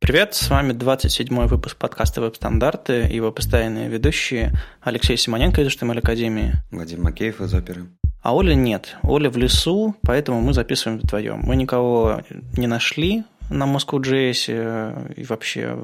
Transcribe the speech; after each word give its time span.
Привет, 0.00 0.34
с 0.34 0.48
вами 0.48 0.72
27-й 0.72 1.46
выпуск 1.46 1.76
подкаста 1.76 2.22
«Веб-стандарты» 2.22 3.06
и 3.06 3.16
его 3.16 3.30
постоянные 3.30 3.90
ведущие 3.90 4.50
Алексей 4.80 5.18
Симоненко 5.18 5.60
из 5.60 5.66
HTML 5.66 5.98
Академии. 5.98 6.54
Вадим 6.70 7.02
Макеев 7.02 7.42
из 7.42 7.52
оперы. 7.52 7.86
А 8.22 8.34
Оля 8.34 8.54
нет. 8.54 8.96
Оля 9.02 9.28
в 9.28 9.36
лесу, 9.36 9.94
поэтому 10.00 10.40
мы 10.40 10.54
записываем 10.54 11.00
вдвоем. 11.00 11.40
Мы 11.40 11.54
никого 11.54 12.22
не 12.56 12.66
нашли 12.66 13.24
на 13.50 13.64
Moscow.js 13.64 14.44
э, 14.48 15.12
и 15.18 15.24
вообще 15.24 15.78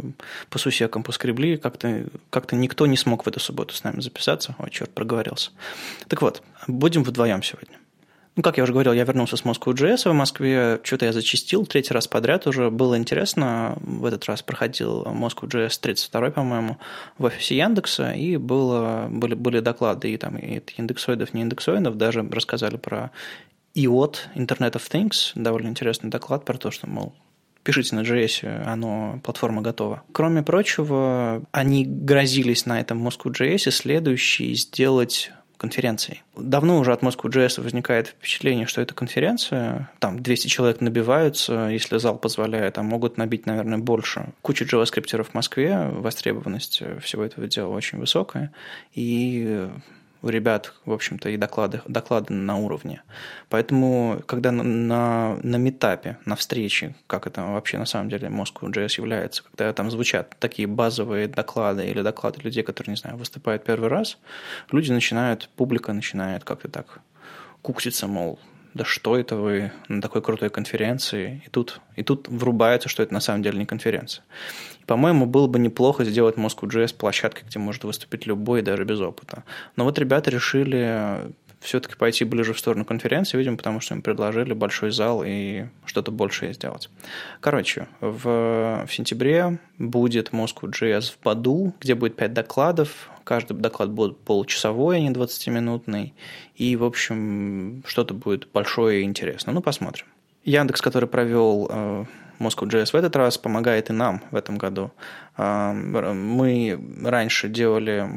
по 0.49 0.59
сусекам 0.59 1.03
поскребли. 1.03 1.59
Как-то 1.59 2.07
как 2.31 2.51
никто 2.53 2.87
не 2.87 2.97
смог 2.97 3.27
в 3.27 3.29
эту 3.29 3.39
субботу 3.39 3.75
с 3.75 3.85
нами 3.85 4.01
записаться. 4.01 4.57
Ой, 4.59 4.71
черт, 4.71 4.91
проговорился. 4.95 5.51
Так 6.09 6.23
вот, 6.23 6.43
будем 6.67 7.05
вдвоем 7.05 7.43
сегодня. 7.43 7.77
Ну, 8.37 8.43
как 8.43 8.59
я 8.59 8.65
уже 8.65 8.73
говорил, 8.75 8.93
я 8.93 9.05
вернулся 9.05 9.39
с 9.39 9.45
Moscow.js 9.45 10.11
в 10.11 10.13
Москве, 10.13 10.79
что-то 10.83 11.07
я 11.07 11.13
зачистил, 11.15 11.65
третий 11.65 11.95
раз 11.95 12.07
подряд 12.07 12.47
уже, 12.47 12.71
было 12.71 12.99
интересно, 12.99 13.79
в 13.81 14.05
этот 14.05 14.27
раз 14.27 14.43
проходил 14.43 15.05
Moscow.js 15.05 15.79
32 15.81 16.31
по-моему, 16.33 16.77
в 17.17 17.25
офисе 17.25 17.57
Яндекса, 17.57 18.13
и 18.13 18.37
было, 18.37 19.09
были, 19.11 19.33
были 19.33 19.61
доклады 19.61 20.13
и 20.13 20.19
там 20.19 20.37
и 20.37 20.61
индексоидов, 20.77 21.33
не 21.33 21.41
индексоидов, 21.41 21.97
даже 21.97 22.23
рассказали 22.31 22.77
про 22.77 23.11
IOT, 23.75 24.17
Internet 24.35 24.73
of 24.73 24.83
Things, 24.91 25.33
довольно 25.35 25.69
интересный 25.69 26.11
доклад 26.11 26.45
про 26.45 26.59
то, 26.59 26.71
что, 26.71 26.87
мол, 26.87 27.15
пишите 27.63 27.97
на 27.97 28.01
JS, 28.01 28.65
оно, 28.67 29.19
платформа 29.25 29.63
готова. 29.63 30.03
Кроме 30.13 30.43
прочего, 30.43 31.43
они 31.53 31.87
грозились 31.87 32.67
на 32.67 32.81
этом 32.81 33.07
Moscow.js 33.07 33.71
следующий 33.71 34.55
сделать 34.55 35.33
конференцией. 35.57 36.23
Давно 36.37 36.79
уже 36.79 36.93
от 36.93 37.03
Moscow.js 37.03 37.61
возникает 37.61 38.09
впечатление, 38.09 38.67
что 38.67 38.81
это 38.81 38.95
конференция. 38.95 39.91
Там 39.99 40.23
200 40.23 40.49
человек 40.49 40.81
набиваются, 40.81 41.69
если 41.69 41.99
зал 41.99 42.19
позволяет, 42.19 42.79
а 42.79 42.83
могут 42.83 43.17
набить, 43.17 43.47
наверное, 43.47 43.79
больше. 43.79 44.33
Куча 44.43 44.65
JavaScript 44.65 45.25
в 45.25 45.35
Москве, 45.35 45.89
востребованность 45.93 46.83
всего 47.01 47.25
этого 47.25 47.47
дела 47.47 47.69
очень 47.69 47.99
высокая. 47.99 48.53
И 48.95 49.69
у 50.27 50.29
ребят, 50.29 50.75
в 50.85 50.93
общем-то, 50.93 51.29
и 51.29 51.37
доклады, 51.37 51.81
доклады 51.87 52.35
на 52.35 52.57
уровне. 52.57 53.03
Поэтому, 53.49 54.21
когда 54.27 54.51
на, 54.51 54.63
на, 54.63 55.39
на 55.43 55.57
метапе, 55.57 56.19
на 56.25 56.35
встрече, 56.37 56.95
как 57.07 57.27
это 57.27 57.43
вообще 57.43 57.79
на 57.79 57.87
самом 57.87 58.11
деле 58.11 58.29
Moscow.js 58.29 58.99
является, 58.99 59.45
когда 59.45 59.73
там 59.73 59.91
звучат 59.91 60.37
такие 60.39 60.67
базовые 60.69 61.29
доклады 61.29 61.87
или 61.87 62.03
доклады 62.03 62.41
людей, 62.43 62.63
которые, 62.63 62.93
не 62.93 62.97
знаю, 62.97 63.17
выступают 63.17 63.65
первый 63.65 63.89
раз, 63.89 64.19
люди 64.73 64.93
начинают, 64.93 65.49
публика 65.57 65.93
начинает 65.93 66.45
как-то 66.45 66.69
так 66.69 67.01
кукситься, 67.63 68.07
мол, 68.07 68.39
да 68.75 68.85
что 68.85 69.17
это 69.17 69.37
вы 69.37 69.73
на 69.89 70.03
такой 70.03 70.23
крутой 70.23 70.51
конференции, 70.51 71.43
и 71.47 71.51
тут, 71.51 71.81
и 71.97 72.03
тут 72.03 72.29
врубается, 72.29 72.89
что 72.89 73.03
это 73.03 73.15
на 73.15 73.21
самом 73.21 73.43
деле 73.43 73.59
не 73.59 73.67
конференция. 73.67 74.25
По-моему, 74.87 75.27
было 75.27 75.47
бы 75.47 75.59
неплохо 75.59 76.05
сделать 76.05 76.37
Moscow.js 76.37 76.95
площадкой, 76.95 77.45
где 77.47 77.59
может 77.59 77.85
выступить 77.85 78.27
любой, 78.27 78.63
даже 78.63 78.85
без 78.85 79.01
опыта. 79.01 79.45
Но 79.75 79.85
вот 79.85 79.99
ребята 79.99 80.31
решили 80.31 81.33
все-таки 81.61 81.97
пойти 81.97 82.25
ближе 82.25 82.53
в 82.53 82.59
сторону 82.59 82.85
конференции, 82.85 83.37
видимо, 83.37 83.57
потому 83.57 83.81
что 83.81 83.95
им 83.95 84.03
предложили 84.03 84.53
большой 84.53 84.93
зал 84.93 85.23
и 85.27 85.67
что-то 85.85 86.13
большее 86.13 86.55
сделать. 86.55 86.89
Короче, 87.41 87.89
в, 88.01 88.85
в 88.87 88.93
сентябре 88.93 89.59
будет 89.79 90.31
Moscow.js 90.31 91.13
в 91.13 91.23
Баду, 91.25 91.75
где 91.81 91.95
будет 91.95 92.17
5 92.17 92.33
докладов, 92.33 93.11
каждый 93.25 93.57
доклад 93.57 93.91
будет 93.91 94.19
получасовой, 94.19 94.99
а 94.99 95.01
не 95.01 95.11
20-минутный, 95.11 96.15
и, 96.55 96.77
в 96.77 96.85
общем, 96.85 97.83
что-то 97.87 98.15
будет 98.15 98.49
большое 98.53 99.01
и 99.01 99.05
интересное. 99.05 99.53
Ну, 99.53 99.61
посмотрим. 99.61 100.07
Яндекс, 100.45 100.81
который 100.81 101.09
провел 101.09 101.69
э, 101.69 102.05
Moscow.js 102.39 102.93
в 102.93 102.95
этот 102.95 103.17
раз, 103.17 103.39
помогает 103.39 103.91
и 103.91 103.93
нам 103.93 104.23
в 104.31 104.37
этом 104.37 104.59
году. 104.59 104.93
Э, 105.37 105.73
мы 105.73 106.79
раньше 107.05 107.49
делали 107.49 108.09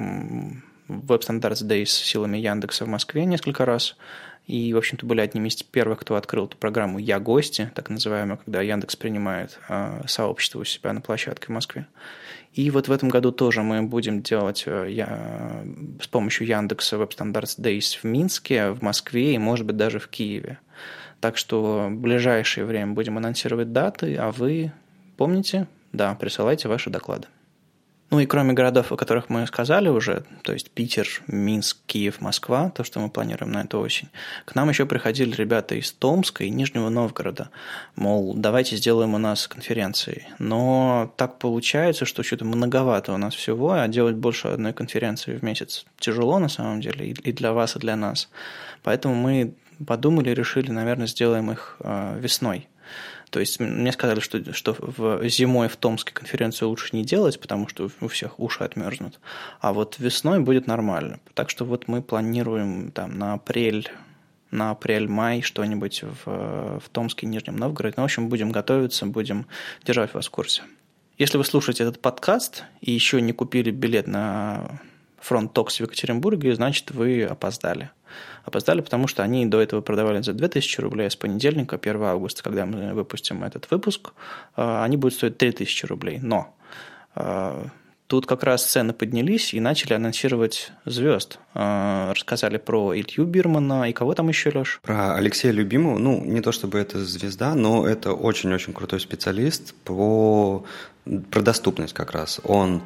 Web 0.87 1.21
Standards 1.21 1.65
Days 1.65 1.85
силами 1.85 2.37
Яндекса 2.37 2.85
в 2.85 2.87
Москве 2.87 3.25
несколько 3.25 3.65
раз. 3.65 3.95
И, 4.47 4.73
в 4.73 4.77
общем-то, 4.77 5.05
были 5.05 5.21
одними 5.21 5.47
из 5.47 5.61
первых, 5.61 5.99
кто 5.99 6.15
открыл 6.15 6.45
эту 6.45 6.57
программу 6.57 6.97
«Я 6.97 7.19
гости», 7.19 7.71
так 7.75 7.91
называемую, 7.91 8.39
когда 8.43 8.63
Яндекс 8.63 8.95
принимает 8.95 9.59
э, 9.69 10.01
сообщество 10.07 10.59
у 10.59 10.63
себя 10.63 10.91
на 10.91 11.01
площадке 11.01 11.47
в 11.47 11.49
Москве. 11.49 11.85
И 12.53 12.71
вот 12.71 12.87
в 12.87 12.91
этом 12.91 13.09
году 13.09 13.31
тоже 13.31 13.61
мы 13.61 13.83
будем 13.83 14.23
делать 14.23 14.63
э, 14.65 14.87
я, 14.89 15.63
с 16.01 16.07
помощью 16.07 16.47
Яндекса 16.47 16.95
Web 16.95 17.11
Standards 17.15 17.59
Days 17.59 17.99
в 18.01 18.03
Минске, 18.05 18.71
в 18.71 18.81
Москве 18.81 19.35
и, 19.35 19.37
может 19.37 19.67
быть, 19.67 19.77
даже 19.77 19.99
в 19.99 20.07
Киеве. 20.07 20.57
Так 21.21 21.37
что 21.37 21.87
в 21.89 21.95
ближайшее 21.95 22.65
время 22.65 22.93
будем 22.93 23.17
анонсировать 23.17 23.73
даты, 23.73 24.15
а 24.15 24.31
вы 24.31 24.71
помните, 25.17 25.67
да, 25.91 26.15
присылайте 26.15 26.67
ваши 26.67 26.89
доклады. 26.89 27.27
Ну 28.11 28.19
и 28.19 28.25
кроме 28.25 28.53
городов, 28.53 28.91
о 28.91 28.97
которых 28.97 29.29
мы 29.29 29.45
сказали 29.45 29.87
уже, 29.87 30.23
то 30.41 30.51
есть 30.51 30.71
Питер, 30.71 31.07
Минск, 31.27 31.77
Киев, 31.85 32.21
Москва, 32.21 32.71
то, 32.71 32.83
что 32.83 32.99
мы 32.99 33.09
планируем 33.11 33.51
на 33.51 33.61
эту 33.61 33.79
осень, 33.79 34.09
к 34.45 34.55
нам 34.55 34.69
еще 34.69 34.87
приходили 34.87 35.35
ребята 35.35 35.75
из 35.75 35.91
Томска 35.91 36.43
и 36.43 36.49
Нижнего 36.49 36.89
Новгорода, 36.89 37.51
мол, 37.95 38.33
давайте 38.33 38.77
сделаем 38.77 39.13
у 39.13 39.19
нас 39.19 39.47
конференции. 39.47 40.25
Но 40.39 41.13
так 41.17 41.37
получается, 41.37 42.05
что 42.05 42.23
что-то 42.23 42.45
многовато 42.45 43.13
у 43.13 43.17
нас 43.17 43.35
всего, 43.35 43.73
а 43.73 43.87
делать 43.87 44.15
больше 44.15 44.47
одной 44.47 44.73
конференции 44.73 45.37
в 45.37 45.43
месяц 45.43 45.85
тяжело 45.99 46.39
на 46.39 46.49
самом 46.49 46.81
деле 46.81 47.09
и 47.09 47.31
для 47.31 47.53
вас, 47.53 47.75
и 47.75 47.79
для 47.79 47.95
нас. 47.95 48.29
Поэтому 48.81 49.13
мы 49.13 49.53
подумали, 49.85 50.31
решили, 50.31 50.71
наверное, 50.71 51.07
сделаем 51.07 51.51
их 51.51 51.77
а, 51.79 52.17
весной. 52.17 52.67
То 53.29 53.39
есть 53.39 53.59
мне 53.59 53.91
сказали, 53.91 54.19
что, 54.19 54.53
что 54.53 54.75
в, 54.79 55.27
зимой 55.29 55.67
в 55.67 55.77
Томске 55.77 56.13
конференцию 56.13 56.69
лучше 56.69 56.95
не 56.95 57.03
делать, 57.03 57.39
потому 57.39 57.67
что 57.67 57.89
у 58.01 58.07
всех 58.07 58.39
уши 58.39 58.63
отмерзнут. 58.63 59.19
А 59.59 59.71
вот 59.71 59.99
весной 59.99 60.39
будет 60.39 60.65
нормально. 60.65 61.19
Так 61.35 61.49
что 61.49 61.65
вот 61.65 61.87
мы 61.87 62.01
планируем 62.01 62.91
там 62.91 63.17
на 63.17 63.33
апрель 63.33 63.89
на 64.51 64.71
апрель-май 64.71 65.43
что-нибудь 65.43 66.03
в, 66.03 66.79
в 66.79 66.89
Томске, 66.91 67.27
Нижнем 67.27 67.55
Новгороде. 67.55 67.93
Ну, 67.97 68.01
в 68.01 68.05
общем, 68.05 68.29
будем 68.29 68.51
готовиться, 68.51 69.05
будем 69.05 69.45
держать 69.85 70.15
вас 70.15 70.25
в 70.25 70.31
курсе. 70.31 70.63
Если 71.19 71.37
вы 71.37 71.43
слушаете 71.43 71.83
этот 71.83 72.01
подкаст 72.01 72.63
и 72.81 72.91
еще 72.91 73.21
не 73.21 73.31
купили 73.31 73.69
билет 73.69 74.07
на 74.07 74.79
фронт 75.21 75.53
Токс 75.53 75.77
в 75.77 75.81
Екатеринбурге, 75.81 76.55
значит, 76.55 76.91
вы 76.91 77.23
опоздали. 77.23 77.91
Опоздали, 78.45 78.81
потому 78.81 79.07
что 79.07 79.23
они 79.23 79.45
до 79.45 79.61
этого 79.61 79.81
продавали 79.81 80.21
за 80.21 80.33
2000 80.33 80.81
рублей, 80.81 81.07
а 81.07 81.09
с 81.09 81.15
понедельника, 81.15 81.77
1 81.77 82.03
августа, 82.03 82.43
когда 82.43 82.65
мы 82.65 82.93
выпустим 82.93 83.43
этот 83.43 83.69
выпуск, 83.69 84.11
э, 84.55 84.83
они 84.83 84.97
будут 84.97 85.15
стоить 85.15 85.37
3000 85.37 85.85
рублей. 85.85 86.19
Но 86.21 86.55
э, 87.15 87.65
тут 88.07 88.25
как 88.25 88.43
раз 88.43 88.65
цены 88.65 88.93
поднялись 88.93 89.53
и 89.53 89.59
начали 89.59 89.93
анонсировать 89.93 90.71
звезд. 90.85 91.39
Э, 91.53 92.11
рассказали 92.11 92.57
про 92.57 92.95
Илью 92.95 93.25
Бирмана 93.25 93.89
и 93.89 93.93
кого 93.93 94.15
там 94.15 94.29
еще, 94.29 94.49
Леш? 94.49 94.79
Про 94.81 95.15
Алексея 95.15 95.51
Любимого. 95.51 95.99
Ну, 95.99 96.23
не 96.25 96.41
то 96.41 96.51
чтобы 96.51 96.79
это 96.79 96.99
звезда, 96.99 97.53
но 97.53 97.87
это 97.87 98.13
очень-очень 98.13 98.73
крутой 98.73 98.99
специалист 98.99 99.75
по... 99.83 100.65
про 101.29 101.41
доступность 101.41 101.93
как 101.93 102.11
раз. 102.11 102.41
Он 102.43 102.81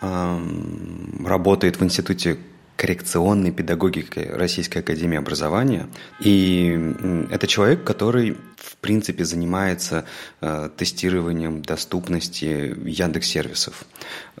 работает 0.00 1.80
в 1.80 1.84
институте 1.84 2.38
коррекционной 2.78 3.50
педагогики 3.50 4.20
Российской 4.20 4.78
Академии 4.78 5.18
Образования. 5.18 5.88
И 6.20 6.94
это 7.28 7.48
человек, 7.48 7.82
который, 7.82 8.36
в 8.56 8.76
принципе, 8.76 9.24
занимается 9.24 10.04
э, 10.40 10.70
тестированием 10.76 11.60
доступности 11.60 12.76
Яндекс-сервисов. 12.84 13.84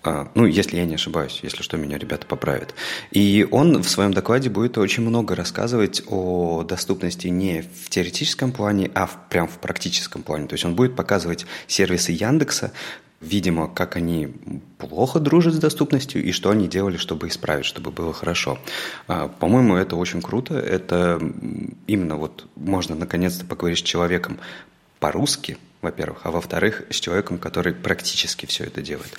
Э, 0.04 0.26
ну, 0.36 0.46
если 0.46 0.76
я 0.76 0.84
не 0.84 0.94
ошибаюсь, 0.94 1.40
если 1.42 1.62
что, 1.62 1.76
меня 1.78 1.98
ребята 1.98 2.28
поправят. 2.28 2.76
И 3.10 3.44
он 3.50 3.82
в 3.82 3.88
своем 3.88 4.14
докладе 4.14 4.50
будет 4.50 4.78
очень 4.78 5.02
много 5.02 5.34
рассказывать 5.34 6.04
о 6.06 6.62
доступности 6.62 7.26
не 7.26 7.62
в 7.62 7.90
теоретическом 7.90 8.52
плане, 8.52 8.88
а 8.94 9.06
в, 9.06 9.18
прям 9.30 9.48
в 9.48 9.58
практическом 9.58 10.22
плане. 10.22 10.46
То 10.46 10.54
есть 10.54 10.64
он 10.64 10.76
будет 10.76 10.94
показывать 10.94 11.44
сервисы 11.66 12.12
Яндекса, 12.12 12.70
видимо, 13.20 13.68
как 13.68 13.96
они 13.96 14.28
плохо 14.78 15.18
дружат 15.20 15.54
с 15.54 15.58
доступностью 15.58 16.22
и 16.22 16.32
что 16.32 16.50
они 16.50 16.68
делали, 16.68 16.96
чтобы 16.96 17.28
исправить, 17.28 17.64
чтобы 17.64 17.90
было 17.90 18.12
хорошо. 18.12 18.58
А, 19.06 19.28
по-моему, 19.28 19.76
это 19.76 19.96
очень 19.96 20.22
круто. 20.22 20.54
Это 20.54 21.20
именно 21.86 22.16
вот 22.16 22.46
можно 22.54 22.94
наконец-то 22.94 23.44
поговорить 23.44 23.80
с 23.80 23.82
человеком 23.82 24.38
по-русски, 25.00 25.58
во-первых, 25.82 26.20
а 26.24 26.30
во-вторых, 26.30 26.82
с 26.90 26.96
человеком, 27.00 27.38
который 27.38 27.72
практически 27.72 28.46
все 28.46 28.64
это 28.64 28.82
делает. 28.82 29.12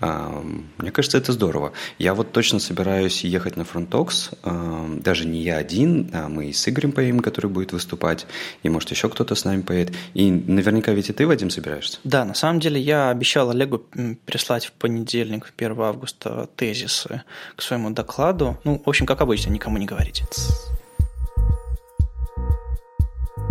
А, 0.00 0.42
мне 0.78 0.90
кажется, 0.90 1.18
это 1.18 1.32
здорово. 1.32 1.72
Я 1.98 2.14
вот 2.14 2.32
точно 2.32 2.58
собираюсь 2.58 3.24
ехать 3.24 3.56
на 3.56 3.64
FrontTalks, 3.64 4.30
а, 4.42 4.88
даже 4.88 5.26
не 5.26 5.42
я 5.42 5.56
один, 5.56 6.10
а 6.12 6.28
мы 6.28 6.46
и 6.46 6.52
с 6.52 6.68
Игорем 6.68 6.92
поедем, 6.92 7.20
который 7.20 7.50
будет 7.50 7.72
выступать, 7.72 8.26
и 8.62 8.68
может 8.68 8.90
еще 8.90 9.08
кто-то 9.08 9.34
с 9.34 9.44
нами 9.44 9.62
поедет. 9.62 9.94
И 10.14 10.30
наверняка 10.30 10.92
ведь 10.92 11.10
и 11.10 11.12
ты, 11.12 11.26
Вадим, 11.26 11.50
собираешься? 11.50 11.98
Да, 12.04 12.24
на 12.24 12.34
самом 12.34 12.60
деле 12.60 12.80
я 12.80 13.10
обещал 13.10 13.50
Олегу 13.50 13.78
прислать 14.26 14.66
в 14.66 14.72
понедельник, 14.72 15.52
1 15.56 15.80
августа, 15.80 16.48
тезисы 16.56 17.22
к 17.56 17.62
своему 17.62 17.90
докладу. 17.90 18.60
Ну, 18.64 18.82
в 18.84 18.88
общем, 18.88 19.06
как 19.06 19.20
обычно, 19.20 19.50
никому 19.50 19.78
не 19.78 19.86
говорите. 19.86 20.24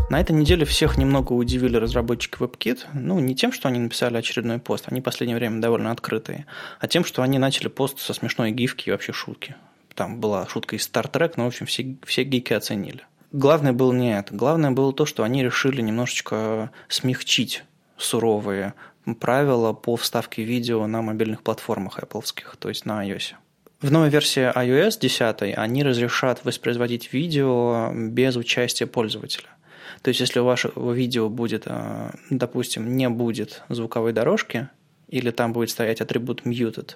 На 0.08 0.22
этой 0.22 0.34
неделе 0.34 0.66
всех 0.66 0.98
немного 0.98 1.34
удивили 1.34 1.78
разработчики 1.78 2.38
WebKit. 2.38 2.86
Ну, 2.94 3.20
не 3.20 3.36
тем, 3.36 3.52
что 3.52 3.70
они 3.70 3.80
написали 3.80 4.18
очередной 4.18 4.60
пост, 4.60 4.86
они 4.88 5.02
в 5.02 5.04
последнее 5.04 5.36
время 5.36 5.60
довольно 5.60 5.92
открытые, 5.92 6.46
а 6.80 6.88
тем, 6.88 7.04
что 7.04 7.24
они 7.24 7.40
начали 7.40 7.70
пост 7.70 8.00
со 8.00 8.14
смешной 8.14 8.52
гифки 8.52 8.90
и 8.90 8.92
вообще 8.92 9.14
шутки. 9.14 9.56
Там 9.96 10.20
была 10.20 10.48
шутка 10.48 10.76
из 10.76 10.88
Star 10.88 11.12
Trek, 11.12 11.34
но, 11.38 11.46
в 11.46 11.48
общем, 11.48 11.66
все, 11.66 11.98
все 12.06 12.24
гики 12.24 12.54
оценили. 12.54 13.02
Главное 13.32 13.74
было 13.74 13.92
не 13.94 14.16
это. 14.16 14.36
Главное 14.36 14.72
было 14.72 14.94
то, 14.94 15.08
что 15.08 15.24
они 15.24 15.44
решили 15.44 15.82
немножечко 15.82 16.70
смягчить 16.88 17.64
суровые 17.98 18.76
правила 19.20 19.74
по 19.74 19.96
вставке 19.96 20.44
видео 20.44 20.86
на 20.86 21.02
мобильных 21.02 21.42
платформах 21.42 22.00
Apple, 22.00 22.24
то 22.60 22.70
есть 22.70 22.86
на 22.86 23.08
iOS. 23.08 23.34
В 23.82 23.92
новой 23.92 24.10
версии 24.10 24.44
iOS 24.56 25.00
10 25.00 25.58
они 25.58 25.84
разрешат 25.84 26.46
воспроизводить 26.46 27.12
видео 27.12 27.92
без 27.94 28.36
участия 28.36 28.86
пользователя. 28.86 29.48
То 30.02 30.10
есть, 30.10 30.20
если 30.20 30.40
у 30.40 30.46
вашего 30.46 30.92
видео 30.94 31.30
будет, 31.30 31.64
э, 31.66 32.12
допустим, 32.30 32.96
не 32.96 33.10
будет 33.10 33.64
звуковой 33.70 34.14
дорожки, 34.14 34.70
или 35.08 35.32
там 35.32 35.54
будет 35.54 35.70
стоять 35.70 36.02
атрибут 36.02 36.42
muted, 36.46 36.96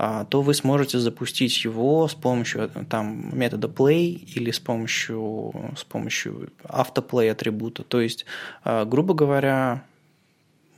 а, 0.00 0.24
то 0.24 0.42
вы 0.42 0.54
сможете 0.54 0.98
запустить 0.98 1.64
его 1.64 2.06
с 2.06 2.14
помощью 2.14 2.70
там, 2.88 3.36
метода 3.36 3.66
play 3.66 4.10
или 4.10 4.52
с 4.52 4.60
помощью, 4.60 5.52
с 5.76 5.82
помощью 5.82 6.50
автоплей 6.62 7.32
атрибута. 7.32 7.82
То 7.82 8.00
есть, 8.00 8.24
а, 8.62 8.84
грубо 8.84 9.14
говоря, 9.14 9.82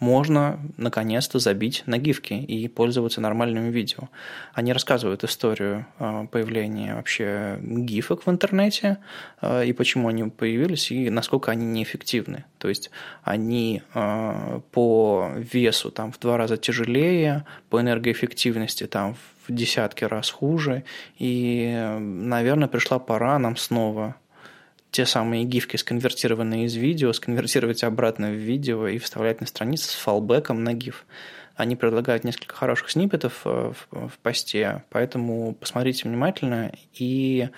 можно 0.01 0.59
наконец-то 0.79 1.39
забить 1.39 1.83
на 1.87 1.99
гифки 1.99 2.33
и 2.33 2.67
пользоваться 2.69 3.21
нормальным 3.21 3.71
видео. 3.71 4.09
Они 4.55 4.73
рассказывают 4.73 5.23
историю 5.25 5.87
а, 5.99 6.27
появления 6.27 6.95
вообще 6.95 7.59
гифок 7.61 8.27
в 8.27 8.31
интернете 8.31 8.99
а, 9.41 9.63
и 9.63 9.73
почему 9.73 10.09
они 10.09 10.25
появились 10.25 10.91
и 10.91 11.11
насколько 11.11 11.53
они 11.53 11.67
неэффективны. 11.67 12.45
То 12.59 12.69
есть 12.69 12.91
они 13.23 13.83
а, 13.93 14.61
по 14.73 15.31
весу 15.37 15.91
там 15.91 16.13
в 16.13 16.19
два 16.19 16.39
раза 16.39 16.57
тяжелее, 16.57 17.45
по 17.69 17.81
энергоэффективности 17.81 18.87
там 18.87 19.15
в 19.47 19.53
десятки 19.53 20.05
раз 20.05 20.31
хуже. 20.31 20.85
И, 21.19 21.97
наверное, 21.99 22.69
пришла 22.69 22.99
пора 22.99 23.39
нам 23.39 23.57
снова 23.57 24.17
те 24.91 25.07
самые 25.07 25.45
гифки, 25.45 25.77
сконвертированные 25.77 26.67
из 26.67 26.75
видео, 26.75 27.13
сконвертировать 27.13 27.85
обратно 27.85 28.31
в 28.31 28.35
видео 28.35 28.89
и 28.89 28.99
вставлять 28.99 29.41
на 29.41 29.47
страницу 29.47 29.89
с 29.89 29.95
фалбеком 29.95 30.65
на 30.65 30.75
гиф. 30.75 31.05
Они 31.57 31.77
предлагают 31.77 32.25
несколько 32.25 32.55
хороших 32.55 32.91
сниппетов 32.91 33.43
э, 33.45 33.73
в, 33.91 34.09
в 34.09 34.19
посте, 34.23 34.83
поэтому 34.89 35.55
посмотрите 35.55 36.09
внимательно 36.09 36.73
и 36.95 37.51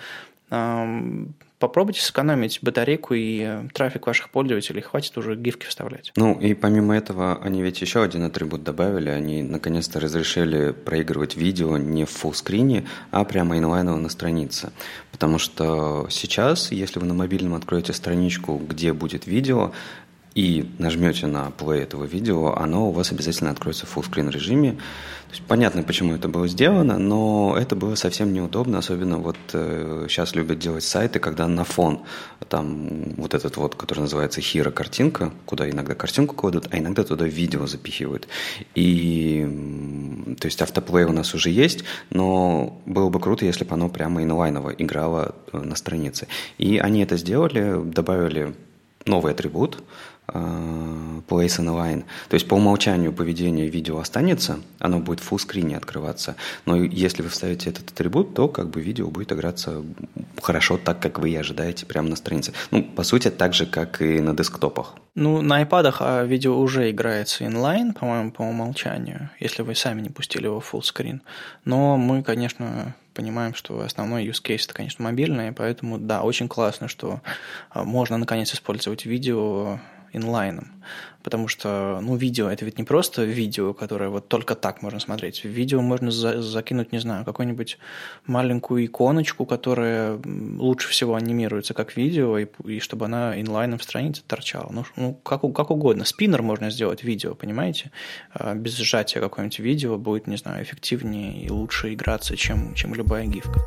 эм, 0.49 1.33
попробуйте 1.63 2.01
сэкономить 2.01 2.59
батарейку 2.61 3.13
и 3.13 3.69
трафик 3.73 4.05
ваших 4.05 4.29
пользователей, 4.31 4.81
хватит 4.81 5.17
уже 5.17 5.37
гифки 5.37 5.65
вставлять. 5.65 6.11
Ну 6.17 6.37
и 6.37 6.53
помимо 6.55 6.93
этого, 6.93 7.39
они 7.41 7.61
ведь 7.61 7.79
еще 7.79 8.03
один 8.03 8.23
атрибут 8.23 8.63
добавили, 8.63 9.07
они 9.07 9.41
наконец-то 9.41 10.01
разрешили 10.01 10.71
проигрывать 10.71 11.37
видео 11.37 11.77
не 11.77 12.03
в 12.03 12.09
фуллскрине, 12.09 12.85
а 13.11 13.23
прямо 13.23 13.57
инлайново 13.57 13.95
на 13.95 14.09
странице. 14.09 14.73
Потому 15.13 15.39
что 15.39 16.07
сейчас, 16.09 16.69
если 16.73 16.99
вы 16.99 17.05
на 17.05 17.13
мобильном 17.13 17.53
откроете 17.53 17.93
страничку, 17.93 18.57
где 18.57 18.91
будет 18.91 19.25
видео, 19.25 19.71
и 20.35 20.69
нажмете 20.79 21.27
на 21.27 21.51
play 21.57 21.83
этого 21.83 22.05
видео, 22.05 22.53
оно 22.55 22.89
у 22.89 22.91
вас 22.91 23.11
обязательно 23.11 23.51
откроется 23.51 23.85
в 23.85 23.89
фуллскрин 23.89 24.29
режиме. 24.29 24.71
То 24.71 25.37
есть 25.37 25.47
понятно, 25.47 25.81
почему 25.81 26.13
это 26.13 26.27
было 26.27 26.47
сделано, 26.47 26.99
но 26.99 27.55
это 27.59 27.75
было 27.75 27.95
совсем 27.95 28.33
неудобно, 28.33 28.79
особенно 28.79 29.17
вот 29.17 29.37
э, 29.53 30.05
сейчас 30.07 30.35
любят 30.35 30.59
делать 30.59 30.83
сайты, 30.83 31.19
когда 31.19 31.47
на 31.47 31.63
фон 31.63 32.03
там 32.49 33.15
вот 33.17 33.33
этот 33.33 33.57
вот, 33.57 33.73
который 33.75 34.01
называется 34.01 34.41
Hero 34.41 34.71
картинка, 34.71 35.33
куда 35.45 35.67
иногда 35.69 35.95
картинку 35.95 36.35
кладут, 36.35 36.67
а 36.69 36.77
иногда 36.77 37.03
туда 37.03 37.25
видео 37.25 37.65
запихивают. 37.65 38.27
И 38.75 40.35
то 40.39 40.45
есть 40.45 40.61
автоплей 40.61 41.05
у 41.05 41.11
нас 41.11 41.33
уже 41.33 41.49
есть, 41.49 41.83
но 42.11 42.79
было 42.85 43.09
бы 43.09 43.19
круто, 43.19 43.45
если 43.45 43.63
бы 43.63 43.73
оно 43.73 43.89
прямо 43.89 44.21
инлайново 44.23 44.71
играло 44.71 45.35
э, 45.51 45.57
на 45.57 45.75
странице. 45.75 46.27
И 46.59 46.77
они 46.77 47.01
это 47.01 47.17
сделали, 47.17 47.81
добавили 47.83 48.55
новый 49.05 49.33
атрибут, 49.33 49.83
place 50.27 51.59
in 51.59 51.67
line. 51.67 52.03
То 52.29 52.35
есть 52.35 52.47
по 52.47 52.55
умолчанию 52.55 53.13
поведение 53.13 53.69
видео 53.69 53.99
останется, 53.99 54.59
оно 54.79 54.99
будет 54.99 55.19
в 55.19 55.23
фуллскрине 55.23 55.77
открываться, 55.77 56.35
но 56.65 56.77
если 56.77 57.21
вы 57.21 57.29
вставите 57.29 57.69
этот 57.69 57.91
атрибут, 57.91 58.33
то 58.33 58.47
как 58.47 58.69
бы 58.69 58.81
видео 58.81 59.09
будет 59.09 59.31
играться 59.31 59.83
хорошо 60.41 60.77
так, 60.77 60.99
как 60.99 61.19
вы 61.19 61.31
и 61.31 61.35
ожидаете 61.35 61.85
прямо 61.85 62.09
на 62.09 62.15
странице. 62.15 62.53
Ну, 62.71 62.83
по 62.83 63.03
сути, 63.03 63.29
так 63.29 63.53
же, 63.53 63.65
как 63.65 64.01
и 64.01 64.19
на 64.19 64.35
десктопах. 64.35 64.95
Ну, 65.15 65.41
на 65.41 65.61
iPad 65.61 65.95
а 65.99 66.23
видео 66.23 66.59
уже 66.59 66.89
играется 66.89 67.43
inline, 67.45 67.93
по-моему, 67.93 68.31
по 68.31 68.41
умолчанию, 68.41 69.29
если 69.39 69.61
вы 69.61 69.75
сами 69.75 70.01
не 70.01 70.09
пустили 70.09 70.45
его 70.45 70.59
в 70.59 70.73
screen. 70.75 71.21
Но 71.65 71.97
мы, 71.97 72.23
конечно, 72.23 72.95
понимаем, 73.13 73.53
что 73.53 73.81
основной 73.81 74.25
use 74.25 74.41
case 74.43 74.65
это, 74.65 74.73
конечно, 74.73 75.03
мобильный, 75.03 75.51
поэтому, 75.51 75.97
да, 75.97 76.23
очень 76.23 76.47
классно, 76.47 76.87
что 76.87 77.21
а, 77.69 77.83
можно 77.83 78.17
наконец 78.17 78.53
использовать 78.53 79.05
видео 79.05 79.79
инлайном. 80.13 80.71
Потому 81.23 81.47
что, 81.47 81.99
ну, 82.01 82.15
видео– 82.17 82.49
это 82.49 82.65
ведь 82.65 82.77
не 82.77 82.83
просто 82.83 83.23
видео, 83.23 83.73
которое 83.73 84.09
вот 84.09 84.27
только 84.27 84.55
так 84.55 84.81
можно 84.81 84.99
смотреть. 84.99 85.43
В 85.43 85.47
видео 85.47 85.81
можно 85.81 86.11
за 86.11 86.41
закинуть, 86.41 86.91
не 86.91 86.99
знаю, 86.99 87.23
какую-нибудь 87.23 87.77
маленькую 88.25 88.85
иконочку, 88.85 89.45
которая 89.45 90.19
лучше 90.25 90.89
всего 90.89 91.15
анимируется 91.15 91.73
как 91.73 91.95
видео, 91.95 92.37
и, 92.37 92.47
и 92.65 92.79
чтобы 92.79 93.05
она 93.05 93.39
инлайном 93.39 93.79
в 93.79 93.83
странице 93.83 94.21
торчала. 94.27 94.69
Ну, 94.71 94.85
ну 94.97 95.13
как, 95.23 95.41
как 95.53 95.71
угодно. 95.71 96.03
Спиннер 96.03 96.41
можно 96.41 96.69
сделать 96.69 97.03
видео, 97.03 97.35
понимаете? 97.35 97.91
А, 98.33 98.53
без 98.53 98.75
сжатия 98.75 99.21
какое-нибудь 99.21 99.59
видео 99.59 99.97
будет, 99.97 100.27
не 100.27 100.37
знаю, 100.37 100.63
эффективнее 100.63 101.41
и 101.41 101.49
лучше 101.49 101.93
играться, 101.93 102.35
чем, 102.35 102.73
чем 102.75 102.93
любая 102.93 103.25
гифка. 103.25 103.61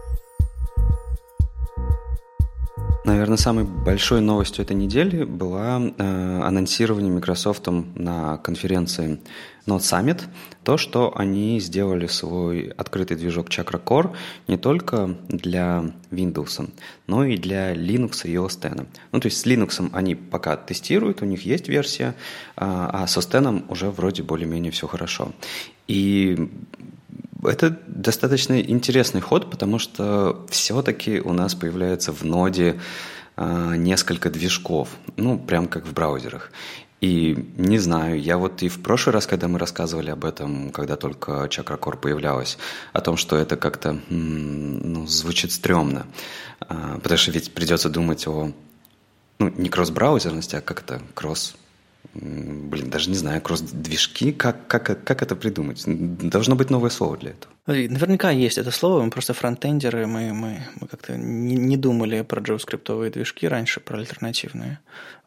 Наверное, 3.06 3.37
самой 3.37 3.62
большой 3.62 4.20
новостью 4.20 4.64
этой 4.64 4.75
недели 4.75 5.23
была 5.23 5.81
э, 5.81 6.41
анонсирование 6.43 7.12
Microsoft 7.12 7.69
на 7.94 8.38
конференции 8.38 9.20
Node 9.64 9.79
Summit, 9.79 10.23
то, 10.64 10.76
что 10.76 11.17
они 11.17 11.61
сделали 11.61 12.08
свой 12.08 12.67
открытый 12.76 13.17
движок 13.17 13.49
Chakra 13.49 13.81
Core 13.81 14.17
не 14.49 14.56
только 14.56 15.17
для 15.29 15.85
Windows, 16.11 16.69
но 17.06 17.25
и 17.25 17.37
для 17.37 17.76
Linux 17.76 18.23
и 18.25 18.35
OS 18.35 18.58
X. 18.69 18.88
Ну, 19.12 19.20
то 19.20 19.26
есть 19.26 19.38
с 19.38 19.47
Linux 19.47 19.88
они 19.93 20.17
пока 20.17 20.56
тестируют, 20.56 21.23
у 21.23 21.26
них 21.26 21.47
есть 21.47 21.69
версия, 21.69 22.17
а 22.56 23.06
с 23.06 23.17
OS 23.17 23.67
уже 23.69 23.88
вроде 23.93 24.25
более-менее 24.25 24.73
все 24.73 24.88
хорошо. 24.88 25.30
И 25.87 26.50
это 27.47 27.79
достаточно 27.87 28.61
интересный 28.61 29.21
ход, 29.21 29.50
потому 29.50 29.79
что 29.79 30.47
все-таки 30.50 31.21
у 31.21 31.33
нас 31.33 31.55
появляется 31.55 32.12
в 32.12 32.25
ноде 32.25 32.81
э, 33.37 33.75
несколько 33.76 34.31
движков, 34.31 34.88
ну, 35.17 35.38
прям 35.38 35.69
как 35.69 35.87
в 35.87 35.93
браузерах. 35.93 36.50
И 37.00 37.53
не 37.59 37.79
знаю, 37.79 38.21
я 38.21 38.38
вот 38.38 38.62
и 38.62 38.69
в 38.69 38.83
прошлый 38.83 39.12
раз, 39.12 39.26
когда 39.26 39.49
мы 39.49 39.59
рассказывали 39.59 40.11
об 40.11 40.25
этом, 40.25 40.71
когда 40.71 40.97
только 40.97 41.45
Core 41.45 41.99
появлялась, 41.99 42.57
о 42.93 43.00
том, 43.00 43.17
что 43.17 43.37
это 43.37 43.57
как-то 43.57 44.00
ну, 44.09 45.07
звучит 45.07 45.53
стрёмно, 45.53 46.07
э, 46.61 46.99
потому 47.03 47.19
что 47.19 47.31
ведь 47.33 47.53
придется 47.53 47.91
думать 47.91 48.26
о 48.26 48.53
ну, 49.38 49.53
не 49.57 49.69
кросс-браузерности, 49.69 50.57
а 50.57 50.61
как 50.62 50.81
это 50.81 51.03
кросс 51.15 51.55
блин, 52.20 52.90
даже 52.90 53.11
не 53.11 53.16
знаю, 53.16 53.40
кросс-движки, 53.40 54.32
как, 54.32 54.66
как, 54.66 55.04
как 55.04 55.23
это 55.23 55.37
придумать? 55.37 55.82
Должно 55.87 56.56
быть 56.56 56.70
новое 56.70 56.90
слово 56.90 57.16
для 57.16 57.30
этого. 57.30 57.52
Наверняка 57.66 58.30
есть 58.30 58.58
это 58.58 58.70
слово, 58.70 59.02
мы 59.02 59.11
просто 59.11 59.35
фронтендеры, 59.35 60.06
мы, 60.06 60.32
мы, 60.32 60.61
мы 60.80 60.87
как-то 60.87 61.16
не, 61.16 61.56
не 61.56 61.76
думали 61.76 62.23
про 62.23 62.40
JavaScript 62.40 63.11
движки 63.11 63.49
раньше, 63.49 63.80
про 63.80 63.99
альтернативные. 63.99 64.78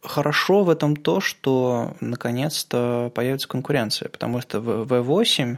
Хорошо 0.01 0.63
в 0.63 0.69
этом 0.69 0.95
то, 0.95 1.19
что 1.19 1.97
наконец-то 1.99 3.11
появится 3.13 3.49
конкуренция, 3.49 4.07
потому 4.07 4.39
что 4.39 4.61
в 4.61 4.89
V8 4.89 5.57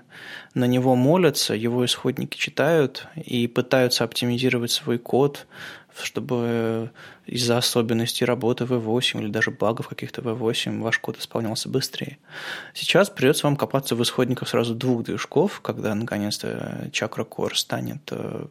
на 0.55 0.65
него 0.65 0.95
молятся, 0.95 1.53
его 1.53 1.85
исходники 1.85 2.35
читают 2.35 3.07
и 3.15 3.45
пытаются 3.47 4.03
оптимизировать 4.03 4.71
свой 4.71 4.97
код 4.97 5.45
чтобы 6.03 6.91
из-за 7.25 7.57
особенностей 7.57 8.25
работы 8.25 8.65
V8 8.65 9.19
или 9.21 9.29
даже 9.29 9.51
багов 9.51 9.87
каких-то 9.87 10.21
V8 10.21 10.81
ваш 10.81 10.99
код 10.99 11.17
исполнялся 11.17 11.69
быстрее. 11.69 12.17
Сейчас 12.73 13.09
придется 13.09 13.47
вам 13.47 13.55
копаться 13.55 13.95
в 13.95 14.03
исходниках 14.03 14.49
сразу 14.49 14.75
двух 14.75 15.03
движков, 15.03 15.61
когда 15.61 15.95
наконец-то 15.95 16.89
Chakra 16.91 17.27
Core 17.27 17.55
станет 17.55 18.01
э, 18.11 18.45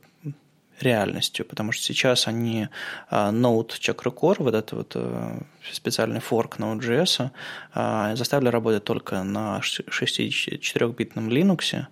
реальностью, 0.83 1.45
потому 1.45 1.73
что 1.73 1.83
сейчас 1.85 2.27
они 2.29 2.69
а, 3.09 3.31
Node 3.33 3.71
Chakra 3.81 4.15
Core, 4.15 4.37
вот 4.39 4.55
этот 4.55 4.73
вот 4.73 4.93
э, 4.95 5.41
специальный 5.73 6.21
форк 6.21 6.59
Node.js, 6.59 7.31
а, 7.75 8.17
заставили 8.17 8.49
работать 8.49 8.85
только 8.85 9.23
на 9.23 9.61
64-битном 9.61 11.29
Linux. 11.29 11.87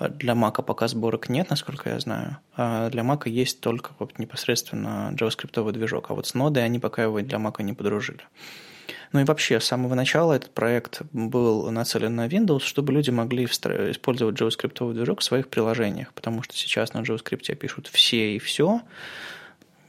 Для 0.00 0.34
Mac 0.34 0.62
пока 0.62 0.88
сборок 0.88 1.28
нет, 1.28 1.50
насколько 1.50 1.90
я 1.90 1.98
знаю. 1.98 2.38
А 2.56 2.88
для 2.90 3.02
Mac 3.02 3.28
есть 3.28 3.60
только 3.60 3.90
вот 3.98 4.18
непосредственно 4.18 5.12
JavaScript 5.14 5.72
движок, 5.72 6.10
а 6.10 6.14
вот 6.14 6.26
с 6.26 6.34
Node 6.34 6.58
они 6.58 6.78
пока 6.78 7.02
его 7.02 7.20
для 7.20 7.38
Mac 7.38 7.62
не 7.62 7.72
подружили. 7.72 8.22
Ну 9.12 9.20
и 9.20 9.24
вообще, 9.24 9.60
с 9.60 9.64
самого 9.64 9.94
начала 9.94 10.34
этот 10.34 10.50
проект 10.50 11.02
был 11.12 11.70
нацелен 11.70 12.14
на 12.14 12.26
Windows, 12.26 12.60
чтобы 12.60 12.92
люди 12.92 13.10
могли 13.10 13.44
использовать 13.44 14.40
JavaScript 14.40 14.92
движок 14.92 15.20
в 15.20 15.24
своих 15.24 15.48
приложениях, 15.48 16.12
потому 16.12 16.42
что 16.42 16.54
сейчас 16.56 16.92
на 16.94 16.98
JavaScript 16.98 17.54
пишут 17.54 17.88
все 17.88 18.36
и 18.36 18.38
все. 18.38 18.82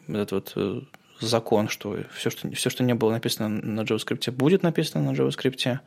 Этот 0.07 0.31
вот 0.31 0.53
э, 0.55 0.81
закон, 1.19 1.67
что 1.69 1.97
все, 2.13 2.29
что 2.29 2.49
все, 2.51 2.69
что 2.69 2.83
не 2.83 2.93
было 2.93 3.11
написано 3.11 3.49
на 3.49 3.81
JavaScript, 3.81 4.31
будет 4.31 4.63
написано 4.63 5.11
на 5.11 5.15
JavaScript. 5.15 5.79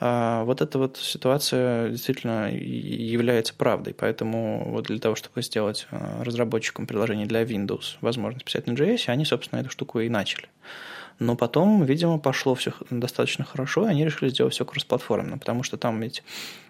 А 0.00 0.44
вот 0.44 0.60
эта 0.60 0.78
вот 0.78 0.96
ситуация 0.96 1.90
действительно 1.90 2.50
является 2.52 3.54
правдой. 3.54 3.94
Поэтому 3.94 4.70
вот 4.70 4.86
для 4.86 4.98
того, 4.98 5.14
чтобы 5.14 5.42
сделать 5.42 5.86
э, 5.90 6.22
разработчикам 6.22 6.86
приложение 6.86 7.26
для 7.26 7.42
Windows 7.42 7.96
возможность 8.00 8.44
писать 8.44 8.66
на 8.66 8.72
JS, 8.72 9.08
они, 9.08 9.24
собственно, 9.24 9.60
эту 9.60 9.70
штуку 9.70 10.00
и 10.00 10.08
начали. 10.08 10.48
Но 11.20 11.36
потом, 11.36 11.84
видимо, 11.84 12.18
пошло 12.18 12.54
все 12.54 12.72
достаточно 12.88 13.44
хорошо, 13.44 13.86
и 13.86 13.90
они 13.90 14.04
решили 14.04 14.30
сделать 14.30 14.54
все 14.54 14.64
кроссплатформенно, 14.64 15.38
потому 15.38 15.62
что 15.62 15.76
там 15.76 16.00
ведь 16.00 16.24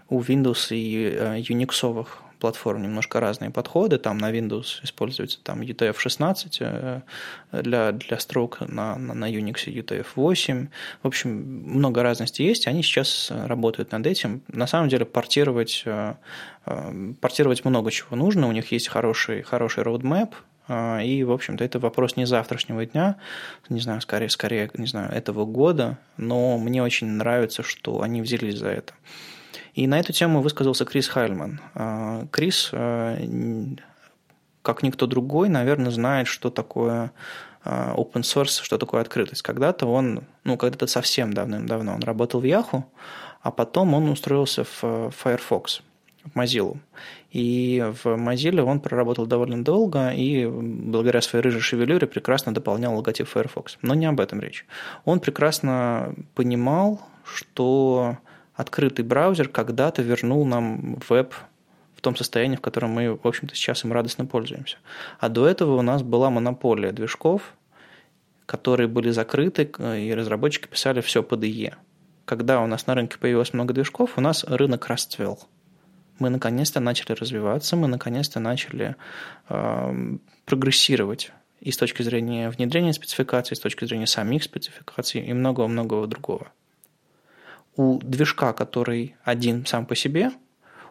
у 0.09 0.21
Windows 0.21 0.75
и 0.75 1.15
э, 1.17 1.39
Unix 1.39 2.07
платформ 2.41 2.83
немножко 2.83 3.21
разные 3.21 3.51
подходы. 3.51 3.99
Там 3.99 4.19
на 4.19 4.33
Windows 4.33 4.83
используется 4.83 5.39
там 5.43 5.61
UTF-16 5.61 6.57
э, 6.61 7.01
для, 7.53 7.93
для 7.93 8.19
строк, 8.19 8.61
на, 8.61 8.97
на, 8.97 9.15
на 9.15 9.31
Unix 9.31 9.67
UTF-8. 9.67 10.69
В 11.03 11.07
общем, 11.07 11.31
много 11.31 12.03
разности 12.03 12.43
есть. 12.43 12.67
Они 12.67 12.83
сейчас 12.83 13.31
работают 13.31 13.93
над 13.93 14.07
этим. 14.07 14.43
На 14.49 14.67
самом 14.67 14.89
деле 14.89 15.05
портировать, 15.05 15.83
э, 15.85 16.15
портировать 17.21 17.65
много 17.65 17.93
чего 17.93 18.17
нужно. 18.17 18.49
У 18.49 18.53
них 18.53 18.73
есть 18.73 18.89
хороший, 18.89 19.43
хороший 19.43 19.85
roadmap, 19.85 20.33
и, 21.03 21.25
в 21.25 21.33
общем-то, 21.33 21.65
это 21.65 21.79
вопрос 21.79 22.17
не 22.17 22.27
завтрашнего 22.27 22.87
дня, 22.87 23.17
не 23.69 23.81
знаю, 23.81 24.01
скорее, 24.01 24.29
скорее, 24.29 24.71
не 24.75 24.87
знаю, 24.87 25.11
этого 25.13 25.45
года, 25.45 25.99
но 26.17 26.59
мне 26.59 26.83
очень 26.83 27.09
нравится, 27.09 27.63
что 27.63 28.03
они 28.03 28.23
взялись 28.23 28.59
за 28.59 28.69
это. 28.69 28.93
И 29.75 29.87
на 29.87 29.99
эту 29.99 30.13
тему 30.13 30.43
высказался 30.43 30.85
Крис 30.85 31.09
Хайльман. 31.09 31.61
А, 31.75 32.27
Крис, 32.31 32.71
а, 32.73 33.17
как 34.63 34.83
никто 34.83 35.07
другой, 35.07 35.49
наверное, 35.49 35.91
знает, 35.91 36.27
что 36.27 36.51
такое 36.51 37.13
open 37.65 38.23
source, 38.23 38.63
что 38.63 38.79
такое 38.79 39.03
открытость. 39.03 39.43
Когда-то 39.43 39.87
он, 39.87 40.25
ну, 40.45 40.57
когда-то 40.57 40.87
совсем 40.87 41.33
давным-давно 41.33 41.95
он 41.95 42.01
работал 42.01 42.41
в 42.41 42.45
Yahoo, 42.45 42.85
а 43.43 43.51
потом 43.51 43.95
он 43.95 44.09
устроился 44.09 44.65
в 44.65 45.11
Firefox, 45.11 45.83
в 46.25 46.39
Mozilla. 46.39 46.79
И 47.31 47.85
в 48.03 48.07
Mozilla 48.07 48.63
он 48.63 48.81
проработал 48.81 49.27
довольно 49.27 49.63
долго 49.63 50.11
и 50.11 50.47
благодаря 50.47 51.21
своей 51.21 51.45
рыжей 51.45 51.61
шевелюре 51.61 52.07
прекрасно 52.07 52.53
дополнял 52.53 52.95
логотип 52.97 53.29
Firefox. 53.29 53.79
Но 53.83 53.95
не 53.95 54.07
об 54.07 54.19
этом 54.21 54.41
речь. 54.41 54.67
Он 55.05 55.21
прекрасно 55.21 56.15
понимал, 56.35 57.01
что 57.25 58.19
открытый 58.55 59.05
браузер 59.05 59.49
когда-то 59.49 60.03
вернул 60.03 60.45
нам 60.45 61.01
веб 61.09 61.35
в 61.95 62.01
том 62.01 62.17
состоянии, 62.17 62.57
в 62.57 62.61
котором 62.61 62.91
мы, 62.91 63.15
в 63.15 63.27
общем-то, 63.27 63.55
сейчас 63.55 63.85
им 63.85 63.93
радостно 63.93 64.27
пользуемся. 64.27 64.79
А 65.21 65.29
до 65.29 65.47
этого 65.47 65.77
у 65.77 65.83
нас 65.83 66.03
была 66.03 66.31
монополия 66.31 66.91
движков, 66.91 67.55
которые 68.47 68.89
были 68.89 69.11
закрыты, 69.11 69.71
и 69.97 70.13
разработчики 70.15 70.67
писали 70.67 71.01
все 71.01 71.23
под 71.23 71.45
IE. 71.45 71.75
Когда 72.25 72.61
у 72.61 72.67
нас 72.67 72.87
на 72.87 72.95
рынке 72.95 73.19
появилось 73.19 73.53
много 73.53 73.73
движков, 73.73 74.13
у 74.17 74.21
нас 74.21 74.45
рынок 74.45 74.89
расцвел– 74.89 75.39
мы 76.21 76.31
наконец-то 76.31 76.81
начали 76.81 77.13
развиваться, 77.13 77.77
мы 77.77 77.89
наконец-то 77.89 78.39
начали 78.41 78.95
э, 79.49 80.17
прогрессировать 80.45 81.33
и 81.61 81.73
с 81.73 81.77
точки 81.77 82.03
зрения 82.03 82.51
внедрения 82.51 82.93
спецификаций, 82.93 83.55
и 83.55 83.59
с 83.59 83.61
точки 83.61 83.85
зрения 83.85 84.07
самих 84.07 84.45
спецификаций 84.45 85.21
и 85.23 85.33
многого-многого 85.33 86.07
другого. 86.07 86.49
У 87.77 87.99
движка, 87.99 88.53
который 88.53 89.17
один 89.25 89.67
сам 89.67 89.87
по 89.87 89.97
себе, 89.97 90.31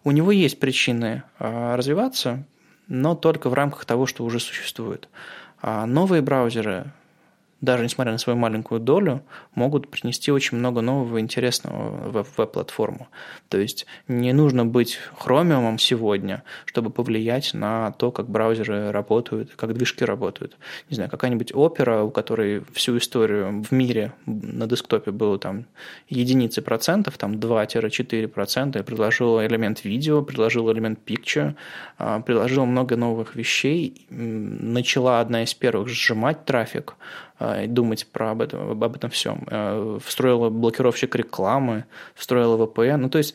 у 0.03 0.12
него 0.12 0.31
есть 0.31 0.59
причины 0.59 1.24
э, 1.39 1.75
развиваться, 1.75 2.45
но 2.88 3.15
только 3.15 3.50
в 3.50 3.53
рамках 3.53 3.86
того, 3.86 4.05
что 4.05 4.25
уже 4.25 4.39
существует. 4.39 5.09
А 5.62 5.86
новые 5.86 6.21
браузеры 6.21 6.91
даже 7.61 7.83
несмотря 7.83 8.11
на 8.13 8.17
свою 8.17 8.37
маленькую 8.37 8.79
долю, 8.79 9.21
могут 9.53 9.89
принести 9.89 10.31
очень 10.31 10.57
много 10.57 10.81
нового 10.81 11.19
интересного 11.19 12.09
в 12.09 12.37
веб-платформу. 12.37 13.07
То 13.49 13.57
есть 13.57 13.85
не 14.07 14.33
нужно 14.33 14.65
быть 14.65 14.97
хромиумом 15.17 15.77
сегодня, 15.77 16.43
чтобы 16.65 16.89
повлиять 16.89 17.53
на 17.53 17.91
то, 17.91 18.11
как 18.11 18.29
браузеры 18.29 18.91
работают, 18.91 19.51
как 19.55 19.73
движки 19.73 20.05
работают. 20.05 20.57
Не 20.89 20.95
знаю, 20.95 21.09
какая-нибудь 21.09 21.53
опера, 21.53 22.03
у 22.03 22.11
которой 22.11 22.63
всю 22.73 22.97
историю 22.97 23.63
в 23.63 23.71
мире 23.71 24.13
на 24.25 24.67
десктопе 24.67 25.11
было 25.11 25.37
там 25.37 25.65
единицы 26.07 26.61
процентов, 26.61 27.17
там 27.17 27.33
2-4 27.33 28.27
процента, 28.27 28.83
предложила 28.83 29.45
элемент 29.45 29.83
видео, 29.83 30.21
предложила 30.21 30.71
элемент 30.71 30.99
picture, 31.05 31.55
а, 31.97 32.21
предложила 32.21 32.65
много 32.65 32.95
новых 32.95 33.35
вещей, 33.35 34.05
начала 34.09 35.19
одна 35.19 35.43
из 35.43 35.53
первых 35.53 35.89
сжимать 35.89 36.45
трафик, 36.45 36.95
думать 37.67 38.08
про 38.08 38.31
об 38.31 38.41
этом, 38.41 38.72
об 38.72 38.96
этом 38.96 39.10
всем. 39.10 39.48
А, 39.48 39.98
встроила 40.03 40.50
блокировщик 40.50 41.15
рекламы, 41.15 41.86
встроила 42.15 42.58
VPN. 42.65 42.98
Ну, 42.98 43.10
то 43.10 43.17
есть 43.17 43.34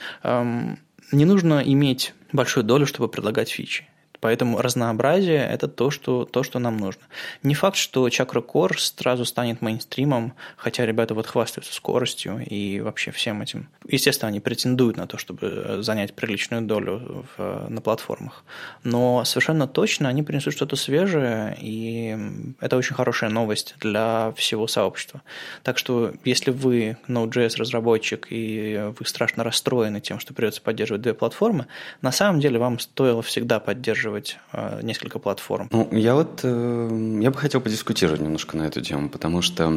не 1.13 1.25
нужно 1.25 1.63
иметь 1.65 2.15
большую 2.33 2.65
долю, 2.65 2.87
чтобы 2.87 3.09
предлагать 3.09 3.51
фичи. 3.51 3.87
Поэтому 4.25 4.63
разнообразие– 4.63 5.47
это 5.53 5.69
то 5.69 5.91
что, 5.91 6.25
то, 6.25 6.43
что 6.43 6.59
нам 6.59 6.79
нужно. 6.79 7.03
Не 7.43 7.55
факт, 7.55 7.77
что 7.77 8.09
Chakra 8.09 8.43
Core 8.43 8.79
сразу 8.79 9.27
станет 9.27 9.61
мейнстримом, 9.61 10.33
хотя 10.57 10.87
ребята 10.87 11.13
вот 11.13 11.27
хвастаются 11.27 11.75
скоростью 11.75 12.43
и 12.43 12.81
вообще 12.81 13.11
всем 13.11 13.43
этим. 13.43 13.69
Естественно, 13.87 14.31
они 14.31 14.41
претендуют 14.41 14.97
на 14.97 15.07
то, 15.07 15.19
чтобы 15.19 15.81
занять 15.81 16.15
приличную 16.15 16.63
долю 16.63 17.27
в, 17.37 17.67
на 17.69 17.83
платформах. 17.83 18.45
Но 18.83 19.27
совершенно 19.27 19.69
точно 19.69 20.09
они 20.09 20.23
принесут 20.23 20.55
что-то 20.55 20.77
свежее, 20.77 21.55
и 21.61 22.17
это 22.61 22.79
очень 22.79 22.95
хорошая 22.95 23.29
новость 23.29 23.75
для 23.79 24.33
всего 24.39 24.67
сообщества. 24.69 25.21
Так 25.63 25.77
что, 25.77 26.15
если 26.25 26.51
вы 26.51 26.97
Node.js 27.09 27.59
разработчик 27.59 28.29
и 28.31 28.91
вы 28.99 29.05
страшно 29.05 29.45
расстроены 29.45 30.01
тем, 30.01 30.19
что 30.19 30.33
придется 30.33 30.63
поддерживать 30.63 31.03
две 31.03 31.13
платформы, 31.13 31.67
на 32.01 32.11
самом 32.11 32.41
деле 32.41 32.59
вам 32.59 32.79
стоило 32.79 33.21
всегда 33.21 33.61
поддерживать 33.61 34.14
поддерживать 34.15 34.39
э, 34.53 34.81
несколько 34.83 35.19
платформ? 35.19 35.69
Ну, 35.71 35.89
я 35.93 36.15
вот, 36.15 36.41
э, 36.43 37.19
я 37.21 37.31
бы 37.31 37.37
хотел 37.37 37.61
подискутировать 37.61 38.21
немножко 38.21 38.57
на 38.57 38.63
эту 38.67 38.81
тему, 38.81 39.09
потому 39.09 39.43
что, 39.43 39.73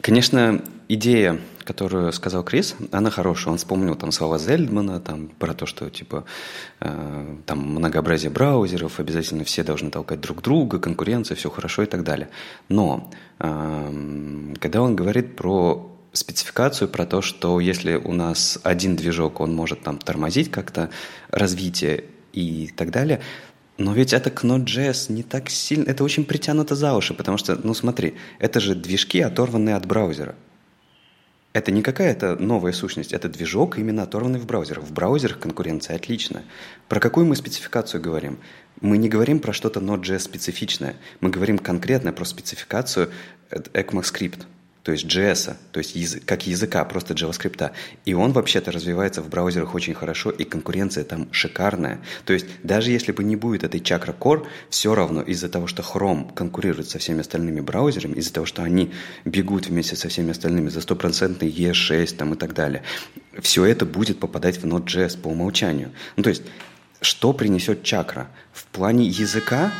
конечно, 0.00 0.62
идея, 0.88 1.38
которую 1.64 2.12
сказал 2.12 2.44
Крис, 2.44 2.76
она 2.92 3.10
хорошая. 3.10 3.52
Он 3.52 3.58
вспомнил 3.58 3.94
там 3.94 4.12
слова 4.12 4.38
Зельдмана, 4.38 5.00
там 5.00 5.28
про 5.38 5.54
то, 5.54 5.66
что 5.66 5.90
типа 5.90 6.24
э, 6.80 7.36
там 7.46 7.58
многообразие 7.58 8.30
браузеров, 8.30 9.00
обязательно 9.00 9.44
все 9.44 9.62
должны 9.62 9.90
толкать 9.90 10.20
друг 10.20 10.42
друга, 10.42 10.78
конкуренция, 10.78 11.36
все 11.36 11.50
хорошо 11.50 11.82
и 11.82 11.86
так 11.86 12.02
далее. 12.04 12.28
Но 12.68 13.10
когда 13.38 14.82
он 14.82 14.94
говорит 14.94 15.34
про 15.34 15.92
спецификацию 16.12 16.88
про 16.88 17.06
то, 17.06 17.22
что 17.22 17.58
если 17.58 17.96
у 17.96 18.12
нас 18.12 18.58
один 18.62 18.94
движок, 18.94 19.40
он 19.40 19.52
может 19.54 19.82
там 19.82 19.98
тормозить 19.98 20.50
как-то 20.50 20.90
развитие 21.30 22.04
и 22.32 22.72
так 22.76 22.90
далее. 22.90 23.20
Но 23.78 23.94
ведь 23.94 24.12
это 24.12 24.30
к 24.30 24.44
Node.js 24.44 25.10
не 25.12 25.22
так 25.22 25.48
сильно, 25.50 25.88
это 25.88 26.04
очень 26.04 26.24
притянуто 26.24 26.74
за 26.74 26.94
уши, 26.94 27.14
потому 27.14 27.38
что, 27.38 27.56
ну 27.56 27.74
смотри, 27.74 28.14
это 28.38 28.60
же 28.60 28.74
движки, 28.74 29.20
оторванные 29.20 29.76
от 29.76 29.86
браузера. 29.86 30.34
Это 31.52 31.70
не 31.70 31.82
какая-то 31.82 32.36
новая 32.36 32.72
сущность, 32.72 33.12
это 33.12 33.28
движок, 33.28 33.78
именно 33.78 34.04
оторванный 34.04 34.38
в 34.38 34.46
браузерах. 34.46 34.84
В 34.84 34.92
браузерах 34.92 35.38
конкуренция 35.38 35.96
отличная. 35.96 36.44
Про 36.88 36.98
какую 36.98 37.26
мы 37.26 37.36
спецификацию 37.36 38.00
говорим? 38.00 38.38
Мы 38.80 38.96
не 38.96 39.08
говорим 39.08 39.38
про 39.38 39.52
что-то 39.52 39.80
Node.js 39.80 40.20
специфичное. 40.20 40.96
Мы 41.20 41.28
говорим 41.28 41.58
конкретно 41.58 42.12
про 42.12 42.24
спецификацию 42.24 43.10
ECMAScript 43.50 44.46
то 44.82 44.90
есть 44.90 45.04
JS, 45.04 45.54
то 45.70 45.78
есть 45.78 45.94
язык, 45.94 46.24
как 46.24 46.46
языка, 46.46 46.84
просто 46.84 47.14
JavaScript. 47.14 47.70
И 48.04 48.14
он 48.14 48.32
вообще-то 48.32 48.72
развивается 48.72 49.22
в 49.22 49.28
браузерах 49.28 49.74
очень 49.74 49.94
хорошо, 49.94 50.30
и 50.30 50.44
конкуренция 50.44 51.04
там 51.04 51.32
шикарная. 51.32 52.00
То 52.24 52.32
есть 52.32 52.46
даже 52.64 52.90
если 52.90 53.12
бы 53.12 53.22
не 53.22 53.36
будет 53.36 53.62
этой 53.62 53.80
Chakra 53.80 54.16
Core, 54.18 54.46
все 54.70 54.94
равно 54.94 55.22
из-за 55.22 55.48
того, 55.48 55.68
что 55.68 55.82
Chrome 55.82 56.34
конкурирует 56.34 56.88
со 56.90 56.98
всеми 56.98 57.20
остальными 57.20 57.60
браузерами, 57.60 58.14
из-за 58.14 58.32
того, 58.32 58.46
что 58.46 58.62
они 58.62 58.92
бегут 59.24 59.68
вместе 59.68 59.94
со 59.94 60.08
всеми 60.08 60.32
остальными 60.32 60.68
за 60.68 60.80
стопроцентный 60.80 61.48
E6 61.48 62.16
там, 62.16 62.34
и 62.34 62.36
так 62.36 62.52
далее, 62.52 62.82
все 63.40 63.64
это 63.64 63.86
будет 63.86 64.18
попадать 64.18 64.56
в 64.56 64.66
Node.js 64.66 65.20
по 65.20 65.28
умолчанию. 65.28 65.92
Ну, 66.16 66.24
то 66.24 66.30
есть 66.30 66.42
что 67.00 67.32
принесет 67.32 67.82
чакра? 67.82 68.28
В 68.52 68.64
плане 68.66 69.06
языка 69.06 69.72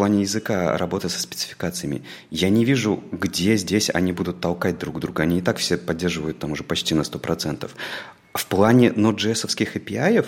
плане 0.00 0.22
языка 0.22 0.78
работы 0.78 1.10
со 1.10 1.20
спецификациями, 1.20 2.02
я 2.30 2.48
не 2.48 2.64
вижу, 2.64 3.04
где 3.12 3.56
здесь 3.56 3.90
они 3.92 4.12
будут 4.12 4.40
толкать 4.40 4.78
друг 4.78 4.98
друга. 4.98 5.24
Они 5.24 5.40
и 5.40 5.42
так 5.42 5.58
все 5.58 5.76
поддерживают 5.76 6.38
там 6.38 6.52
уже 6.52 6.64
почти 6.64 6.94
на 6.94 7.02
100%. 7.02 7.70
В 8.32 8.46
плане 8.46 8.88
Node.js 8.88 9.44
API, 9.44 10.26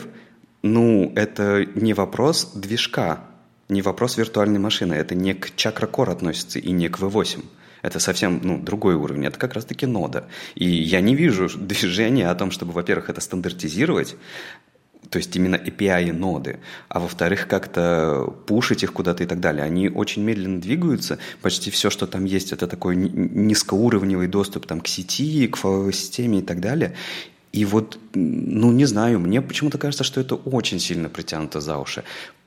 ну, 0.61 1.11
это 1.17 1.65
не 1.75 1.95
вопрос 1.95 2.53
движка, 2.55 3.25
не 3.71 3.81
вопрос 3.81 4.19
виртуальной 4.19 4.59
машины. 4.59 4.93
Это 4.93 5.15
не 5.15 5.33
к 5.33 5.49
Chakra 5.57 5.91
Core 5.91 6.13
относится 6.13 6.59
и 6.59 6.71
не 6.71 6.91
к 6.91 6.99
V8. 6.99 7.43
Это 7.81 7.99
совсем 7.99 8.41
ну, 8.43 8.59
другой 8.59 8.95
уровень. 8.95 9.25
Это 9.25 9.39
как 9.39 9.55
раз-таки 9.55 9.87
нода. 9.87 10.29
И 10.55 10.67
я 10.67 11.01
не 11.01 11.15
вижу 11.15 11.49
движения 11.59 12.29
о 12.29 12.35
том, 12.35 12.51
чтобы, 12.51 12.73
во-первых, 12.73 13.09
это 13.09 13.23
стандартизировать, 13.23 14.17
то 15.13 15.19
есть 15.19 15.37
именно 15.37 15.57
API 15.57 16.11
ноды, 16.11 16.61
а 16.89 16.99
во-вторых, 16.99 17.47
как-то 17.47 18.35
пушить 18.47 18.83
их 18.83 18.95
куда-то 18.95 19.23
и 19.23 19.27
так 19.27 19.41
далее. 19.41 19.63
Они 19.63 19.91
очень 19.91 20.23
медленно 20.23 20.59
двигаются, 20.59 21.19
почти 21.43 21.71
все, 21.71 21.91
что 21.91 22.07
там 22.07 22.25
есть, 22.25 22.51
это 22.53 22.67
такой 22.67 22.97
низкоуровневый 22.97 24.27
доступ 24.27 24.65
там, 24.65 24.81
к 24.81 24.89
сети, 24.89 25.47
к 25.49 25.57
файловой 25.57 25.93
системе 25.93 26.39
и 26.39 26.43
так 26.43 26.61
далее. 26.61 26.95
И 27.53 27.67
вот, 27.67 27.99
ну, 28.15 28.73
не 28.73 28.87
знаю, 28.87 29.21
мне 29.21 29.43
почему-то 29.43 29.77
кажется, 29.77 30.03
что 30.03 30.19
это 30.19 30.35
очень 30.35 30.81
сильно 30.81 31.11
притянуто 31.11 31.61
за 31.61 31.77
уши. 31.77 32.05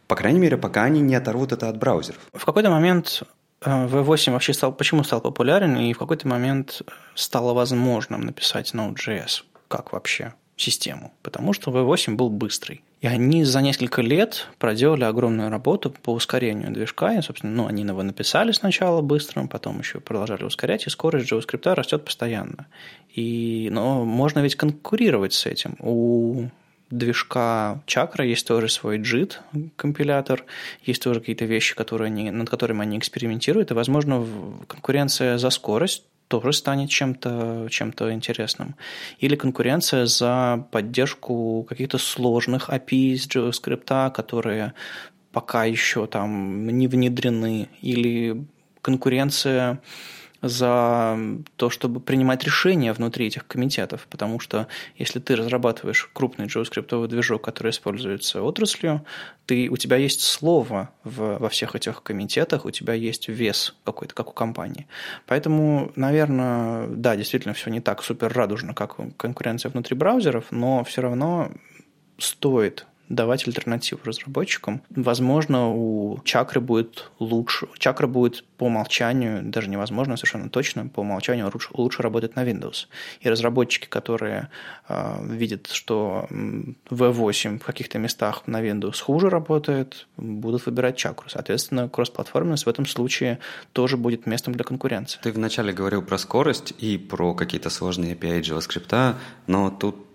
По 0.07 0.15
крайней 0.15 0.39
мере, 0.39 0.57
пока 0.57 0.85
они 0.85 1.01
не 1.01 1.13
оторвут 1.13 1.51
это 1.51 1.69
от 1.69 1.77
браузеров. 1.77 2.19
В 2.33 2.45
какой-то 2.45 2.71
момент 2.71 3.21
V8 3.61 4.29
э, 4.29 4.31
вообще 4.31 4.53
стал, 4.53 4.73
почему 4.73 5.03
стал 5.03 5.21
популярен, 5.21 5.77
и 5.77 5.93
в 5.93 5.99
какой-то 5.99 6.27
момент 6.27 6.81
стало 7.13 7.53
возможным 7.53 8.21
написать 8.21 8.73
Node.js? 8.73 9.43
Как 9.67 9.93
вообще? 9.93 10.33
Систему, 10.57 11.13
потому 11.21 11.53
что 11.53 11.71
V8 11.71 12.15
был 12.15 12.29
быстрый. 12.29 12.81
И 13.01 13.07
они 13.07 13.43
за 13.43 13.61
несколько 13.61 14.01
лет 14.01 14.47
проделали 14.57 15.03
огромную 15.03 15.49
работу 15.49 15.91
по 15.91 16.11
ускорению 16.11 16.71
движка. 16.71 17.13
И, 17.13 17.21
собственно, 17.21 17.53
ну, 17.53 17.67
они 17.67 17.83
его 17.83 18.01
написали 18.01 18.51
сначала 18.51 19.01
быстрым, 19.01 19.47
потом 19.47 19.79
еще 19.79 19.99
продолжали 19.99 20.43
ускорять, 20.43 20.87
и 20.87 20.89
скорость 20.89 21.31
JavaScript 21.31 21.73
растет 21.73 22.05
постоянно. 22.05 22.67
И, 23.13 23.69
но 23.71 24.05
можно 24.05 24.39
ведь 24.39 24.55
конкурировать 24.55 25.33
с 25.33 25.45
этим. 25.45 25.75
У 25.79 26.49
движка 26.89 27.81
Чакра 27.85 28.25
есть 28.25 28.47
тоже 28.47 28.69
свой 28.69 28.99
JIT 28.99 29.39
компилятор, 29.75 30.45
есть 30.83 31.03
тоже 31.03 31.19
какие-то 31.19 31.45
вещи, 31.45 31.75
которые 31.75 32.07
они, 32.07 32.31
над 32.31 32.49
которыми 32.49 32.81
они 32.81 32.97
экспериментируют, 32.97 33.71
и, 33.71 33.73
возможно, 33.73 34.25
конкуренция 34.67 35.37
за 35.37 35.49
скорость 35.49 36.05
тоже 36.27 36.53
станет 36.53 36.89
чем-то 36.89 37.67
чем 37.69 37.89
интересным. 37.91 38.75
Или 39.19 39.35
конкуренция 39.35 40.05
за 40.05 40.67
поддержку 40.71 41.65
каких-то 41.67 41.97
сложных 41.97 42.69
API 42.69 43.13
из 43.13 43.27
JavaScript, 43.27 44.11
которые 44.11 44.73
пока 45.31 45.65
еще 45.65 46.07
там 46.07 46.67
не 46.67 46.87
внедрены, 46.87 47.69
или 47.81 48.45
конкуренция 48.81 49.81
за 50.47 51.17
то, 51.55 51.69
чтобы 51.69 51.99
принимать 51.99 52.43
решения 52.43 52.93
внутри 52.93 53.27
этих 53.27 53.47
комитетов, 53.47 54.07
потому 54.09 54.39
что 54.39 54.67
если 54.97 55.19
ты 55.19 55.35
разрабатываешь 55.35 56.09
крупный 56.13 56.45
JavaScript 56.45 57.07
движок, 57.07 57.43
который 57.43 57.71
используется 57.71 58.41
отраслью, 58.41 59.05
ты, 59.45 59.69
у 59.69 59.77
тебя 59.77 59.97
есть 59.97 60.21
слово 60.21 60.89
в, 61.03 61.37
во 61.39 61.49
всех 61.49 61.75
этих 61.75 62.03
комитетах, 62.03 62.65
у 62.65 62.71
тебя 62.71 62.93
есть 62.93 63.27
вес 63.27 63.75
какой-то, 63.83 64.13
как 64.13 64.29
у 64.29 64.33
компании. 64.33 64.87
Поэтому, 65.25 65.91
наверное, 65.95 66.87
да, 66.87 67.15
действительно 67.15 67.53
все 67.53 67.69
не 67.69 67.81
так 67.81 68.03
супер 68.03 68.31
радужно, 68.31 68.73
как 68.73 68.97
конкуренция 69.17 69.71
внутри 69.71 69.95
браузеров, 69.95 70.45
но 70.51 70.83
все 70.83 71.01
равно 71.01 71.51
стоит 72.17 72.85
давать 73.09 73.47
альтернативу 73.47 74.01
разработчикам. 74.03 74.81
Возможно, 74.89 75.69
у 75.69 76.19
чакры 76.23 76.61
будет 76.61 77.11
лучше. 77.19 77.67
Чакра 77.77 78.07
будет 78.07 78.43
по 78.57 78.65
умолчанию, 78.65 79.43
даже 79.43 79.69
невозможно, 79.69 80.17
совершенно 80.17 80.49
точно, 80.49 80.87
по 80.87 81.01
умолчанию 81.01 81.49
лучше, 81.51 81.69
лучше 81.73 82.01
работать 82.01 82.35
на 82.35 82.43
Windows. 82.43 82.87
И 83.21 83.29
разработчики, 83.29 83.87
которые 83.87 84.49
э, 84.87 85.17
видят, 85.23 85.67
что 85.67 86.27
V8 86.89 87.59
в 87.59 87.63
каких-то 87.63 87.99
местах 87.99 88.43
на 88.47 88.61
Windows 88.61 89.01
хуже 89.01 89.29
работает, 89.29 90.07
будут 90.17 90.65
выбирать 90.65 90.97
чакру. 90.97 91.29
Соответственно, 91.29 91.89
кроссплатформенность 91.89 92.65
в 92.65 92.69
этом 92.69 92.85
случае 92.85 93.39
тоже 93.73 93.97
будет 93.97 94.25
местом 94.25 94.53
для 94.53 94.63
конкуренции. 94.63 95.19
Ты 95.21 95.31
вначале 95.31 95.73
говорил 95.73 96.01
про 96.01 96.17
скорость 96.17 96.73
и 96.79 96.97
про 96.97 97.33
какие-то 97.33 97.69
сложные 97.69 98.15
API 98.15 98.41
JavaScript, 98.41 99.15
но 99.47 99.69
тут 99.69 100.05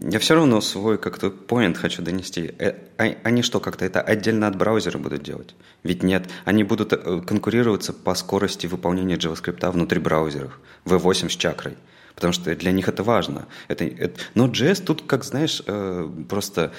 я 0.00 0.18
все 0.18 0.34
равно 0.34 0.60
свой 0.60 0.98
как-то 0.98 1.28
point 1.28 1.74
хочу 1.74 2.02
донести. 2.02 2.54
Э, 2.58 2.74
а, 2.98 3.04
они 3.22 3.42
что, 3.42 3.60
как-то 3.60 3.84
это 3.84 4.00
отдельно 4.00 4.46
от 4.46 4.56
браузера 4.56 4.98
будут 4.98 5.22
делать? 5.22 5.54
Ведь 5.82 6.02
нет, 6.02 6.28
они 6.44 6.64
будут 6.64 6.92
э, 6.92 7.20
конкурироваться 7.26 7.92
по 7.92 8.14
скорости 8.14 8.66
выполнения 8.66 9.16
JavaScript 9.16 9.70
внутри 9.70 10.00
браузеров. 10.00 10.60
V8 10.84 11.28
с 11.28 11.36
чакрой. 11.36 11.76
Потому 12.14 12.32
что 12.32 12.54
для 12.54 12.70
них 12.70 12.88
это 12.88 13.02
важно. 13.02 13.46
Это, 13.68 13.84
это, 13.84 14.20
но 14.34 14.46
JS 14.46 14.84
тут, 14.84 15.02
как 15.02 15.24
знаешь, 15.24 15.62
э, 15.66 16.08
просто 16.28 16.72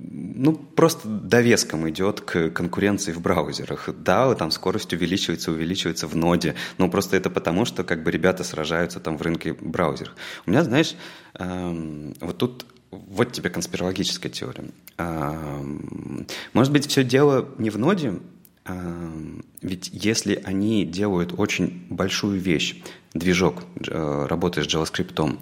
ну, 0.00 0.54
просто 0.54 1.08
довеском 1.08 1.88
идет 1.90 2.20
к 2.20 2.50
конкуренции 2.50 3.12
в 3.12 3.20
браузерах. 3.20 3.88
Да, 3.96 4.32
там 4.34 4.50
скорость 4.52 4.92
увеличивается, 4.92 5.50
увеличивается 5.50 6.06
в 6.06 6.14
ноде, 6.14 6.54
но 6.78 6.88
просто 6.88 7.16
это 7.16 7.30
потому, 7.30 7.64
что 7.64 7.82
как 7.82 8.04
бы 8.04 8.10
ребята 8.12 8.44
сражаются 8.44 9.00
там 9.00 9.18
в 9.18 9.22
рынке 9.22 9.54
браузеров. 9.54 10.14
У 10.46 10.50
меня, 10.50 10.62
знаешь, 10.62 10.94
эм, 11.34 12.14
вот 12.20 12.38
тут 12.38 12.66
вот 12.90 13.32
тебе 13.32 13.50
конспирологическая 13.50 14.30
теория. 14.30 14.70
Эм, 14.98 16.26
может 16.52 16.72
быть, 16.72 16.86
все 16.86 17.02
дело 17.02 17.48
не 17.58 17.70
в 17.70 17.78
ноде, 17.78 18.20
эм, 18.66 19.44
ведь 19.62 19.90
если 19.92 20.40
они 20.44 20.84
делают 20.84 21.34
очень 21.36 21.86
большую 21.90 22.40
вещь, 22.40 22.80
движок, 23.14 23.64
э, 23.86 24.26
работая 24.28 24.64
с 24.64 24.68
JavaScript, 24.68 25.38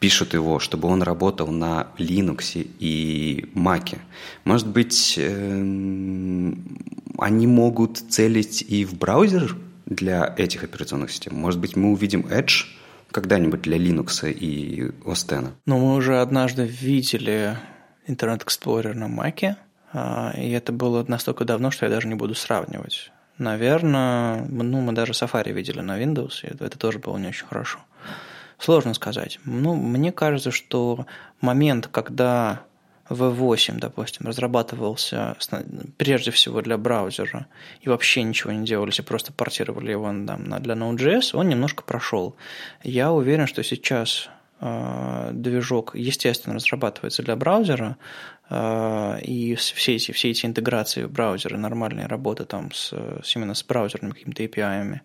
пишут 0.00 0.34
его, 0.34 0.58
чтобы 0.58 0.88
он 0.88 1.02
работал 1.02 1.48
на 1.48 1.88
Linux 1.98 2.56
и 2.78 3.50
Mac. 3.54 3.98
Может 4.44 4.68
быть, 4.68 5.14
эм, 5.18 6.78
они 7.18 7.46
могут 7.46 7.98
целить 7.98 8.62
и 8.62 8.84
в 8.84 8.94
браузер 8.94 9.56
для 9.86 10.34
этих 10.36 10.64
операционных 10.64 11.10
систем? 11.10 11.36
Может 11.36 11.60
быть, 11.60 11.76
мы 11.76 11.90
увидим 11.92 12.20
Edge 12.20 12.66
когда-нибудь 13.10 13.62
для 13.62 13.76
Linux 13.76 14.30
и 14.30 14.90
OS? 15.04 15.52
Ну, 15.66 15.78
мы 15.78 15.94
уже 15.94 16.20
однажды 16.20 16.64
видели 16.64 17.56
Internet 18.06 18.44
Explorer 18.44 18.94
на 18.94 19.06
Mac, 19.06 19.56
а, 19.92 20.32
и 20.36 20.50
это 20.50 20.72
было 20.72 21.04
настолько 21.08 21.44
давно, 21.44 21.70
что 21.70 21.86
я 21.86 21.90
даже 21.90 22.08
не 22.08 22.14
буду 22.14 22.34
сравнивать. 22.34 23.10
Наверное, 23.38 24.44
ну, 24.48 24.80
мы 24.80 24.92
даже 24.92 25.12
Safari 25.12 25.52
видели 25.52 25.80
на 25.80 26.02
Windows, 26.02 26.42
и 26.42 26.48
это 26.48 26.76
тоже 26.78 26.98
было 26.98 27.16
не 27.18 27.28
очень 27.28 27.46
хорошо. 27.46 27.78
Сложно 28.58 28.94
сказать. 28.94 29.38
Ну, 29.44 29.74
мне 29.74 30.12
кажется, 30.12 30.50
что 30.50 31.06
момент, 31.40 31.86
когда 31.86 32.62
V8, 33.08 33.78
допустим, 33.78 34.26
разрабатывался 34.26 35.36
прежде 35.96 36.30
всего 36.30 36.60
для 36.60 36.76
браузера 36.76 37.46
и 37.80 37.88
вообще 37.88 38.22
ничего 38.22 38.52
не 38.52 38.66
делали, 38.66 38.90
просто 39.02 39.32
портировали 39.32 39.92
его 39.92 40.06
там, 40.06 40.60
для 40.60 40.74
Node.js, 40.74 41.30
он 41.34 41.48
немножко 41.48 41.82
прошел. 41.84 42.36
Я 42.82 43.12
уверен, 43.12 43.46
что 43.46 43.62
сейчас 43.62 44.28
движок, 44.60 45.94
естественно, 45.94 46.56
разрабатывается 46.56 47.22
для 47.22 47.36
браузера, 47.36 47.96
э, 48.50 49.20
и 49.22 49.54
все 49.54 49.96
эти, 49.96 50.12
все 50.12 50.30
эти 50.30 50.46
интеграции 50.46 51.04
в 51.04 51.12
браузеры, 51.12 51.58
нормальная 51.58 52.08
работа 52.08 52.44
там 52.44 52.72
с 52.72 52.92
именно 53.36 53.54
с 53.54 53.62
браузерными 53.62 54.12
какими-то 54.12 54.42
API, 54.42 55.00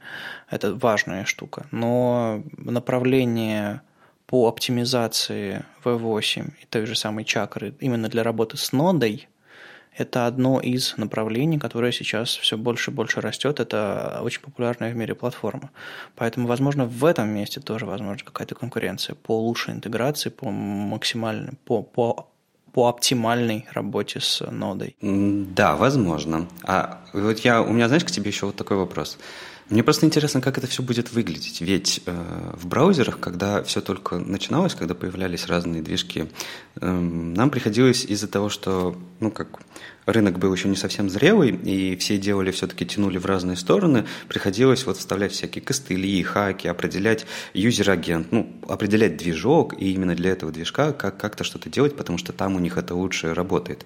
это 0.49 0.73
важная 0.73 1.25
штука. 1.25 1.67
Но 1.71 2.43
направление 2.57 3.81
по 4.25 4.47
оптимизации 4.47 5.63
V8 5.83 6.53
и 6.61 6.65
той 6.65 6.85
же 6.85 6.95
самой 6.95 7.23
чакры 7.25 7.75
именно 7.79 8.09
для 8.09 8.23
работы 8.23 8.57
с 8.57 8.71
нодой, 8.71 9.27
это 9.95 10.27
одно 10.27 10.59
из 10.59 10.95
направлений, 10.97 11.59
которое 11.59 11.91
сейчас 11.91 12.29
все 12.35 12.57
больше 12.57 12.91
и 12.91 12.93
больше 12.93 13.21
растет. 13.21 13.59
Это 13.59 14.19
очень 14.23 14.41
популярная 14.41 14.91
в 14.91 14.95
мире 14.95 15.15
платформа. 15.15 15.69
Поэтому, 16.15 16.47
возможно, 16.47 16.85
в 16.85 17.05
этом 17.05 17.29
месте 17.29 17.59
тоже 17.59 17.85
возможна 17.85 18.23
какая-то 18.23 18.55
конкуренция 18.55 19.15
по 19.15 19.39
лучшей 19.39 19.73
интеграции, 19.73 20.29
по 20.29 20.49
максимальной, 20.49 21.53
по, 21.65 21.83
по 21.83 22.27
по 22.73 22.89
оптимальной 22.89 23.67
работе 23.71 24.19
с 24.19 24.43
нодой? 24.49 24.95
Да, 24.99 25.75
возможно. 25.75 26.47
А 26.63 27.01
вот 27.13 27.37
я, 27.39 27.61
у 27.61 27.71
меня, 27.71 27.87
знаешь, 27.87 28.03
к 28.03 28.09
тебе 28.09 28.31
еще 28.31 28.47
вот 28.47 28.55
такой 28.55 28.77
вопрос. 28.77 29.19
Мне 29.69 29.83
просто 29.83 30.05
интересно, 30.05 30.41
как 30.41 30.57
это 30.57 30.67
все 30.67 30.83
будет 30.83 31.11
выглядеть. 31.11 31.61
Ведь 31.61 32.01
э, 32.05 32.51
в 32.53 32.67
браузерах, 32.67 33.19
когда 33.19 33.63
все 33.63 33.81
только 33.81 34.17
начиналось, 34.17 34.75
когда 34.75 34.93
появлялись 34.93 35.47
разные 35.47 35.81
движки, 35.81 36.29
э, 36.75 36.89
нам 36.89 37.49
приходилось 37.49 38.05
из-за 38.05 38.27
того, 38.27 38.49
что, 38.49 38.95
ну, 39.19 39.31
как 39.31 39.59
рынок 40.05 40.39
был 40.39 40.53
еще 40.53 40.69
не 40.69 40.75
совсем 40.75 41.09
зрелый, 41.09 41.51
и 41.51 41.95
все 41.97 42.17
делали, 42.17 42.51
все-таки 42.51 42.85
тянули 42.85 43.17
в 43.17 43.25
разные 43.25 43.57
стороны, 43.57 44.05
приходилось 44.27 44.85
вот 44.85 44.97
вставлять 44.97 45.31
всякие 45.31 45.63
костыли, 45.63 46.21
хаки, 46.23 46.67
определять 46.67 47.25
юзер-агент, 47.53 48.31
ну, 48.31 48.51
определять 48.67 49.17
движок, 49.17 49.79
и 49.79 49.93
именно 49.93 50.15
для 50.15 50.31
этого 50.31 50.51
движка 50.51 50.91
как- 50.91 51.17
как-то 51.17 51.43
что-то 51.43 51.69
делать, 51.69 51.95
потому 51.95 52.17
что 52.17 52.33
там 52.33 52.55
у 52.55 52.59
них 52.59 52.77
это 52.77 52.95
лучше 52.95 53.33
работает. 53.33 53.85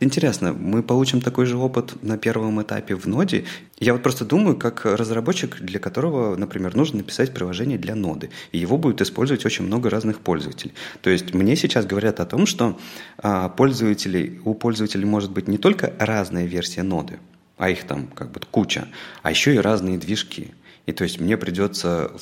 Интересно, 0.00 0.52
мы 0.52 0.82
получим 0.82 1.20
такой 1.20 1.46
же 1.46 1.56
опыт 1.56 2.02
на 2.02 2.18
первом 2.18 2.60
этапе 2.60 2.94
в 2.94 3.06
ноде. 3.06 3.44
Я 3.78 3.92
вот 3.92 4.02
просто 4.02 4.24
думаю, 4.24 4.56
как 4.56 4.84
разработчик, 4.84 5.58
для 5.60 5.78
которого, 5.78 6.36
например, 6.36 6.74
нужно 6.76 6.98
написать 6.98 7.32
приложение 7.32 7.78
для 7.78 7.94
ноды, 7.94 8.30
и 8.52 8.58
его 8.58 8.76
будет 8.76 9.00
использовать 9.00 9.46
очень 9.46 9.64
много 9.64 9.90
разных 9.90 10.20
пользователей. 10.20 10.74
То 11.00 11.10
есть 11.10 11.32
мне 11.32 11.56
сейчас 11.56 11.86
говорят 11.86 12.20
о 12.20 12.26
том, 12.26 12.46
что 12.46 12.78
а, 13.18 13.48
пользователей, 13.48 14.40
у 14.44 14.54
пользователей 14.54 15.04
может 15.04 15.30
быть 15.30 15.48
только 15.58 15.92
разная 15.98 16.44
версия 16.44 16.82
ноды, 16.82 17.18
а 17.56 17.70
их 17.70 17.84
там 17.84 18.08
как 18.08 18.30
бы 18.30 18.40
куча, 18.50 18.88
а 19.22 19.30
еще 19.30 19.54
и 19.54 19.58
разные 19.58 19.98
движки. 19.98 20.54
И 20.86 20.92
то 20.92 21.04
есть 21.04 21.20
мне 21.20 21.36
придется 21.36 22.12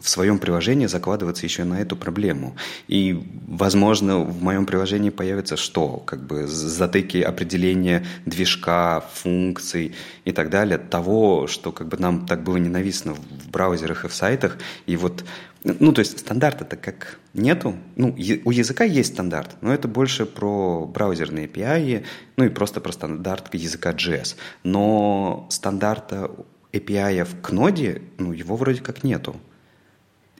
в 0.00 0.08
своем 0.08 0.38
приложении 0.38 0.86
закладываться 0.86 1.46
еще 1.46 1.64
на 1.64 1.80
эту 1.80 1.96
проблему. 1.96 2.56
И, 2.86 3.22
возможно, 3.46 4.18
в 4.18 4.42
моем 4.42 4.66
приложении 4.66 5.10
появится 5.10 5.56
что? 5.56 6.02
Как 6.06 6.26
бы 6.26 6.46
затыки 6.46 7.18
определения 7.18 8.06
движка, 8.26 9.04
функций 9.12 9.94
и 10.24 10.32
так 10.32 10.50
далее, 10.50 10.78
того, 10.78 11.46
что 11.46 11.72
как 11.72 11.88
бы 11.88 11.96
нам 11.96 12.26
так 12.26 12.42
было 12.42 12.56
ненавистно 12.56 13.14
в 13.14 13.50
браузерах 13.50 14.04
и 14.04 14.08
в 14.08 14.14
сайтах. 14.14 14.58
И 14.86 14.96
вот, 14.96 15.24
ну, 15.64 15.92
то 15.92 16.00
есть 16.00 16.18
стандарта-то 16.18 16.76
как 16.76 17.18
нету. 17.34 17.76
Ну, 17.96 18.14
у 18.44 18.50
языка 18.50 18.84
есть 18.84 19.14
стандарт, 19.14 19.56
но 19.60 19.72
это 19.72 19.88
больше 19.88 20.26
про 20.26 20.86
браузерные 20.86 21.46
API, 21.46 22.04
ну 22.36 22.44
и 22.44 22.48
просто 22.48 22.80
про 22.80 22.92
стандарт 22.92 23.54
языка 23.54 23.92
JS. 23.92 24.36
Но 24.62 25.46
стандарта 25.50 26.30
API 26.72 27.26
к 27.42 27.50
ноде, 27.50 28.02
ну, 28.18 28.32
его 28.32 28.56
вроде 28.56 28.80
как 28.80 29.04
нету 29.04 29.36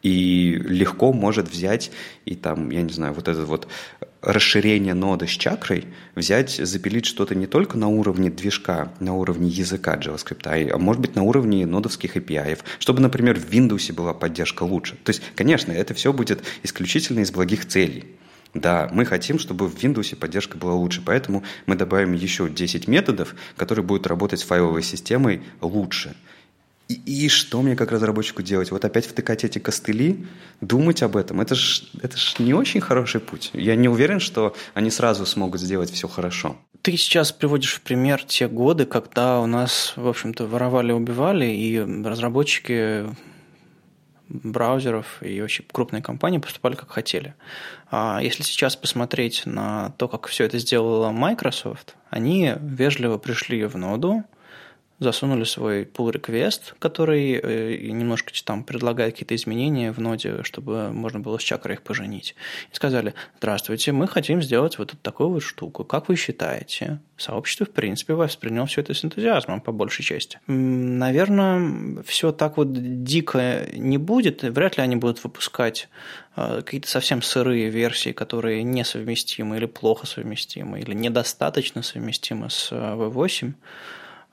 и 0.02 0.60
легко 0.64 1.12
может 1.12 1.48
взять 1.48 1.90
и 2.24 2.34
там, 2.34 2.70
я 2.70 2.82
не 2.82 2.92
знаю, 2.92 3.14
вот 3.14 3.28
это 3.28 3.44
вот 3.44 3.68
расширение 4.20 4.94
ноды 4.94 5.26
с 5.26 5.30
чакрой, 5.30 5.86
взять, 6.14 6.50
запилить 6.50 7.06
что-то 7.06 7.34
не 7.34 7.46
только 7.46 7.78
на 7.78 7.88
уровне 7.88 8.30
движка, 8.30 8.92
на 9.00 9.14
уровне 9.14 9.48
языка 9.48 9.96
JavaScript, 9.96 10.42
а, 10.44 10.74
а 10.74 10.78
может 10.78 11.00
быть 11.00 11.14
на 11.14 11.22
уровне 11.22 11.66
нодовских 11.66 12.16
API, 12.16 12.58
чтобы, 12.78 13.00
например, 13.00 13.38
в 13.38 13.48
Windows 13.48 13.92
была 13.92 14.12
поддержка 14.14 14.64
лучше. 14.64 14.96
То 15.04 15.10
есть, 15.10 15.22
конечно, 15.34 15.72
это 15.72 15.94
все 15.94 16.12
будет 16.12 16.42
исключительно 16.62 17.20
из 17.20 17.30
благих 17.30 17.66
целей. 17.66 18.04
Да, 18.54 18.88
мы 18.92 19.04
хотим, 19.04 19.38
чтобы 19.38 19.68
в 19.68 19.76
Windows 19.76 20.16
поддержка 20.16 20.56
была 20.56 20.74
лучше, 20.74 21.02
поэтому 21.04 21.44
мы 21.66 21.76
добавим 21.76 22.14
еще 22.14 22.48
10 22.48 22.88
методов, 22.88 23.34
которые 23.56 23.84
будут 23.84 24.06
работать 24.06 24.40
с 24.40 24.44
файловой 24.44 24.82
системой 24.82 25.42
лучше– 25.60 26.14
и, 26.88 26.94
и 27.24 27.28
что 27.28 27.60
мне 27.62 27.76
как 27.76 27.92
разработчику 27.92 28.42
делать? 28.42 28.70
Вот 28.70 28.84
опять 28.84 29.06
втыкать 29.06 29.44
эти 29.44 29.58
костыли, 29.58 30.26
думать 30.60 31.02
об 31.02 31.16
этом. 31.16 31.40
Это 31.40 31.54
ж, 31.54 31.82
это 32.02 32.16
ж 32.16 32.36
не 32.38 32.54
очень 32.54 32.80
хороший 32.80 33.20
путь. 33.20 33.50
Я 33.52 33.76
не 33.76 33.88
уверен, 33.88 34.20
что 34.20 34.56
они 34.74 34.90
сразу 34.90 35.26
смогут 35.26 35.60
сделать 35.60 35.90
все 35.90 36.08
хорошо. 36.08 36.56
Ты 36.82 36.96
сейчас 36.96 37.30
приводишь 37.32 37.74
в 37.74 37.82
пример 37.82 38.24
те 38.24 38.48
годы, 38.48 38.86
когда 38.86 39.40
у 39.40 39.46
нас, 39.46 39.92
в 39.96 40.08
общем-то, 40.08 40.46
воровали, 40.46 40.92
убивали, 40.92 41.46
и 41.46 41.78
разработчики 41.78 43.04
браузеров 44.28 45.22
и 45.22 45.40
вообще 45.40 45.64
крупные 45.70 46.02
компании 46.02 46.38
поступали 46.38 46.74
как 46.74 46.90
хотели. 46.90 47.34
А 47.90 48.20
если 48.22 48.42
сейчас 48.42 48.76
посмотреть 48.76 49.42
на 49.46 49.90
то, 49.96 50.08
как 50.08 50.26
все 50.26 50.44
это 50.44 50.58
сделала 50.58 51.10
Microsoft, 51.10 51.96
они 52.10 52.54
вежливо 52.60 53.18
пришли 53.18 53.64
в 53.64 53.76
ноду, 53.76 54.24
засунули 54.98 55.44
свой 55.44 55.84
pull 55.84 56.12
request, 56.12 56.74
который 56.78 57.34
э, 57.34 57.76
немножко 57.90 58.32
там 58.44 58.64
предлагает 58.64 59.14
какие-то 59.14 59.34
изменения 59.36 59.92
в 59.92 60.00
ноде, 60.00 60.42
чтобы 60.42 60.92
можно 60.92 61.20
было 61.20 61.38
с 61.38 61.42
чакрой 61.42 61.76
их 61.76 61.82
поженить. 61.82 62.34
И 62.72 62.74
сказали, 62.74 63.14
здравствуйте, 63.38 63.92
мы 63.92 64.08
хотим 64.08 64.42
сделать 64.42 64.78
вот 64.78 64.94
такую 65.02 65.30
вот 65.30 65.42
штуку. 65.42 65.84
Как 65.84 66.08
вы 66.08 66.16
считаете? 66.16 67.00
Сообщество, 67.16 67.66
в 67.66 67.70
принципе, 67.70 68.14
восприняло 68.14 68.66
все 68.66 68.80
это 68.80 68.94
с 68.94 69.04
энтузиазмом, 69.04 69.60
по 69.60 69.72
большей 69.72 70.04
части. 70.04 70.40
Наверное, 70.46 72.02
все 72.04 72.32
так 72.32 72.56
вот 72.56 72.72
дико 73.04 73.66
не 73.72 73.98
будет. 73.98 74.42
Вряд 74.42 74.76
ли 74.76 74.82
они 74.82 74.96
будут 74.96 75.22
выпускать 75.22 75.88
э, 76.36 76.62
какие-то 76.64 76.88
совсем 76.88 77.22
сырые 77.22 77.70
версии, 77.70 78.10
которые 78.10 78.62
несовместимы 78.64 79.56
или 79.56 79.66
плохо 79.66 80.06
совместимы, 80.06 80.80
или 80.80 80.94
недостаточно 80.94 81.82
совместимы 81.82 82.50
с 82.50 82.72
V8. 82.72 83.54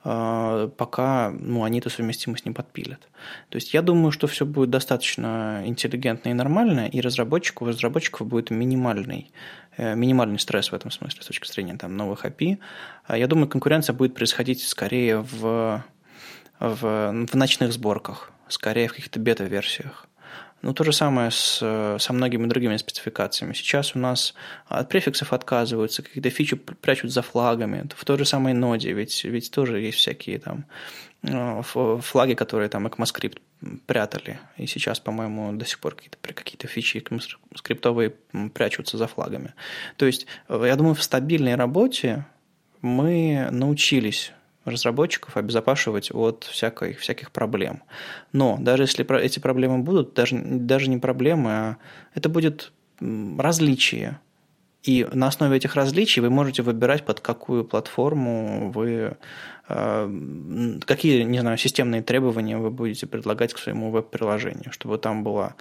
А, 0.08 0.68
пока 0.68 1.32
ну, 1.36 1.64
они 1.64 1.80
эту 1.80 1.90
совместимость 1.90 2.46
не 2.46 2.52
подпилят. 2.52 3.00
То 3.48 3.56
есть 3.56 3.74
я 3.74 3.82
думаю, 3.82 4.12
что 4.12 4.28
все 4.28 4.46
будет 4.46 4.70
достаточно 4.70 5.64
интеллигентно 5.66 6.28
и 6.28 6.32
нормально, 6.32 6.86
и 6.86 7.00
разработчику, 7.00 7.64
у 7.64 7.68
разработчиков 7.68 8.24
будет 8.28 8.50
минимальный, 8.50 9.32
э, 9.76 9.96
минимальный 9.96 10.38
стресс 10.38 10.70
в 10.70 10.74
этом 10.76 10.92
смысле 10.92 11.22
с 11.22 11.26
точки 11.26 11.50
зрения 11.50 11.76
там, 11.76 11.96
новых 11.96 12.24
API. 12.24 12.58
А 13.04 13.18
я 13.18 13.26
думаю, 13.26 13.48
конкуренция 13.48 13.94
будет 13.94 14.14
происходить 14.14 14.62
скорее 14.62 15.22
в, 15.22 15.82
в, 16.60 17.26
в 17.26 17.34
ночных 17.34 17.72
сборках, 17.72 18.30
скорее 18.46 18.86
в 18.86 18.92
каких-то 18.92 19.18
бета-версиях. 19.18 20.06
Ну, 20.62 20.72
то 20.72 20.84
же 20.84 20.92
самое 20.92 21.30
с, 21.30 21.58
со 21.98 22.12
многими 22.12 22.46
другими 22.46 22.76
спецификациями. 22.76 23.52
Сейчас 23.52 23.94
у 23.94 23.98
нас 23.98 24.34
от 24.66 24.88
префиксов 24.88 25.32
отказываются, 25.32 26.02
какие-то 26.02 26.30
фичи 26.30 26.56
прячут 26.56 27.12
за 27.12 27.22
флагами. 27.22 27.88
В 27.94 28.04
той 28.04 28.18
же 28.18 28.24
самой 28.24 28.54
ноде, 28.54 28.92
ведь, 28.92 29.24
ведь 29.24 29.50
тоже 29.50 29.80
есть 29.80 29.98
всякие 29.98 30.38
там 30.38 30.64
э, 31.22 31.62
флаги, 32.00 32.34
которые 32.34 32.68
там 32.68 32.86
ECMAScript 32.86 33.38
прятали. 33.86 34.40
И 34.56 34.66
сейчас, 34.66 34.98
по-моему, 34.98 35.52
до 35.52 35.64
сих 35.64 35.78
пор 35.78 35.94
какие-то, 35.94 36.18
какие-то 36.20 36.66
фичи 36.68 37.04
скриптовые 37.54 38.14
прячутся 38.54 38.96
за 38.96 39.06
флагами. 39.06 39.54
То 39.96 40.06
есть, 40.06 40.26
э, 40.48 40.64
я 40.66 40.76
думаю, 40.76 40.94
в 40.94 41.02
стабильной 41.02 41.54
работе 41.54 42.24
мы 42.80 43.48
научились 43.50 44.32
разработчиков 44.66 45.36
обезопашивать 45.36 46.10
от 46.12 46.44
всякой, 46.44 46.94
всяких 46.94 47.30
проблем. 47.30 47.82
Но 48.32 48.56
даже 48.60 48.82
если 48.82 49.04
эти 49.20 49.38
проблемы 49.38 49.78
будут, 49.78 50.14
даже, 50.14 50.38
даже 50.38 50.90
не 50.90 50.98
проблемы, 50.98 51.50
а 51.50 51.76
это 52.14 52.28
будет 52.28 52.72
различие. 53.00 54.18
И 54.82 55.06
на 55.12 55.26
основе 55.26 55.56
этих 55.56 55.74
различий 55.74 56.22
вы 56.22 56.30
можете 56.30 56.62
выбирать, 56.62 57.04
под 57.04 57.20
какую 57.20 57.64
платформу 57.64 58.70
вы, 58.70 59.16
какие, 59.68 61.22
не 61.24 61.40
знаю, 61.40 61.58
системные 61.58 62.02
требования 62.02 62.56
вы 62.56 62.70
будете 62.70 63.06
предлагать 63.06 63.52
к 63.52 63.58
своему 63.58 63.90
веб-приложению, 63.90 64.72
чтобы 64.72 64.98
там 64.98 65.24
была 65.24 65.56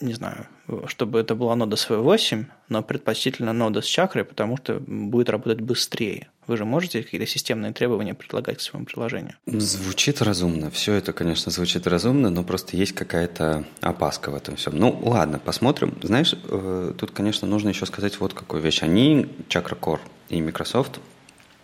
не 0.00 0.12
знаю, 0.12 0.46
чтобы 0.88 1.20
это 1.20 1.34
была 1.34 1.56
нода 1.56 1.76
с 1.76 1.88
V8, 1.88 2.46
но 2.68 2.82
предпочтительно 2.82 3.52
нода 3.52 3.80
с 3.80 3.86
чакрой, 3.86 4.24
потому 4.24 4.56
что 4.56 4.80
будет 4.86 5.30
работать 5.30 5.60
быстрее. 5.60 6.28
Вы 6.46 6.56
же 6.56 6.64
можете 6.64 7.02
какие-то 7.02 7.26
системные 7.26 7.72
требования 7.72 8.14
предлагать 8.14 8.58
к 8.58 8.60
своему 8.60 8.86
приложению? 8.86 9.34
Звучит 9.46 10.22
разумно. 10.22 10.70
Все 10.70 10.94
это, 10.94 11.12
конечно, 11.12 11.50
звучит 11.50 11.86
разумно, 11.86 12.30
но 12.30 12.44
просто 12.44 12.76
есть 12.76 12.92
какая-то 12.92 13.64
опаска 13.80 14.30
в 14.30 14.34
этом 14.34 14.56
всем. 14.56 14.76
Ну, 14.76 14.98
ладно, 15.02 15.38
посмотрим. 15.38 15.96
Знаешь, 16.02 16.34
э, 16.34 16.92
тут, 16.98 17.10
конечно, 17.10 17.48
нужно 17.48 17.70
еще 17.70 17.86
сказать 17.86 18.20
вот 18.20 18.34
какую 18.34 18.62
вещь. 18.62 18.82
Они, 18.82 19.26
Chakra 19.48 19.78
Core 19.78 20.00
и 20.28 20.40
Microsoft, 20.40 21.00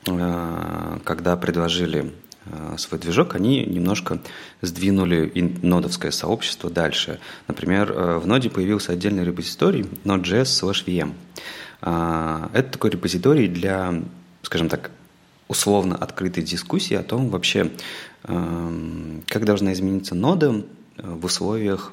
когда 0.05 1.37
предложили 1.37 2.13
Э, 2.47 2.75
свой 2.77 3.01
движок, 3.01 3.35
они 3.35 3.65
немножко 3.65 4.19
сдвинули 4.63 5.31
нодовское 5.63 6.11
сообщество 6.11 6.71
дальше. 6.71 7.21
Например, 7.47 7.93
э, 7.93 8.19
в 8.19 8.27
ноде 8.27 8.51
появился 8.51 8.93
отдельный 8.93 9.25
репозиторий 9.25 9.83
Node.js 10.05 10.45
slash 10.45 10.85
VM. 10.85 11.13
Это 11.83 12.71
такой 12.71 12.91
репозиторий 12.91 13.49
для, 13.49 14.03
скажем 14.43 14.69
так, 14.69 14.93
условно 15.49 15.97
открытой 15.97 16.45
дискуссии 16.45 16.95
о 16.95 17.03
том 17.03 17.29
вообще, 17.29 17.73
эм, 18.23 19.25
как 19.27 19.45
должна 19.45 19.73
измениться 19.73 20.15
нода 20.15 20.55
э, 20.55 20.63
в 21.03 21.25
условиях 21.25 21.93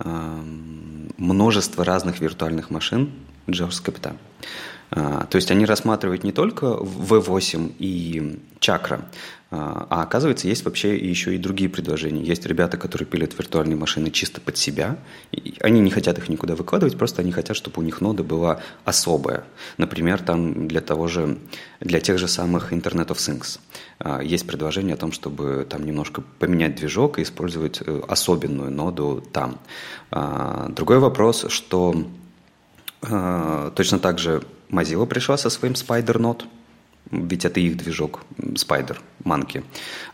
эм, 0.00 1.10
множества 1.16 1.82
разных 1.82 2.20
виртуальных 2.20 2.68
машин 2.68 3.10
JavaScript. 3.46 4.14
То 4.94 5.36
есть 5.36 5.50
они 5.50 5.64
рассматривают 5.64 6.22
не 6.22 6.32
только 6.32 6.66
V8 6.66 7.76
и 7.78 8.40
чакра, 8.60 9.08
а, 9.54 9.86
а 9.90 10.02
оказывается, 10.02 10.48
есть 10.48 10.64
вообще 10.64 10.96
еще 10.96 11.34
и 11.34 11.38
другие 11.38 11.68
предложения. 11.68 12.22
Есть 12.22 12.46
ребята, 12.46 12.78
которые 12.78 13.06
пилят 13.06 13.38
виртуальные 13.38 13.76
машины 13.76 14.10
чисто 14.10 14.40
под 14.40 14.56
себя. 14.56 14.96
И 15.30 15.56
они 15.60 15.80
не 15.80 15.90
хотят 15.90 16.16
их 16.16 16.30
никуда 16.30 16.54
выкладывать, 16.54 16.96
просто 16.96 17.20
они 17.20 17.32
хотят, 17.32 17.54
чтобы 17.54 17.82
у 17.82 17.84
них 17.84 18.00
нода 18.00 18.22
была 18.22 18.60
особая. 18.86 19.44
Например, 19.76 20.22
там 20.22 20.68
для 20.68 20.80
того 20.80 21.06
же, 21.06 21.36
для 21.80 22.00
тех 22.00 22.18
же 22.18 22.28
самых 22.28 22.72
Internet 22.72 23.08
of 23.08 23.18
Things 23.18 23.60
а, 23.98 24.22
есть 24.22 24.46
предложение 24.46 24.94
о 24.94 24.98
том, 24.98 25.12
чтобы 25.12 25.66
там 25.68 25.84
немножко 25.84 26.22
поменять 26.38 26.76
движок 26.76 27.18
и 27.18 27.22
использовать 27.22 27.82
э, 27.84 28.00
особенную 28.08 28.70
ноду 28.70 29.22
там. 29.32 29.58
А, 30.10 30.70
другой 30.70 30.98
вопрос, 30.98 31.44
что 31.50 31.94
точно 33.02 33.98
так 33.98 34.18
же 34.18 34.42
Mozilla 34.70 35.06
пришла 35.06 35.36
со 35.36 35.50
своим 35.50 35.74
Spider 35.74 36.16
Node– 36.16 36.44
ведь 37.12 37.44
это 37.44 37.60
их 37.60 37.76
движок, 37.76 38.20
Spider, 38.38 38.96
Monkey, 39.22 39.62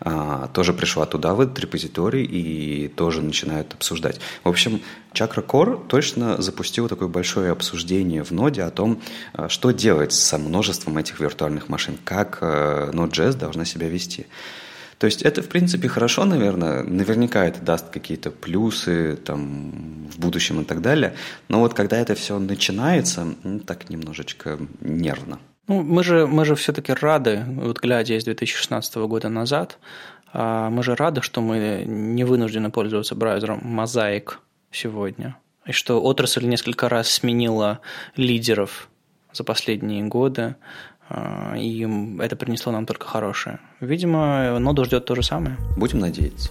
а, 0.01 0.48
тоже 0.48 0.72
пришла 0.72 1.07
туда, 1.07 1.35
в 1.35 1.40
этот 1.40 1.59
репозиторий, 1.61 2.24
и 2.24 2.88
тоже 2.88 3.22
начинают 3.22 3.72
обсуждать. 3.74 4.20
В 4.42 4.48
общем, 4.48 4.81
Chakra 5.12 5.46
Core 5.46 5.87
точно 5.87 6.42
запустил 6.42 6.88
такое 6.88 7.09
большое 7.09 7.53
обсуждение 7.53 8.24
в 8.24 8.33
ноде 8.33 8.62
о 8.62 8.70
том, 8.70 9.01
а, 9.33 9.48
что 9.48 9.70
делать 9.70 10.12
со 10.12 10.38
множеством 10.38 10.98
этих 10.98 11.20
виртуальных 11.20 11.68
машин, 11.68 11.98
как 12.05 12.38
а, 12.40 12.90
Node.js 12.90 13.35
должна 13.35 13.64
себя 13.64 13.88
вести. 13.88 14.27
То 14.98 15.06
есть 15.06 15.22
это, 15.22 15.42
в 15.42 15.48
принципе, 15.48 15.88
хорошо, 15.88 16.24
наверное. 16.24 16.82
Наверняка 16.82 17.44
это 17.44 17.61
даст 17.61 17.88
какие-то 17.90 18.30
плюсы 18.30 19.16
там, 19.16 20.08
в 20.11 20.18
будущем 20.18 20.61
и 20.61 20.64
так 20.64 20.82
далее. 20.82 21.14
Но 21.48 21.61
вот 21.61 21.74
когда 21.74 21.96
это 21.98 22.14
все 22.14 22.38
начинается, 22.38 23.34
ну, 23.44 23.61
так 23.61 23.90
немножечко 23.90 24.58
нервно. 24.80 25.38
Ну, 25.68 25.82
мы 25.82 26.02
же, 26.02 26.26
мы 26.26 26.44
же 26.44 26.54
все-таки 26.54 26.92
рады, 26.92 27.44
вот 27.46 27.78
глядя 27.80 28.14
из 28.14 28.24
2016 28.24 28.96
года 28.96 29.28
назад, 29.28 29.78
а, 30.32 30.70
мы 30.70 30.82
же 30.82 30.96
рады, 30.96 31.22
что 31.22 31.40
мы 31.40 31.84
не 31.87 32.24
вынуждены 32.24 32.70
пользоваться 32.70 33.14
браузером 33.14 33.61
Mosaic 33.62 34.32
сегодня, 34.72 35.37
и 35.66 35.72
что 35.72 36.02
отрасль 36.02 36.46
несколько 36.46 36.88
раз 36.88 37.11
сменила 37.11 37.80
лидеров 38.16 38.88
за 39.32 39.44
последние 39.44 40.02
годы, 40.04 40.56
и 41.56 41.86
это 42.20 42.36
принесло 42.36 42.72
нам 42.72 42.86
только 42.86 43.06
хорошее. 43.06 43.60
Видимо, 43.80 44.58
ноду 44.58 44.84
ждет 44.84 45.04
то 45.04 45.14
же 45.14 45.22
самое. 45.22 45.56
Будем 45.76 45.98
надеяться. 45.98 46.50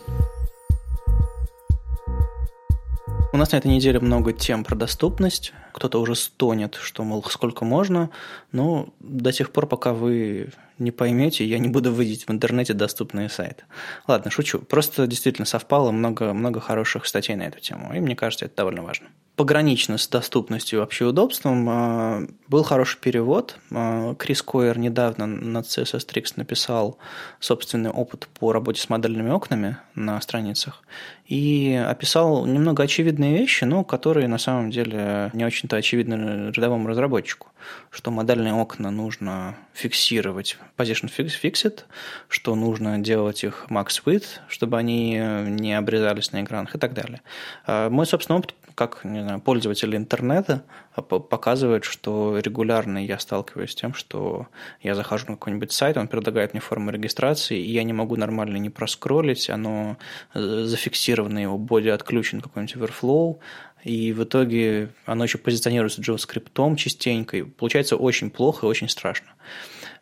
У 3.33 3.37
нас 3.37 3.51
на 3.51 3.57
этой 3.57 3.69
неделе 3.69 3.99
много 3.99 4.33
тем 4.33 4.63
про 4.63 4.75
доступность. 4.75 5.53
Кто-то 5.73 6.01
уже 6.01 6.15
стонет, 6.15 6.75
что, 6.75 7.03
мол, 7.03 7.23
сколько 7.25 7.65
можно, 7.65 8.09
но 8.51 8.89
до 8.99 9.31
тех 9.31 9.51
пор, 9.51 9.67
пока 9.67 9.93
вы 9.93 10.49
не 10.79 10.91
поймете, 10.91 11.45
я 11.45 11.59
не 11.59 11.67
буду 11.67 11.93
вводить 11.93 12.25
в 12.25 12.31
интернете 12.31 12.73
доступные 12.73 13.29
сайты. 13.29 13.65
Ладно, 14.07 14.31
шучу. 14.31 14.59
Просто 14.59 15.05
действительно 15.05 15.45
совпало 15.45 15.91
много, 15.91 16.33
много 16.33 16.59
хороших 16.61 17.05
статей 17.05 17.35
на 17.35 17.43
эту 17.43 17.59
тему, 17.59 17.93
и 17.93 17.99
мне 17.99 18.15
кажется, 18.15 18.45
это 18.45 18.55
довольно 18.55 18.81
важно. 18.81 19.07
Погранично 19.37 19.99
с 19.99 20.07
доступностью 20.07 20.77
и 20.77 20.79
вообще 20.79 21.05
удобством 21.05 21.67
а, 21.69 22.27
был 22.47 22.63
хороший 22.63 22.97
перевод. 22.97 23.59
А, 23.69 24.15
Крис 24.15 24.41
Койер 24.41 24.79
недавно 24.79 25.27
на 25.27 25.59
CSS 25.59 26.07
Tricks 26.07 26.33
написал 26.37 26.97
собственный 27.39 27.91
опыт 27.91 28.27
по 28.39 28.51
работе 28.51 28.81
с 28.81 28.89
модельными 28.89 29.29
окнами 29.29 29.77
на 29.93 30.19
страницах 30.21 30.81
и 31.27 31.79
описал 31.87 32.47
немного 32.47 32.81
очевидные 32.81 33.37
вещи, 33.37 33.63
но 33.65 33.83
которые 33.83 34.27
на 34.27 34.39
самом 34.39 34.71
деле 34.71 35.29
не 35.33 35.45
очень-то 35.45 35.75
очевидны 35.75 36.49
рядовому 36.49 36.87
разработчику, 36.87 37.49
что 37.91 38.09
модельные 38.09 38.55
окна 38.55 38.89
нужно 38.89 39.55
фиксировать 39.71 40.57
position 40.77 41.11
fixed, 41.15 41.83
что 42.27 42.55
нужно 42.55 42.97
делать 42.97 43.43
их 43.43 43.67
max 43.69 44.01
width, 44.03 44.39
чтобы 44.47 44.79
они 44.79 45.11
не 45.11 45.77
обрезались 45.77 46.31
на 46.31 46.43
экранах 46.43 46.73
и 46.73 46.79
так 46.79 46.95
далее. 46.95 47.21
А 47.67 47.91
мой 47.91 48.07
собственный 48.07 48.39
опыт 48.39 48.55
как 48.77 49.03
не 49.03 49.23
знаю, 49.23 49.41
пользователь 49.41 49.95
интернета 49.95 50.63
показывает, 50.93 51.83
что 51.83 52.37
регулярно 52.37 53.03
я 53.03 53.17
сталкиваюсь 53.17 53.71
с 53.71 53.75
тем, 53.75 53.95
что 53.95 54.45
я 54.83 54.93
захожу 54.93 55.25
на 55.29 55.33
какой-нибудь 55.33 55.71
сайт, 55.71 55.97
он 55.97 56.07
предлагает 56.07 56.53
мне 56.53 56.61
форму 56.61 56.91
регистрации, 56.91 57.57
и 57.57 57.71
я 57.71 57.81
не 57.81 57.93
могу 57.93 58.17
нормально 58.17 58.57
не 58.57 58.69
проскроллить, 58.69 59.49
оно 59.49 59.97
э, 60.35 60.63
зафиксировано, 60.65 61.39
его 61.39 61.57
боди 61.57 61.87
отключен 61.87 62.39
какой-нибудь 62.39 62.75
Overflow, 62.75 63.39
и 63.83 64.13
в 64.13 64.23
итоге 64.23 64.89
оно 65.07 65.23
еще 65.23 65.39
позиционируется 65.39 66.01
JavaScript 66.01 66.75
частенько, 66.75 67.35
и 67.37 67.41
получается 67.41 67.95
очень 67.95 68.29
плохо 68.29 68.67
и 68.67 68.69
очень 68.69 68.89
страшно. 68.89 69.29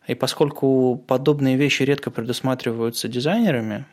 И 0.06 0.16
поскольку 0.16 1.02
подобные 1.08 1.56
вещи 1.56 1.84
редко 1.84 2.12
предусматриваются 2.12 3.08
дизайнерами, 3.08 3.86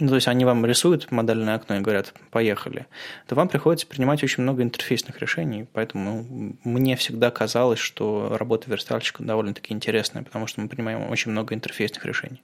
ну, 0.00 0.08
то 0.08 0.14
есть 0.14 0.28
они 0.28 0.44
вам 0.44 0.64
рисуют 0.64 1.10
модельное 1.10 1.56
окно 1.56 1.76
и 1.76 1.80
говорят, 1.80 2.14
поехали, 2.30 2.86
то 3.26 3.34
вам 3.34 3.48
приходится 3.48 3.86
принимать 3.86 4.22
очень 4.22 4.42
много 4.42 4.62
интерфейсных 4.62 5.18
решений, 5.20 5.66
поэтому 5.72 6.56
мне 6.64 6.96
всегда 6.96 7.30
казалось, 7.30 7.78
что 7.78 8.36
работа 8.38 8.70
верстальщика 8.70 9.22
довольно-таки 9.22 9.72
интересная, 9.72 10.22
потому 10.22 10.46
что 10.46 10.60
мы 10.60 10.68
принимаем 10.68 11.10
очень 11.10 11.32
много 11.32 11.54
интерфейсных 11.54 12.04
решений. 12.04 12.42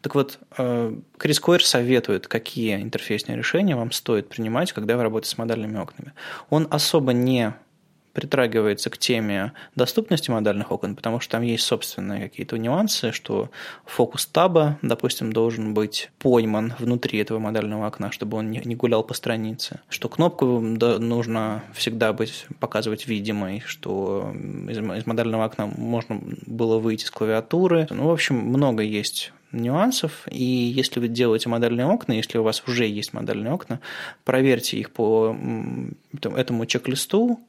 Так 0.00 0.14
вот, 0.14 0.38
э, 0.58 0.94
Крис 1.18 1.40
Койер 1.40 1.64
советует, 1.64 2.28
какие 2.28 2.76
интерфейсные 2.76 3.36
решения 3.36 3.76
вам 3.76 3.92
стоит 3.92 4.28
принимать, 4.28 4.72
когда 4.72 4.96
вы 4.96 5.02
работаете 5.02 5.34
с 5.34 5.38
модельными 5.38 5.78
окнами. 5.78 6.12
Он 6.50 6.68
особо 6.70 7.12
не 7.12 7.54
притрагивается 8.12 8.90
к 8.90 8.98
теме 8.98 9.52
доступности 9.74 10.30
модальных 10.30 10.70
окон, 10.70 10.96
потому 10.96 11.20
что 11.20 11.32
там 11.32 11.42
есть 11.42 11.64
собственные 11.64 12.28
какие-то 12.28 12.56
нюансы, 12.58 13.12
что 13.12 13.50
фокус 13.84 14.26
таба, 14.26 14.78
допустим, 14.82 15.32
должен 15.32 15.74
быть 15.74 16.10
пойман 16.18 16.74
внутри 16.78 17.18
этого 17.18 17.38
модального 17.38 17.86
окна, 17.86 18.12
чтобы 18.12 18.38
он 18.38 18.50
не 18.50 18.74
гулял 18.74 19.02
по 19.02 19.14
странице, 19.14 19.80
что 19.88 20.08
кнопку 20.08 20.60
нужно 20.60 21.62
всегда 21.74 22.12
быть, 22.12 22.46
показывать 22.60 23.06
видимой, 23.06 23.62
что 23.66 24.32
из, 24.68 24.78
из 24.78 25.06
модального 25.06 25.44
окна 25.44 25.66
можно 25.66 26.20
было 26.46 26.78
выйти 26.78 27.04
с 27.04 27.10
клавиатуры. 27.10 27.86
Ну, 27.90 28.08
в 28.08 28.12
общем, 28.12 28.36
много 28.36 28.82
есть 28.82 29.32
нюансов, 29.52 30.26
и 30.30 30.44
если 30.44 31.00
вы 31.00 31.08
делаете 31.08 31.48
модельные 31.48 31.86
окна, 31.86 32.12
если 32.12 32.38
у 32.38 32.42
вас 32.42 32.62
уже 32.66 32.86
есть 32.86 33.12
модельные 33.12 33.52
окна, 33.52 33.80
проверьте 34.24 34.78
их 34.78 34.90
по 34.90 35.36
этому 36.22 36.66
чек-листу, 36.66 37.40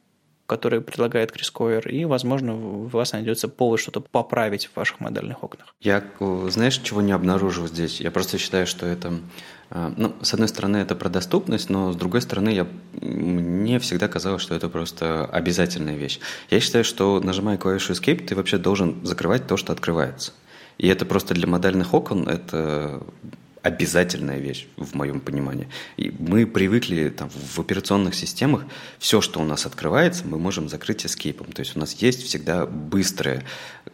который 0.46 0.80
предлагает 0.80 1.32
Крис 1.32 1.50
Койер, 1.50 1.88
и, 1.88 2.04
возможно, 2.04 2.54
у 2.54 2.86
вас 2.86 3.12
найдется 3.12 3.48
повод 3.48 3.80
что-то 3.80 4.00
поправить 4.00 4.66
в 4.66 4.76
ваших 4.76 5.00
модельных 5.00 5.42
окнах. 5.42 5.74
Я, 5.80 6.04
знаешь, 6.48 6.78
чего 6.78 7.00
не 7.00 7.12
обнаружил 7.12 7.66
здесь? 7.66 8.00
Я 8.00 8.10
просто 8.10 8.38
считаю, 8.38 8.66
что 8.66 8.86
это... 8.86 9.14
А, 9.70 9.92
ну, 9.96 10.14
с 10.20 10.34
одной 10.34 10.48
стороны, 10.48 10.76
это 10.76 10.94
про 10.94 11.08
доступность, 11.08 11.70
но 11.70 11.92
с 11.92 11.96
другой 11.96 12.20
стороны, 12.20 12.50
я, 12.50 12.66
мне 13.00 13.78
всегда 13.78 14.06
казалось, 14.08 14.42
что 14.42 14.54
это 14.54 14.68
просто 14.68 15.24
обязательная 15.24 15.96
вещь. 15.96 16.20
Я 16.50 16.60
считаю, 16.60 16.84
что 16.84 17.20
нажимая 17.20 17.56
клавишу 17.56 17.92
Escape, 17.92 18.26
ты 18.26 18.34
вообще 18.34 18.58
должен 18.58 19.04
закрывать 19.04 19.46
то, 19.46 19.56
что 19.56 19.72
открывается. 19.72 20.32
И 20.76 20.88
это 20.88 21.06
просто 21.06 21.34
для 21.34 21.46
модельных 21.46 21.94
окон, 21.94 22.28
это 22.28 23.02
обязательная 23.64 24.38
вещь 24.38 24.66
в 24.76 24.94
моем 24.94 25.20
понимании. 25.20 25.68
И 25.96 26.14
мы 26.18 26.46
привыкли 26.46 27.08
там, 27.08 27.30
в 27.30 27.58
операционных 27.58 28.14
системах, 28.14 28.66
все, 28.98 29.22
что 29.22 29.40
у 29.40 29.44
нас 29.44 29.64
открывается, 29.64 30.26
мы 30.26 30.38
можем 30.38 30.68
закрыть 30.68 31.06
эскейпом. 31.06 31.50
То 31.50 31.60
есть 31.60 31.74
у 31.74 31.78
нас 31.80 31.94
есть 31.94 32.22
всегда 32.22 32.66
быстрая 32.66 33.42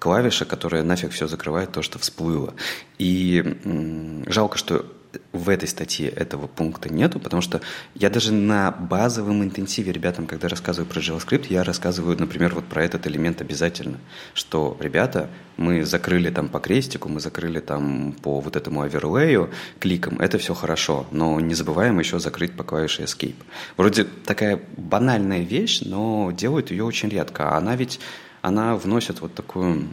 клавиша, 0.01 0.45
которая 0.45 0.83
нафиг 0.83 1.13
все 1.13 1.29
закрывает 1.29 1.71
то, 1.71 1.83
что 1.83 2.01
всплыло. 2.01 2.55
И 2.99 3.59
м- 3.65 4.25
жалко, 4.27 4.59
что 4.59 4.87
в 5.33 5.49
этой 5.49 5.69
статье 5.69 6.09
этого 6.09 6.47
пункта 6.47 6.93
нету, 6.93 7.19
потому 7.19 7.43
что 7.43 7.61
я 7.95 8.11
даже 8.11 8.33
на 8.33 8.71
базовом 8.71 9.43
интенсиве 9.43 9.93
ребятам, 9.93 10.27
когда 10.27 10.49
рассказываю 10.49 10.89
про 10.89 11.01
JavaScript, 11.01 11.47
я 11.49 11.65
рассказываю, 11.65 12.19
например, 12.19 12.55
вот 12.55 12.65
про 12.65 12.85
этот 12.85 13.07
элемент 13.07 13.41
обязательно, 13.41 13.99
что, 14.35 14.77
ребята, 14.81 15.29
мы 15.57 15.85
закрыли 15.85 16.31
там 16.31 16.49
по 16.49 16.59
крестику, 16.59 17.09
мы 17.09 17.21
закрыли 17.21 17.61
там 17.61 18.15
по 18.23 18.41
вот 18.41 18.57
этому 18.57 18.83
оверлею 18.83 19.51
кликом, 19.79 20.21
это 20.21 20.39
все 20.39 20.55
хорошо, 20.55 21.07
но 21.11 21.39
не 21.41 21.55
забываем 21.55 21.99
еще 21.99 22.19
закрыть 22.19 22.53
по 22.53 22.65
клавише 22.65 23.03
Escape. 23.03 23.37
Вроде 23.77 24.05
такая 24.05 24.61
банальная 24.77 25.41
вещь, 25.43 25.83
но 25.83 26.31
делают 26.33 26.71
ее 26.71 26.85
очень 26.85 27.09
редко, 27.09 27.51
а 27.51 27.59
она 27.59 27.77
ведь, 27.77 28.01
она 28.43 28.77
вносит 28.77 29.21
вот 29.21 29.35
такую 29.35 29.89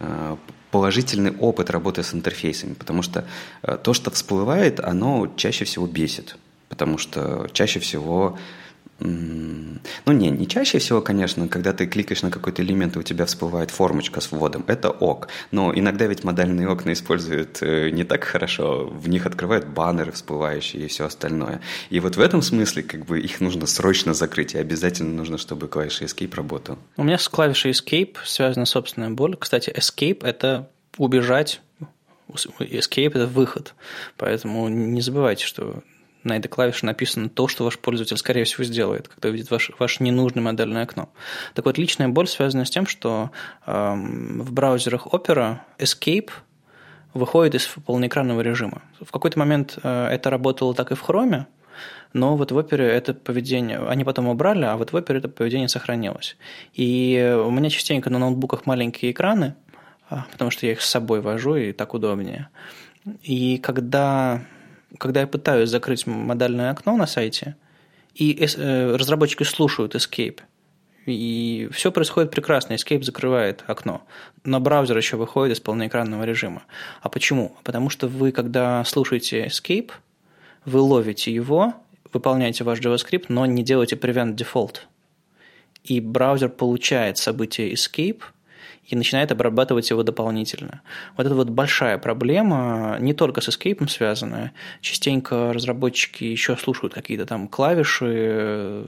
э, 0.00 0.36
положительный 0.70 1.34
опыт 1.36 1.70
работы 1.70 2.02
с 2.02 2.14
интерфейсами, 2.14 2.74
потому 2.74 3.02
что 3.02 3.24
э, 3.62 3.78
то, 3.82 3.94
что 3.94 4.10
всплывает, 4.10 4.80
оно 4.80 5.32
чаще 5.36 5.64
всего 5.64 5.86
бесит, 5.86 6.36
потому 6.68 6.98
что 6.98 7.48
чаще 7.52 7.80
всего 7.80 8.38
Ну, 9.00 10.12
не, 10.12 10.30
не 10.30 10.48
чаще 10.48 10.78
всего, 10.78 11.00
конечно, 11.00 11.48
когда 11.48 11.72
ты 11.72 11.86
кликаешь 11.86 12.22
на 12.22 12.30
какой-то 12.30 12.62
элемент, 12.62 12.96
и 12.96 12.98
у 12.98 13.02
тебя 13.02 13.26
всплывает 13.26 13.70
формочка 13.70 14.20
с 14.20 14.32
вводом, 14.32 14.64
это 14.66 14.90
ок. 14.90 15.28
Но 15.52 15.72
иногда 15.72 16.06
ведь 16.06 16.24
модальные 16.24 16.68
окна 16.68 16.92
используют 16.92 17.62
э, 17.62 17.90
не 17.90 18.04
так 18.04 18.24
хорошо, 18.24 18.86
в 18.86 19.08
них 19.08 19.26
открывают 19.26 19.66
баннеры 19.66 20.10
всплывающие 20.10 20.84
и 20.84 20.88
все 20.88 21.04
остальное. 21.04 21.60
И 21.90 22.00
вот 22.00 22.16
в 22.16 22.20
этом 22.20 22.42
смысле 22.42 22.82
как 22.82 23.06
бы 23.06 23.20
их 23.20 23.40
нужно 23.40 23.66
срочно 23.66 24.14
закрыть, 24.14 24.54
и 24.54 24.58
обязательно 24.58 25.14
нужно, 25.14 25.38
чтобы 25.38 25.68
клавиша 25.68 26.04
Escape 26.04 26.34
работала. 26.34 26.78
У 26.96 27.04
меня 27.04 27.18
с 27.18 27.28
клавишей 27.28 27.70
Escape 27.70 28.16
связана 28.24 28.66
собственная 28.66 29.10
боль. 29.10 29.36
Кстати, 29.36 29.70
Escape– 29.70 30.20
это 30.24 30.68
убежать 30.96 31.60
Escape– 32.28 33.10
это 33.14 33.26
выход. 33.26 33.74
Поэтому 34.16 34.68
не 34.68 35.00
забывайте, 35.00 35.44
что 35.44 35.82
на 36.24 36.36
этой 36.36 36.48
клавише 36.48 36.86
написано 36.86 37.28
то, 37.28 37.48
что 37.48 37.64
ваш 37.64 37.78
пользователь, 37.78 38.16
скорее 38.16 38.44
всего, 38.44 38.64
сделает, 38.64 39.08
когда 39.08 39.28
увидит 39.28 39.50
ваше, 39.50 39.72
ваше 39.78 40.02
ненужное 40.02 40.42
модельное 40.42 40.82
окно. 40.82 41.08
Так 41.54 41.64
вот, 41.64 41.78
личная 41.78 42.08
боль 42.08 42.28
связана 42.28 42.64
с 42.64 42.70
тем, 42.70 42.86
что 42.86 43.30
э, 43.66 43.94
в 43.94 44.52
браузерах 44.52 45.06
Opera 45.06 45.58
Escape 45.78 46.30
выходит 47.14 47.54
из 47.54 47.66
полноэкранного 47.66 48.40
режима. 48.40 48.82
В 49.00 49.10
какой-то 49.10 49.38
момент 49.38 49.78
э, 49.82 50.06
это 50.08 50.30
работало 50.30 50.74
так 50.74 50.92
и 50.92 50.94
в 50.94 51.02
Chrome, 51.02 51.46
но 52.12 52.36
вот 52.36 52.52
в 52.52 52.58
Opera 52.58 52.82
это 52.82 53.14
поведение, 53.14 53.78
они 53.86 54.04
потом 54.04 54.28
убрали, 54.28 54.64
а 54.64 54.76
вот 54.76 54.92
в 54.92 54.96
Opera 54.96 55.18
это 55.18 55.28
поведение 55.28 55.68
сохранилось. 55.68 56.36
И 56.74 57.36
у 57.44 57.50
меня 57.50 57.70
частенько 57.70 58.10
на 58.10 58.18
ноутбуках 58.18 58.66
маленькие 58.66 59.12
экраны, 59.12 59.54
а, 60.10 60.26
потому 60.32 60.50
что 60.50 60.66
я 60.66 60.72
их 60.72 60.80
с 60.80 60.88
собой 60.88 61.20
вожу, 61.20 61.56
и 61.56 61.72
так 61.72 61.94
удобнее. 61.94 62.48
И 63.22 63.58
когда 63.58 64.42
когда 64.96 65.20
я 65.20 65.26
пытаюсь 65.26 65.70
закрыть 65.70 66.06
модальное 66.06 66.70
окно 66.70 66.96
на 66.96 67.06
сайте, 67.06 67.56
и 68.14 68.32
э, 68.34 68.96
разработчики 68.96 69.42
слушают 69.42 69.94
Escape, 69.94 70.40
и 71.06 71.68
все 71.72 71.92
происходит 71.92 72.30
прекрасно, 72.30 72.74
Escape 72.74 73.02
закрывает 73.02 73.64
окно, 73.66 74.02
но 74.44 74.60
браузер 74.60 74.96
еще 74.96 75.16
выходит 75.16 75.56
из 75.56 75.60
полноэкранного 75.60 76.24
режима. 76.24 76.62
А 77.02 77.08
почему? 77.08 77.56
Потому 77.64 77.90
что 77.90 78.08
вы, 78.08 78.32
когда 78.32 78.84
слушаете 78.84 79.46
Escape, 79.46 79.90
вы 80.64 80.80
ловите 80.80 81.32
его, 81.32 81.74
выполняете 82.12 82.64
ваш 82.64 82.80
JavaScript, 82.80 83.26
но 83.28 83.46
не 83.46 83.62
делаете 83.62 83.96
prevent 83.96 84.36
default. 84.36 84.78
И 85.84 86.00
браузер 86.00 86.48
получает 86.48 87.18
событие 87.18 87.72
Escape– 87.72 88.22
и 88.88 88.96
начинает 88.96 89.30
обрабатывать 89.30 89.90
его 89.90 90.02
дополнительно. 90.02 90.80
Вот 91.16 91.26
это 91.26 91.34
вот 91.34 91.50
большая 91.50 91.98
проблема, 91.98 92.96
не 93.00 93.12
только 93.12 93.40
с 93.40 93.48
Escape 93.48 93.86
связанная. 93.88 94.52
Частенько 94.80 95.52
разработчики 95.52 96.24
еще 96.24 96.56
слушают 96.56 96.94
какие-то 96.94 97.26
там 97.26 97.48
клавиши, 97.48 98.86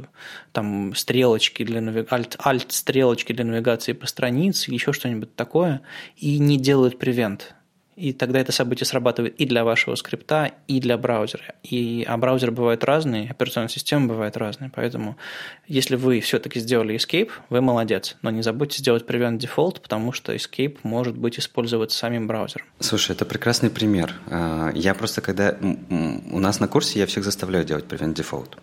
там 0.53 0.95
стрелочки 0.95 1.65
для 1.65 1.81
навигации, 1.81 2.39
alt-стрелочки 2.43 3.33
для 3.33 3.45
навигации 3.45 3.93
по 3.93 4.07
странице, 4.07 4.73
еще 4.73 4.93
что-нибудь 4.93 5.37
такое, 5.37 5.83
и 6.17 6.39
не 6.39 6.57
делают 6.57 6.99
превент 6.99 7.55
и 8.01 8.13
тогда 8.13 8.41
это 8.41 8.51
событие 8.51 8.87
срабатывает 8.87 9.35
и 9.37 9.45
для 9.45 9.63
вашего 9.63 9.95
скрипта, 9.95 10.53
и 10.67 10.81
для 10.81 10.97
браузера. 10.97 11.55
И, 11.63 12.05
а 12.09 12.17
браузеры 12.17 12.51
бывают 12.53 12.83
разные, 12.85 13.31
операционные 13.31 13.69
системы 13.69 14.09
бывают 14.09 14.37
разные, 14.37 14.71
поэтому 14.75 15.17
если 15.67 15.97
вы 15.97 16.21
все-таки 16.21 16.61
сделали 16.61 16.95
escape, 16.95 17.31
вы 17.51 17.61
молодец, 17.61 18.17
но 18.23 18.31
не 18.31 18.43
забудьте 18.43 18.79
сделать 18.79 19.05
prevent 19.05 19.39
default, 19.39 19.81
потому 19.81 20.13
что 20.13 20.35
escape 20.35 20.79
может 20.83 21.17
быть 21.17 21.39
использоваться 21.39 21.99
самим 21.99 22.27
браузером. 22.27 22.67
Слушай, 22.79 23.13
это 23.13 23.27
прекрасный 23.27 23.71
пример. 23.71 24.15
А, 24.29 24.71
я 24.75 24.95
просто 24.95 25.21
когда... 25.21 25.57
У 25.61 26.39
нас 26.39 26.61
на 26.61 26.69
курсе 26.69 27.01
я 27.01 27.07
всех 27.07 27.25
заставляю 27.25 27.65
делать 27.65 27.85
prevent 27.85 28.15
default 28.15 28.57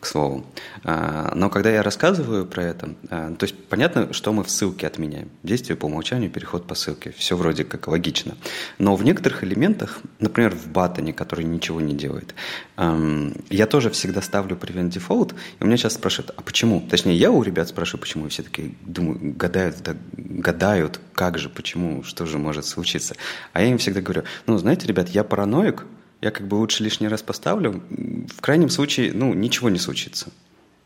к 0.00 0.06
слову. 0.06 0.46
А, 0.84 1.32
но 1.34 1.50
когда 1.50 1.70
я 1.70 1.82
рассказываю 1.82 2.46
про 2.46 2.62
это, 2.62 2.90
а, 3.10 3.34
то 3.34 3.44
есть 3.44 3.56
понятно, 3.68 4.12
что 4.12 4.32
мы 4.32 4.44
в 4.44 4.50
ссылке 4.50 4.86
отменяем. 4.86 5.30
Действие 5.42 5.76
по 5.76 5.86
умолчанию, 5.86 6.30
переход 6.30 6.66
по 6.66 6.74
ссылке. 6.74 7.12
Все 7.16 7.36
вроде 7.36 7.64
как 7.64 7.88
логично. 7.88 8.36
Но 8.78 8.94
в 8.94 9.02
некоторых 9.02 9.42
элементах, 9.42 10.00
например, 10.20 10.54
в 10.54 10.68
батоне, 10.68 11.12
который 11.12 11.44
ничего 11.44 11.80
не 11.80 11.94
делает, 11.94 12.34
я 12.76 13.66
тоже 13.66 13.90
всегда 13.90 14.22
ставлю 14.22 14.56
prevent 14.56 14.90
default, 14.90 15.34
и 15.58 15.64
у 15.64 15.66
меня 15.66 15.76
сейчас 15.76 15.94
спрашивают, 15.94 16.32
а 16.36 16.42
почему? 16.42 16.80
Точнее, 16.88 17.16
я 17.16 17.32
у 17.32 17.42
ребят 17.42 17.68
спрашиваю, 17.68 18.00
почему, 18.00 18.26
и 18.26 18.28
все 18.28 18.42
таки 18.42 18.76
думаю, 18.82 19.18
гадают, 19.20 19.76
да, 19.82 19.96
гадают, 20.12 21.00
как 21.14 21.38
же, 21.38 21.48
почему, 21.48 22.04
что 22.04 22.24
же 22.26 22.38
может 22.38 22.66
случиться. 22.66 23.16
А 23.52 23.62
я 23.62 23.68
им 23.68 23.78
всегда 23.78 24.00
говорю, 24.00 24.22
ну, 24.46 24.58
знаете, 24.58 24.86
ребят, 24.86 25.08
я 25.08 25.24
параноик, 25.24 25.84
я 26.20 26.30
как 26.30 26.46
бы 26.46 26.56
лучше 26.56 26.82
лишний 26.82 27.08
раз 27.08 27.22
поставлю. 27.22 27.82
В 27.90 28.40
крайнем 28.40 28.70
случае, 28.70 29.12
ну, 29.12 29.34
ничего 29.34 29.70
не 29.70 29.78
случится. 29.78 30.30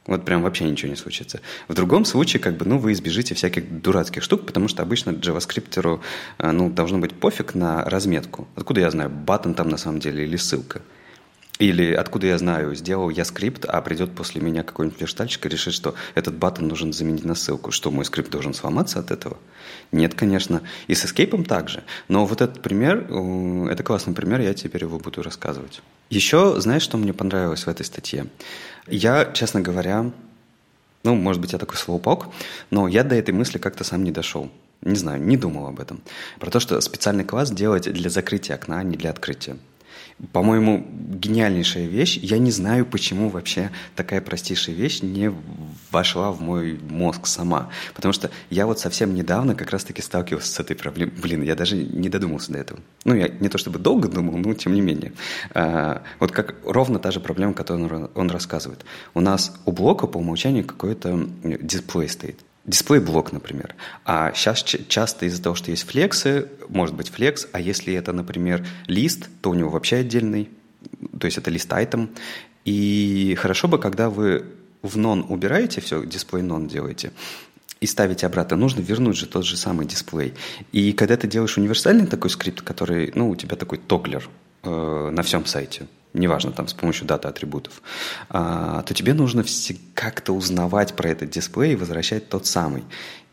Вот 0.07 0.25
прям 0.25 0.43
вообще 0.43 0.65
ничего 0.65 0.91
не 0.91 0.97
случится. 0.97 1.41
В 1.69 1.75
другом 1.75 2.05
случае, 2.05 2.41
как 2.41 2.57
бы, 2.57 2.65
ну, 2.65 2.79
вы 2.79 2.93
избежите 2.93 3.35
всяких 3.35 3.83
дурацких 3.83 4.23
штук, 4.23 4.47
потому 4.47 4.67
что 4.67 4.83
обычно 4.83 5.11
JavaScript, 5.11 6.01
э, 6.39 6.51
ну, 6.51 6.71
должно 6.71 6.99
быть 6.99 7.15
пофиг 7.15 7.55
на 7.55 7.85
разметку. 7.85 8.49
Откуда 8.57 8.81
я 8.81 8.91
знаю, 8.91 9.11
батон 9.11 9.55
там 9.55 9.69
на 9.69 9.77
самом 9.77 10.01
деле 10.01 10.25
или 10.25 10.37
ссылка? 10.37 10.83
Или 11.63 11.93
откуда 11.93 12.27
я 12.27 12.39
знаю, 12.39 12.75
сделал 12.75 13.09
я 13.09 13.25
скрипт, 13.25 13.65
а 13.67 13.81
придет 13.83 14.17
после 14.17 14.41
меня 14.41 14.65
какой-нибудь 14.65 14.99
флештальщик 14.99 15.47
и 15.47 15.49
решит, 15.49 15.73
что 15.75 15.95
этот 16.17 16.35
батон 16.35 16.67
нужен 16.67 16.93
заменить 16.93 17.25
на 17.25 17.37
ссылку. 17.37 17.71
Что, 17.71 17.93
мой 17.93 18.05
скрипт 18.05 18.33
должен 18.33 18.53
сломаться 18.53 18.99
от 18.99 19.13
этого? 19.13 19.37
Нет, 19.93 20.15
конечно. 20.15 20.63
И 20.89 20.95
с 20.97 21.05
Escape 21.05 21.45
также. 21.45 21.85
Но 22.09 22.27
вот 22.27 22.41
этот 22.41 22.63
пример, 22.63 23.07
э, 23.09 23.69
это 23.71 23.85
классный 23.85 24.13
пример, 24.13 24.41
я 24.41 24.55
теперь 24.55 24.83
его 24.83 24.99
буду 24.99 25.23
рассказывать. 25.23 25.83
Еще, 26.11 26.61
знаешь, 26.61 26.83
что 26.83 26.97
мне 26.97 27.13
понравилось 27.13 27.65
в 27.65 27.69
этой 27.69 27.87
статье? 27.87 28.27
Я, 28.89 29.31
честно 29.33 29.61
говоря, 29.61 30.11
ну, 31.05 31.15
может 31.15 31.41
быть, 31.41 31.53
я 31.53 31.61
такой 31.61 31.77
слоупок, 31.77 32.27
но 32.71 32.89
я 32.89 33.05
до 33.05 33.15
этой 33.15 33.35
мысли 33.35 33.59
как-то 33.59 33.85
сам 33.85 34.03
не 34.03 34.11
дошел. 34.11 34.51
Не 34.81 34.97
знаю, 34.97 35.23
не 35.23 35.37
думал 35.37 35.69
об 35.69 35.79
этом. 35.79 36.01
Про 36.41 36.51
то, 36.51 36.59
что 36.59 36.81
специальный 36.81 37.23
класс 37.23 37.53
делать 37.53 37.93
для 37.93 38.11
закрытия 38.11 38.57
окна, 38.57 38.81
а 38.81 38.83
не 38.83 38.97
для 38.97 39.11
открытия 39.11 39.59
по-моему, 40.31 40.87
гениальнейшая 40.89 41.87
вещь. 41.87 42.17
Я 42.23 42.39
не 42.39 42.53
знаю, 42.53 42.87
почему 42.87 43.29
вообще 43.29 43.71
такая 43.97 44.21
простейшая 44.21 44.77
вещь 44.77 45.03
не 45.03 45.33
вошла 45.91 46.31
в 46.31 46.41
мой 46.41 46.79
мозг 46.89 47.27
сама. 47.27 47.71
Потому 47.95 48.13
что 48.13 48.31
я 48.49 48.67
вот 48.67 48.79
совсем 48.79 49.15
недавно 49.15 49.55
как 49.57 49.71
раз-таки 49.71 50.01
сталкивался 50.01 50.53
с 50.53 50.61
этой 50.61 50.77
проблемой. 50.77 51.15
Блин, 51.21 51.43
я 51.43 51.57
даже 51.57 51.77
не 51.77 52.09
додумался 52.09 52.53
до 52.53 52.59
этого. 52.59 52.81
Ну, 53.05 53.15
я 53.15 53.29
не 53.29 53.49
то 53.49 53.59
чтобы 53.59 53.81
долго 53.81 54.09
думал, 54.09 54.37
но 54.37 54.55
тем 54.55 54.75
не 54.75 54.81
менее. 54.81 55.13
А, 55.55 56.03
вот 56.21 56.31
как 56.31 56.55
ровно 56.65 57.01
та 57.01 57.11
же 57.11 57.19
проблема, 57.19 57.53
которую 57.53 57.95
он, 57.95 58.11
он 58.15 58.31
рассказывает. 58.31 58.85
У 59.15 59.21
нас 59.21 59.53
у 59.65 59.73
блока 59.73 60.07
по 60.07 60.19
умолчанию 60.19 60.65
какой-то 60.65 61.29
дисплей 61.43 62.09
стоит 62.09 62.39
дисплей-блок, 62.65 63.33
например. 63.33 63.75
А 64.05 64.33
сейчас 64.35 64.63
часто 64.89 65.27
из-за 65.27 65.43
того, 65.43 65.55
что 65.55 65.71
есть 65.71 65.85
флексы, 65.85 66.49
может 66.69 66.95
быть 66.95 67.11
флекс, 67.11 67.49
а 67.53 67.61
если 67.61 67.95
это, 67.95 68.13
например, 68.13 68.67
лист, 68.87 69.29
то 69.41 69.51
у 69.51 69.55
него 69.55 69.71
вообще 69.71 69.97
отдельный, 69.97 70.49
то 71.19 71.27
есть 71.27 71.39
это 71.39 71.51
лист-айтем. 71.51 72.11
И 72.65 73.37
хорошо 73.39 73.69
бы, 73.69 73.79
когда 73.79 74.11
вы 74.11 74.45
в 74.83 74.97
нон 74.97 75.27
убираете 75.29 75.81
все, 75.81 76.05
дисплей 76.05 76.43
нон 76.43 76.69
делаете, 76.69 77.13
и 77.81 77.87
ставите 77.87 78.27
обратно, 78.27 78.57
нужно 78.57 78.81
вернуть 78.81 79.17
же 79.17 79.27
тот 79.27 79.45
же 79.45 79.57
самый 79.57 79.87
дисплей. 79.87 80.35
И 80.71 80.93
когда 80.93 81.17
ты 81.17 81.27
делаешь 81.27 81.59
универсальный 81.59 82.07
такой 82.07 82.31
скрипт, 82.31 82.63
который, 82.63 83.11
ну, 83.17 83.29
у 83.29 83.35
тебя 83.35 83.57
такой 83.57 83.79
тоглер 83.79 84.29
на 84.65 85.23
всем 85.23 85.47
сайте, 85.47 85.87
неважно, 86.13 86.53
там, 86.53 86.69
с 86.69 86.75
помощью 86.75 87.07
дата 87.07 87.29
атрибутов, 87.29 87.83
а, 88.29 88.83
то 88.83 88.95
тебе 88.95 89.15
нужно 89.15 89.45
как-то 89.95 90.33
узнавать 90.33 90.95
про 90.95 91.11
этот 91.11 91.31
дисплей 91.31 91.73
и 91.73 91.77
возвращать 91.77 92.29
тот 92.29 92.47
самый. 92.47 92.85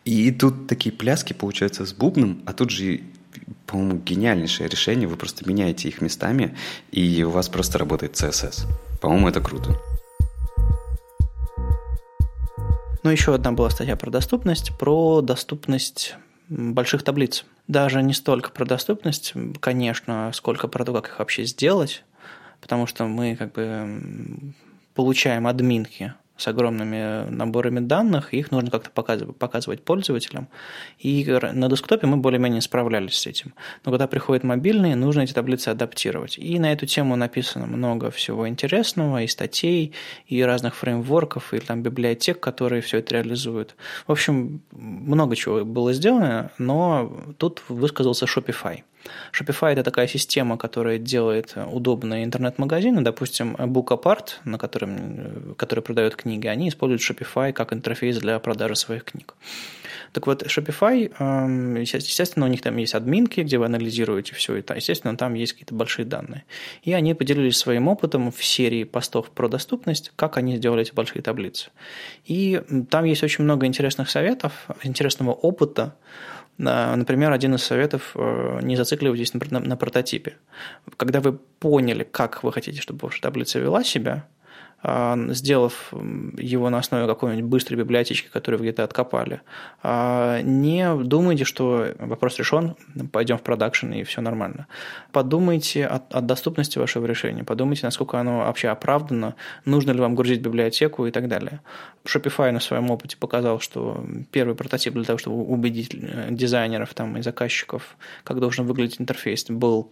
И 0.06 0.32
тут 0.32 0.68
такие 0.68 0.92
пляски 0.96 1.34
получаются 1.34 1.86
с 1.86 1.94
бубном, 1.94 2.42
а 2.46 2.54
тут 2.54 2.72
же 2.72 3.02
по-моему, 3.66 4.00
гениальнейшее 4.00 4.68
решение. 4.68 5.08
Вы 5.08 5.16
просто 5.16 5.48
меняете 5.48 5.88
их 5.88 6.02
местами, 6.02 6.56
и 6.92 7.24
у 7.24 7.30
вас 7.30 7.50
просто 7.50 7.78
работает 7.78 8.14
CSS. 8.14 8.66
По-моему, 9.00 9.30
это 9.30 9.42
круто. 9.42 9.76
Ну, 13.04 13.12
еще 13.12 13.34
одна 13.34 13.52
была 13.52 13.70
статья 13.70 13.96
про 13.96 14.10
доступность, 14.10 14.78
про 14.78 15.22
доступность 15.22 16.16
больших 16.50 17.04
таблиц. 17.04 17.46
Даже 17.70 18.04
не 18.04 18.14
столько 18.14 18.50
про 18.50 18.66
доступность, 18.66 19.34
конечно, 19.62 20.32
сколько 20.34 20.68
про 20.68 20.84
то, 20.84 20.92
как 20.92 21.08
их 21.08 21.20
вообще 21.20 21.46
сделать 21.46 22.04
потому 22.62 22.88
что 22.88 23.06
мы 23.06 23.36
как 23.36 23.54
бы 23.54 24.54
получаем 24.94 25.48
админки 25.48 26.14
с 26.40 26.48
огромными 26.48 27.30
наборами 27.30 27.82
данных, 27.82 28.34
и 28.34 28.40
их 28.40 28.52
нужно 28.52 28.72
как-то 28.72 28.90
показывать, 28.90 29.38
показывать 29.38 29.84
пользователям. 29.84 30.48
И 30.98 31.26
на 31.54 31.70
десктопе 31.70 32.08
мы 32.08 32.18
более-менее 32.18 32.62
справлялись 32.62 33.16
с 33.16 33.28
этим. 33.28 33.54
Но 33.86 33.92
когда 33.92 34.08
приходят 34.08 34.44
мобильные, 34.44 34.96
нужно 34.96 35.22
эти 35.22 35.34
таблицы 35.34 35.70
адаптировать. 35.70 36.38
И 36.38 36.58
на 36.60 36.72
эту 36.72 36.86
тему 36.86 37.16
написано 37.16 37.68
много 37.68 38.10
всего 38.10 38.48
интересного, 38.48 39.24
и 39.24 39.28
статей, 39.28 39.94
и 40.28 40.42
разных 40.42 40.76
фреймворков, 40.76 41.54
и 41.54 41.60
там 41.60 41.84
библиотек, 41.84 42.40
которые 42.40 42.82
все 42.82 43.00
это 43.00 43.16
реализуют. 43.16 43.76
В 44.08 44.12
общем, 44.12 44.62
много 44.72 45.36
чего 45.36 45.66
было 45.66 45.94
сделано, 45.94 46.52
но 46.58 47.34
тут 47.38 47.64
высказался 47.68 48.26
Shopify– 48.26 48.84
Shopify– 49.32 49.72
это 49.74 49.84
такая 49.84 50.08
система, 50.08 50.58
которая 50.58 50.98
делает 50.98 51.56
удобные 51.72 52.24
интернет-магазины. 52.24 53.02
Допустим, 53.02 53.56
BookApart, 53.56 54.32
на 54.46 54.58
котором, 54.58 55.56
который 55.58 55.82
продает 55.82 56.16
книги, 56.16 56.48
они 56.48 56.70
используют 56.70 57.02
Shopify 57.02 57.54
как 57.54 57.74
интерфейс 57.74 58.18
для 58.18 58.40
продажи 58.40 58.76
своих 58.76 59.04
книг. 59.06 59.36
Так 60.12 60.28
вот, 60.28 60.44
Shopify, 60.44 61.12
эм, 61.20 61.76
естественно, 61.76 62.46
у 62.46 62.50
них 62.50 62.62
там 62.62 62.78
есть 62.78 62.96
админки, 62.96 63.42
где 63.42 63.58
вы 63.58 63.66
анализируете 63.66 64.34
все 64.34 64.56
это. 64.56 64.76
Естественно, 64.76 65.16
там 65.16 65.34
есть 65.36 65.54
какие-то 65.54 65.76
большие 65.76 66.06
данные. 66.06 66.46
И 66.84 66.94
они 66.94 67.14
поделились 67.14 67.58
своим 67.58 67.88
опытом 67.88 68.32
в 68.32 68.44
серии 68.44 68.84
постов 68.84 69.30
про 69.30 69.48
доступность, 69.48 70.12
как 70.16 70.38
они 70.38 70.58
сделали 70.58 70.82
эти 70.82 70.94
большие 70.94 71.22
таблицы. 71.22 71.70
И 72.26 72.62
там 72.90 73.06
есть 73.06 73.24
очень 73.24 73.44
много 73.44 73.66
интересных 73.66 74.10
советов, 74.10 74.68
интересного 74.84 75.34
опыта. 75.34 75.96
Например, 76.60 77.32
один 77.32 77.56
из 77.56 77.64
советов 77.64 78.12
э,– 78.16 78.60
не 78.62 78.76
зацикливайтесь 78.76 79.34
на, 79.34 79.60
на 79.60 79.78
прототипе. 79.78 80.36
Когда 80.98 81.22
вы 81.22 81.34
поняли, 81.34 82.04
как 82.04 82.44
вы 82.44 82.52
хотите, 82.52 82.82
чтобы 82.82 83.08
ваша 83.08 83.22
таблица 83.22 83.60
вела 83.60 83.84
себя– 83.84 84.28
сделав 84.82 85.94
его 86.38 86.70
на 86.70 86.78
основе 86.78 87.06
какой-нибудь 87.06 87.50
быстрой 87.50 87.78
библиотечки, 87.78 88.30
которую 88.32 88.60
вы 88.60 88.66
где-то 88.66 88.84
откопали, 88.86 89.42
а, 89.84 90.42
не 90.42 90.96
думайте, 91.04 91.44
что 91.44 91.88
вопрос 92.00 92.40
решен, 92.40 92.76
пойдем 93.12 93.38
в 93.38 93.42
продакшн 93.42 93.92
и 93.92 94.04
все 94.04 94.22
нормально. 94.22 94.68
Подумайте 95.12 95.86
о, 95.86 96.02
о 96.12 96.22
доступности 96.22 96.80
вашего 96.80 97.06
решения, 97.06 97.44
подумайте, 97.44 97.82
насколько 97.86 98.20
оно 98.20 98.40
вообще 98.40 98.70
оправдано, 98.70 99.36
нужно 99.66 99.92
ли 99.92 100.00
вам 100.00 100.16
грузить 100.16 100.42
библиотеку 100.42 101.06
и 101.06 101.12
так 101.12 101.28
далее. 101.28 101.60
Shopify 102.06 102.52
на 102.52 102.62
своем 102.62 102.90
опыте 102.90 103.18
показал, 103.18 103.60
что 103.60 104.06
первый 104.32 104.56
прототип 104.56 104.94
для 104.94 105.04
того, 105.04 105.20
чтобы 105.20 105.44
убедить 105.44 105.94
э, 105.94 106.28
дизайнеров 106.32 106.94
там, 106.94 107.18
и 107.18 107.22
заказчиков, 107.22 107.98
как 108.24 108.40
должен 108.40 108.66
выглядеть 108.66 109.02
интерфейс, 109.02 109.46
был 109.50 109.92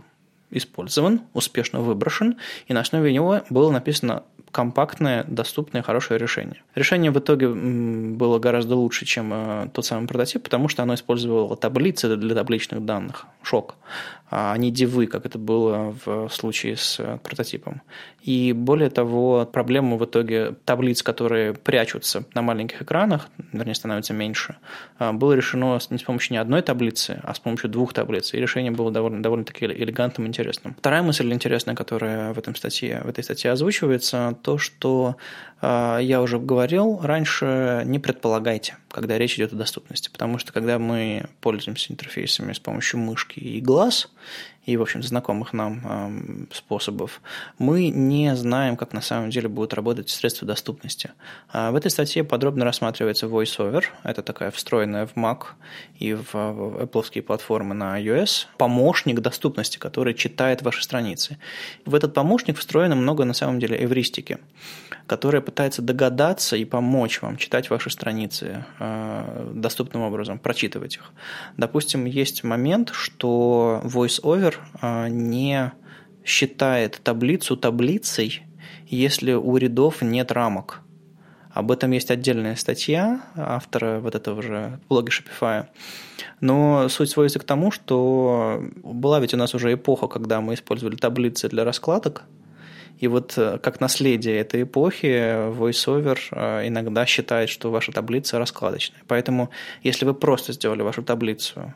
использован, 0.49 1.21
успешно 1.33 1.81
выброшен, 1.81 2.37
и 2.67 2.73
на 2.73 2.79
основе 2.79 3.11
него 3.11 3.41
было 3.49 3.69
написано 3.71 4.23
компактное, 4.51 5.23
доступное, 5.27 5.81
хорошее 5.81 6.19
решение. 6.19 6.63
Решение 6.75 7.11
в 7.11 7.19
итоге 7.19 7.49
было 7.49 8.39
гораздо 8.39 8.75
лучше, 8.75 9.05
чем 9.05 9.31
э, 9.33 9.69
тот 9.73 9.85
самый 9.85 10.07
прототип, 10.07 10.43
потому 10.43 10.67
что 10.67 10.83
оно 10.83 10.93
использовало 10.93 11.55
таблицы 11.55 12.15
для 12.15 12.35
табличных 12.35 12.85
данных. 12.85 13.25
Шок. 13.43 13.75
А 14.29 14.57
не 14.57 14.71
дивы, 14.71 15.07
как 15.07 15.25
это 15.25 15.37
было 15.37 15.95
в 16.05 16.29
случае 16.29 16.75
с 16.75 16.99
э, 16.99 17.17
прототипом. 17.23 17.81
И 18.21 18.51
более 18.51 18.89
того, 18.89 19.45
проблему 19.45 19.97
в 19.97 20.03
итоге 20.03 20.55
таблиц, 20.65 21.01
которые 21.01 21.53
прячутся 21.53 22.25
на 22.33 22.41
маленьких 22.41 22.81
экранах, 22.81 23.29
вернее, 23.53 23.73
становятся 23.73 24.13
меньше, 24.13 24.57
э, 24.99 25.13
было 25.13 25.31
решено 25.31 25.79
не 25.89 25.97
с 25.97 26.03
помощью 26.03 26.33
не 26.33 26.39
одной 26.39 26.61
таблицы, 26.61 27.21
а 27.23 27.33
с 27.33 27.39
помощью 27.39 27.69
двух 27.69 27.93
таблиц. 27.93 28.33
И 28.33 28.37
решение 28.37 28.71
было 28.71 28.91
довольно, 28.91 29.23
довольно-таки 29.23 29.65
элегантным 29.65 30.25
и 30.25 30.27
интересным. 30.27 30.75
Вторая 30.77 31.03
мысль 31.03 31.31
интересная, 31.31 31.75
которая 31.75 32.33
в, 32.33 32.37
этом 32.37 32.53
статье, 32.55 33.01
в 33.05 33.07
этой 33.07 33.23
статье 33.23 33.51
озвучивается, 33.51 34.35
то, 34.41 34.57
что 34.57 35.15
я 35.61 36.21
уже 36.21 36.39
говорил 36.39 36.99
раньше, 37.01 37.83
не 37.85 37.99
предполагайте, 37.99 38.77
когда 38.89 39.17
речь 39.17 39.35
идет 39.35 39.53
о 39.53 39.55
доступности. 39.55 40.09
Потому 40.09 40.37
что 40.37 40.53
когда 40.53 40.77
мы 40.79 41.25
пользуемся 41.41 41.91
интерфейсами 41.91 42.53
с 42.53 42.59
помощью 42.59 42.99
мышки 42.99 43.39
и 43.39 43.59
глаз, 43.61 44.09
и, 44.67 44.75
в 44.75 44.81
общем, 44.81 45.01
знакомых 45.01 45.53
нам 45.53 46.47
способов, 46.51 47.21
мы 47.57 47.87
не 47.87 48.35
знаем, 48.35 48.75
как 48.75 48.91
на 48.91 49.01
самом 49.01 49.29
деле 49.29 49.47
будут 49.47 49.73
работать 49.73 50.09
средства 50.09 50.45
доступности. 50.45 51.11
А 51.49 51.71
в 51.71 51.75
этой 51.75 51.89
статье 51.89 52.23
подробно 52.25 52.65
рассматривается 52.65 53.27
VoiceOver, 53.27 53.85
это 54.03 54.21
такая 54.21 54.51
встроенная 54.51 55.07
в 55.07 55.15
Mac 55.15 55.45
и 55.97 56.13
в 56.13 56.35
Apple 56.35 57.21
платформы 57.21 57.75
на 57.75 58.01
iOS, 58.01 58.47
помощник 58.57 59.21
доступности, 59.21 59.77
который 59.77 60.13
читает 60.13 60.61
ваши 60.61 60.83
страницы. 60.83 61.37
В 61.85 61.95
этот 61.95 62.13
помощник 62.13 62.57
встроено 62.57 62.95
много, 62.95 63.23
на 63.23 63.33
самом 63.33 63.59
деле, 63.59 63.81
эвристики, 63.81 64.37
которая 65.05 65.41
пытается 65.41 65.81
догадаться 65.81 66.57
и 66.57 66.65
помочь 66.65 67.21
вам 67.21 67.37
читать 67.37 67.69
ваши 67.69 67.89
страницы 67.89 68.65
э, 68.79 69.51
доступным 69.53 70.03
образом, 70.03 70.39
прочитывать 70.39 70.97
их. 70.97 71.13
Допустим, 71.55 72.03
есть 72.03 72.43
момент, 72.43 72.89
что 72.93 73.81
VoiceOver 73.85 74.56
а, 74.81 75.07
не 75.07 75.71
считает 76.25 76.99
таблицу 77.03 77.57
таблицей, 77.57 78.43
если 78.87 79.33
у 79.33 79.57
рядов 79.57 80.01
нет 80.01 80.31
рамок. 80.31 80.81
Об 81.51 81.71
этом 81.71 81.91
есть 81.91 82.11
отдельная 82.11 82.55
статья 82.55 83.21
автора 83.35 83.99
вот 83.99 84.13
этого 84.13 84.43
же 84.43 84.79
блога 84.89 85.11
Shopify. 85.11 85.65
Но 86.39 86.87
суть 86.87 87.09
сводится 87.09 87.39
к 87.39 87.43
тому, 87.43 87.71
что 87.71 88.63
была 88.83 89.19
ведь 89.19 89.33
у 89.33 89.37
нас 89.37 89.55
уже 89.55 89.73
эпоха, 89.73 90.07
когда 90.07 90.39
мы 90.39 90.53
использовали 90.53 90.95
таблицы 90.95 91.49
для 91.49 91.63
раскладок, 91.63 92.25
и 92.99 93.07
вот 93.07 93.37
э, 93.37 93.59
как 93.59 93.79
наследие 93.79 94.39
этой 94.39 94.63
эпохи 94.63 95.51
VoiceOver 95.51 96.17
э, 96.31 96.67
иногда 96.67 97.05
считает, 97.05 97.49
что 97.49 97.71
ваша 97.71 97.91
таблица 97.91 98.39
раскладочная. 98.39 99.01
Поэтому 99.07 99.49
если 99.83 100.05
вы 100.05 100.13
просто 100.13 100.53
сделали 100.53 100.81
вашу 100.81 101.03
таблицу 101.03 101.73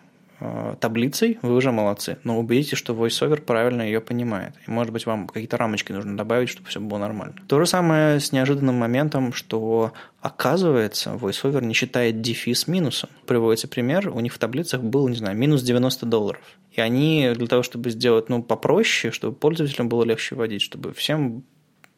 таблицей, 0.79 1.39
вы 1.41 1.55
уже 1.55 1.71
молодцы. 1.71 2.17
Но 2.23 2.39
убедитесь, 2.39 2.77
что 2.77 2.93
VoiceOver 2.93 3.41
правильно 3.41 3.81
ее 3.81 4.01
понимает. 4.01 4.53
И, 4.67 4.71
может 4.71 4.91
быть, 4.93 5.05
вам 5.05 5.27
какие-то 5.27 5.57
рамочки 5.57 5.91
нужно 5.91 6.17
добавить, 6.17 6.49
чтобы 6.49 6.69
все 6.69 6.79
было 6.79 6.97
нормально. 6.97 7.35
То 7.47 7.59
же 7.59 7.65
самое 7.65 8.19
с 8.19 8.31
неожиданным 8.31 8.75
моментом, 8.75 9.33
что 9.33 9.93
оказывается, 10.21 11.11
VoiceOver 11.11 11.63
не 11.63 11.73
считает 11.73 12.21
дефис 12.21 12.67
минусом. 12.67 13.09
Приводится 13.25 13.67
пример, 13.67 14.09
у 14.09 14.19
них 14.19 14.33
в 14.33 14.37
таблицах 14.37 14.81
был, 14.81 15.07
не 15.07 15.15
знаю, 15.15 15.37
минус 15.37 15.61
90 15.61 16.05
долларов. 16.05 16.41
И 16.71 16.81
они 16.81 17.31
для 17.35 17.47
того, 17.47 17.63
чтобы 17.63 17.89
сделать 17.89 18.29
ну, 18.29 18.41
попроще, 18.41 19.11
чтобы 19.11 19.35
пользователям 19.35 19.89
было 19.89 20.03
легче 20.03 20.35
вводить, 20.35 20.61
чтобы 20.61 20.93
всем 20.93 21.43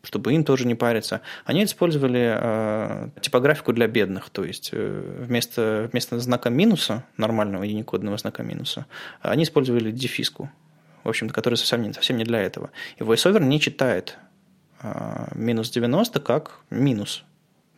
чтобы 0.04 0.34
им 0.34 0.44
тоже 0.44 0.68
не 0.68 0.76
париться. 0.76 1.22
Они 1.46 1.64
использовали 1.64 2.38
э, 2.38 3.10
типографику 3.22 3.72
для 3.72 3.88
бедных, 3.88 4.30
то 4.30 4.44
есть 4.44 4.70
э, 4.74 5.24
вместо, 5.26 5.90
вместо 5.92 6.20
знака 6.20 6.50
минуса, 6.50 7.06
нормального 7.18 7.64
единикодного 7.64 8.18
знака 8.18 8.44
минуса, 8.44 8.86
они 9.22 9.44
использовали 9.44 9.92
дефиску, 9.92 10.52
в 11.04 11.10
общем-то, 11.10 11.34
которая 11.34 11.58
совсем 11.58 11.82
не, 11.82 11.94
совсем 11.94 12.18
не 12.18 12.26
для 12.26 12.42
этого. 12.42 12.72
И 12.98 13.04
VoiceOver 13.04 13.42
не 13.42 13.62
читает 13.62 14.18
э, 14.82 15.28
минус 15.36 15.70
90 15.72 16.20
как 16.20 16.60
минус, 16.70 17.24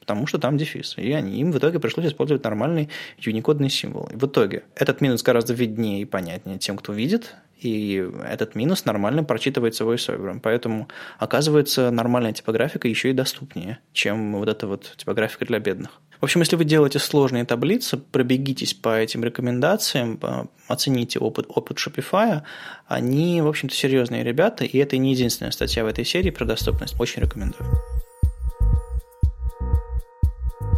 потому 0.05 0.27
что 0.27 0.37
там 0.37 0.55
дефис. 0.55 0.93
И 0.97 1.11
они, 1.13 1.39
им 1.39 1.51
в 1.51 1.57
итоге 1.57 1.79
пришлось 1.79 2.05
использовать 2.05 2.43
нормальный 2.43 2.89
юникодный 3.17 3.71
символ. 3.71 4.07
И 4.13 4.15
в 4.15 4.25
итоге 4.25 4.63
этот 4.75 5.01
минус 5.01 5.23
гораздо 5.23 5.53
виднее 5.53 6.01
и 6.01 6.05
понятнее 6.05 6.59
тем, 6.59 6.77
кто 6.77 6.93
видит, 6.93 7.33
и 7.59 8.07
этот 8.23 8.53
минус 8.53 8.85
нормально 8.85 9.23
прочитывается 9.23 9.83
VoiceOver. 9.83 10.39
Поэтому, 10.43 10.87
оказывается, 11.17 11.89
нормальная 11.89 12.33
типографика 12.33 12.87
еще 12.87 13.09
и 13.09 13.13
доступнее, 13.13 13.79
чем 13.93 14.35
вот 14.35 14.47
эта 14.47 14.67
вот 14.67 14.93
типографика 14.95 15.45
для 15.45 15.57
бедных. 15.57 15.99
В 16.21 16.23
общем, 16.23 16.41
если 16.41 16.55
вы 16.55 16.65
делаете 16.65 16.99
сложные 16.99 17.43
таблицы, 17.43 17.97
пробегитесь 17.97 18.75
по 18.75 18.97
этим 18.99 19.23
рекомендациям, 19.23 20.19
оцените 20.67 21.17
опыт, 21.19 21.45
опыт 21.49 21.77
Shopify. 21.77 22.43
Они, 22.87 23.41
в 23.41 23.47
общем-то, 23.47 23.73
серьезные 23.73 24.23
ребята, 24.23 24.65
и 24.65 24.77
это 24.77 24.97
не 24.97 25.13
единственная 25.13 25.51
статья 25.51 25.83
в 25.83 25.87
этой 25.87 26.05
серии 26.05 26.29
про 26.29 26.45
доступность. 26.45 26.95
Очень 26.99 27.23
рекомендую. 27.23 27.67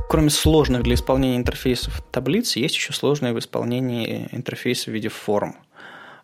Кроме 0.10 0.30
сложных 0.30 0.84
для 0.84 0.96
исполнения 0.96 1.38
интерфейсов 1.38 2.02
таблиц, 2.12 2.56
есть 2.56 2.76
еще 2.76 2.94
сложные 2.94 3.34
в 3.34 3.40
исполнении 3.40 4.30
интерфейса 4.32 4.90
в 4.90 4.94
виде 4.94 5.10
форм– 5.10 5.56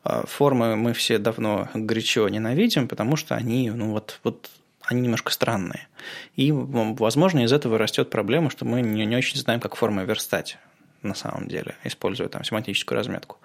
а, 0.04 0.26
формы 0.26 0.76
мы 0.76 0.94
все 0.94 1.18
давно 1.18 1.70
горячо 1.74 2.28
ненавидим, 2.28 2.88
потому 2.88 3.16
что 3.16 3.36
они, 3.36 3.72
ну 3.72 3.92
вот, 3.92 4.20
вот 4.24 4.50
они 4.82 5.02
немножко 5.02 5.32
странные. 5.32 5.88
И, 6.36 6.52
возможно, 6.52 7.44
из 7.44 7.54
этого 7.54 7.78
растет 7.78 8.10
проблема, 8.10 8.50
что 8.50 8.66
мы 8.66 8.82
не, 8.82 9.06
не 9.06 9.16
очень 9.16 9.40
знаем, 9.40 9.62
как 9.62 9.76
формы 9.76 10.04
верстать 10.04 10.58
на 11.02 11.16
самом 11.16 11.50
деле, 11.50 11.76
используя 11.84 12.30
там 12.30 12.46
семантическую 12.46 12.98
разметку. 12.98 13.38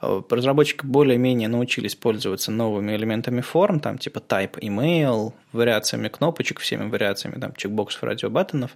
Э, 0.00 0.22
разработчики 0.28 0.84
более-менее 0.84 1.48
научились 1.48 1.94
пользоваться 1.94 2.50
новыми 2.50 2.94
элементами 2.94 3.40
форм, 3.40 3.80
там 3.80 3.98
типа 3.98 4.18
type 4.18 4.58
email, 4.60 5.32
вариациями 5.52 6.08
кнопочек, 6.08 6.60
всеми 6.60 6.88
вариациями 6.88 7.40
там 7.40 7.54
чекбоксов, 7.56 8.02
радиобаттонов 8.02 8.72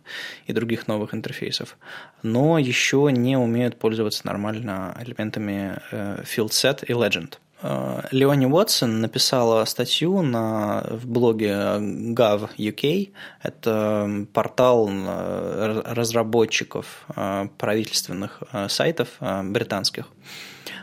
и 0.47 0.53
других 0.53 0.89
новых 0.89 1.15
интерфейсов, 1.15 1.77
но 2.23 2.59
еще 2.59 3.09
не 3.13 3.37
умеют 3.37 3.79
пользоваться 3.79 4.27
нормально 4.27 4.97
элементами 5.01 5.81
э, 5.91 6.23
field 6.23 6.51
set 6.51 6.85
и 6.87 6.93
legend. 6.93 7.35
Э, 7.63 8.03
Леони 8.13 8.47
Уотсон 8.47 9.01
написала 9.01 9.65
статью 9.65 10.23
на, 10.23 10.87
в 10.89 11.07
блоге 11.09 11.51
Gov 12.15 12.51
UK. 12.57 13.13
Это 13.43 14.27
портал 14.33 14.89
разработчиков 15.85 17.07
правительственных 17.59 18.43
сайтов 18.69 19.09
британских. 19.21 20.07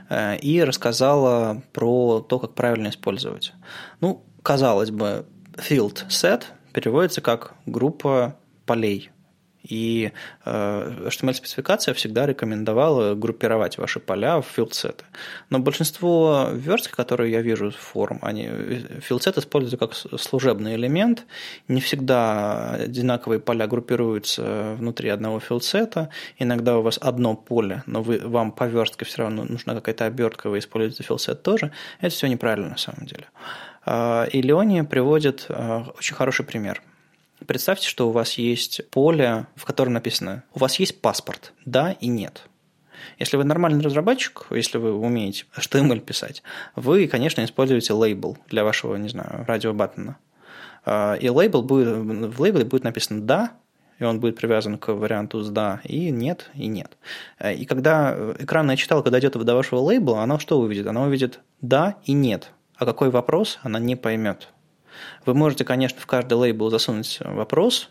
Э, 0.10 0.38
и 0.38 0.64
рассказала 0.64 1.62
про 1.74 2.22
то, 2.22 2.40
как 2.40 2.54
правильно 2.54 2.90
использовать. 2.90 3.54
Ну, 4.02 4.24
казалось 4.44 4.92
бы, 4.92 5.26
fieldset 5.54 6.44
переводится 6.74 7.22
как 7.22 7.56
группа 7.66 8.36
полей. 8.66 9.12
И 9.68 10.12
э, 10.46 11.08
HTML-спецификация 11.08 11.94
всегда 11.94 12.26
рекомендовала 12.26 13.16
группировать 13.16 13.78
ваши 13.78 14.00
поля 14.00 14.42
в 14.42 14.46
fieldset 14.46 14.94
ы. 14.94 15.06
Но 15.50 15.60
большинство 15.60 16.50
версток, 16.52 16.96
которые 16.96 17.32
я 17.32 17.42
вижу 17.42 17.72
форм, 17.72 18.20
они 18.22 18.50
fieldset 19.02 19.38
используют 19.38 19.80
как 19.80 19.96
служебный 19.96 20.76
элемент. 20.76 21.26
Не 21.68 21.82
всегда 21.82 22.72
одинаковые 22.72 23.40
поля 23.40 23.68
группируются 23.68 24.76
внутри 24.78 25.10
одного 25.10 25.40
fieldset 25.40 25.96
а. 25.96 26.10
Иногда 26.38 26.78
у 26.78 26.82
вас 26.82 27.00
одно 27.02 27.36
поле, 27.36 27.84
но 27.88 28.02
вы, 28.02 28.20
вам 28.20 28.52
по 28.52 28.66
верстке 28.66 29.06
все 29.06 29.24
равно 29.24 29.44
нужна 29.44 29.74
какая-то 29.74 30.06
обертка, 30.06 30.50
вы 30.50 30.60
используете 30.60 31.04
fieldset 31.04 31.42
тоже. 31.44 31.72
Это 32.02 32.14
все 32.14 32.28
неправильно 32.28 32.70
на 32.70 32.78
самом 32.78 33.06
деле. 33.06 33.26
А, 33.86 34.26
и 34.26 34.42
Леония 34.42 34.84
приводит 34.84 35.48
очень 35.50 36.16
хороший 36.16 36.46
пример– 36.46 36.82
Представьте, 37.48 37.88
что 37.88 38.10
у 38.10 38.12
вас 38.12 38.34
есть 38.34 38.90
поле, 38.90 39.48
в 39.56 39.66
котором 39.66 39.94
написано 39.94 40.44
«У 40.54 40.60
вас 40.60 40.80
есть 40.80 41.02
паспорт, 41.02 41.54
да 41.66 41.92
и 41.94 42.08
нет». 42.08 42.48
Если 43.20 43.38
вы 43.38 43.44
нормальный 43.44 43.84
разработчик, 43.84 44.48
если 44.50 44.78
вы 44.78 44.94
умеете 44.94 45.46
HTML 45.56 46.00
писать, 46.00 46.44
вы, 46.76 47.08
конечно, 47.08 47.44
используете 47.44 47.94
лейбл 47.94 48.38
для 48.50 48.64
вашего, 48.64 48.96
не 48.96 49.10
знаю, 49.10 49.46
радиобаттона. 49.48 50.18
А, 50.86 51.16
и 51.16 51.30
лейбл 51.30 51.62
будет, 51.62 51.88
в 52.36 52.42
лейбле 52.42 52.66
будет 52.66 52.84
написано 52.84 53.22
«да», 53.22 53.52
и 54.00 54.04
он 54.04 54.20
будет 54.20 54.38
привязан 54.38 54.78
к 54.78 54.94
варианту 54.94 55.42
с 55.42 55.50
«да», 55.50 55.82
и 55.84 56.10
«нет», 56.10 56.50
и 56.54 56.68
«нет». 56.68 56.98
И 57.44 57.66
когда 57.66 58.34
экранная 58.40 58.76
читалка 58.76 59.12
дойдет 59.12 59.34
до 59.34 59.56
вашего 59.56 59.80
лейбла, 59.80 60.22
она 60.22 60.40
что 60.40 60.60
увидит? 60.60 60.88
Она 60.88 61.04
увидит 61.04 61.40
«да» 61.62 61.96
и 62.06 62.14
«нет». 62.14 62.52
А 62.76 62.86
какой 62.86 63.10
вопрос, 63.10 63.60
она 63.62 63.80
не 63.80 63.96
поймет. 63.96 64.50
Вы 65.26 65.34
можете, 65.34 65.64
конечно, 65.66 66.00
в 66.00 66.06
каждый 66.06 66.34
лейбл 66.34 66.70
засунуть 66.70 67.20
вопрос, 67.22 67.90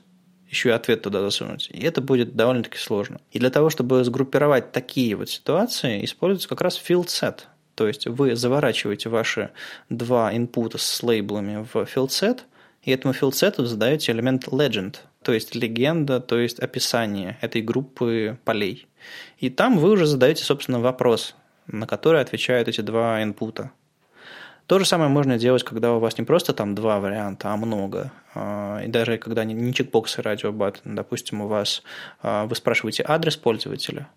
еще 0.49 0.69
и 0.69 0.73
ответ 0.73 1.03
туда 1.03 1.21
засунуть. 1.21 1.69
И 1.73 1.83
это 1.83 2.01
будет 2.01 2.37
довольно-таки 2.37 2.79
сложно. 2.79 3.21
И 3.33 3.39
для 3.39 3.51
того, 3.51 3.71
чтобы 3.71 4.05
сгруппировать 4.05 4.73
такие 4.73 5.17
вот 5.17 5.29
ситуации, 5.29 6.05
используется 6.05 6.49
как 6.49 6.61
раз 6.61 6.81
field 6.81 7.07
set. 7.07 7.41
То 7.75 7.89
есть 7.89 8.07
вы 8.07 8.37
заворачиваете 8.37 9.09
ваши 9.09 9.51
два 9.89 10.35
инпута 10.35 10.79
с 10.79 11.03
лейблами 11.03 11.67
в 11.73 11.77
field 11.77 12.09
set, 12.09 12.41
и 12.83 12.93
этому 12.93 13.15
field 13.15 13.33
set 13.33 13.65
задаете 13.65 14.13
элемент 14.13 14.47
legend, 14.49 14.97
то 15.23 15.33
есть 15.33 15.55
легенда, 15.55 16.21
то 16.21 16.39
есть 16.39 16.61
описание 16.61 17.39
этой 17.41 17.63
группы 17.63 18.39
полей. 18.45 18.87
И 19.39 19.51
там 19.51 19.79
вы 19.79 19.91
уже 19.91 20.07
задаете, 20.07 20.45
собственно, 20.45 20.81
вопрос, 20.81 21.35
на 21.67 21.87
который 21.87 22.21
отвечают 22.21 22.69
эти 22.69 22.83
два 22.83 23.23
инпута. 23.23 23.73
То 24.67 24.79
же 24.79 24.87
самое 24.87 25.11
можно 25.11 25.39
делать, 25.39 25.62
когда 25.62 25.93
у 25.93 26.01
вас 26.01 26.17
не 26.17 26.25
просто 26.25 26.55
там 26.55 26.75
два 26.75 26.99
варианта, 26.99 27.53
а 27.53 27.57
много. 27.57 28.12
А, 28.35 28.81
и 28.83 28.89
даже 28.89 29.19
когда 29.19 29.45
не 29.45 29.75
чекбокс 29.75 30.19
и 30.19 30.23
радиобаттон, 30.23 30.95
допустим, 30.95 31.43
у 31.43 31.49
вас 31.49 31.83
а, 32.23 32.47
вы 32.47 32.55
спрашиваете 32.55 33.05
адрес 33.07 33.37
пользователя 33.37 34.09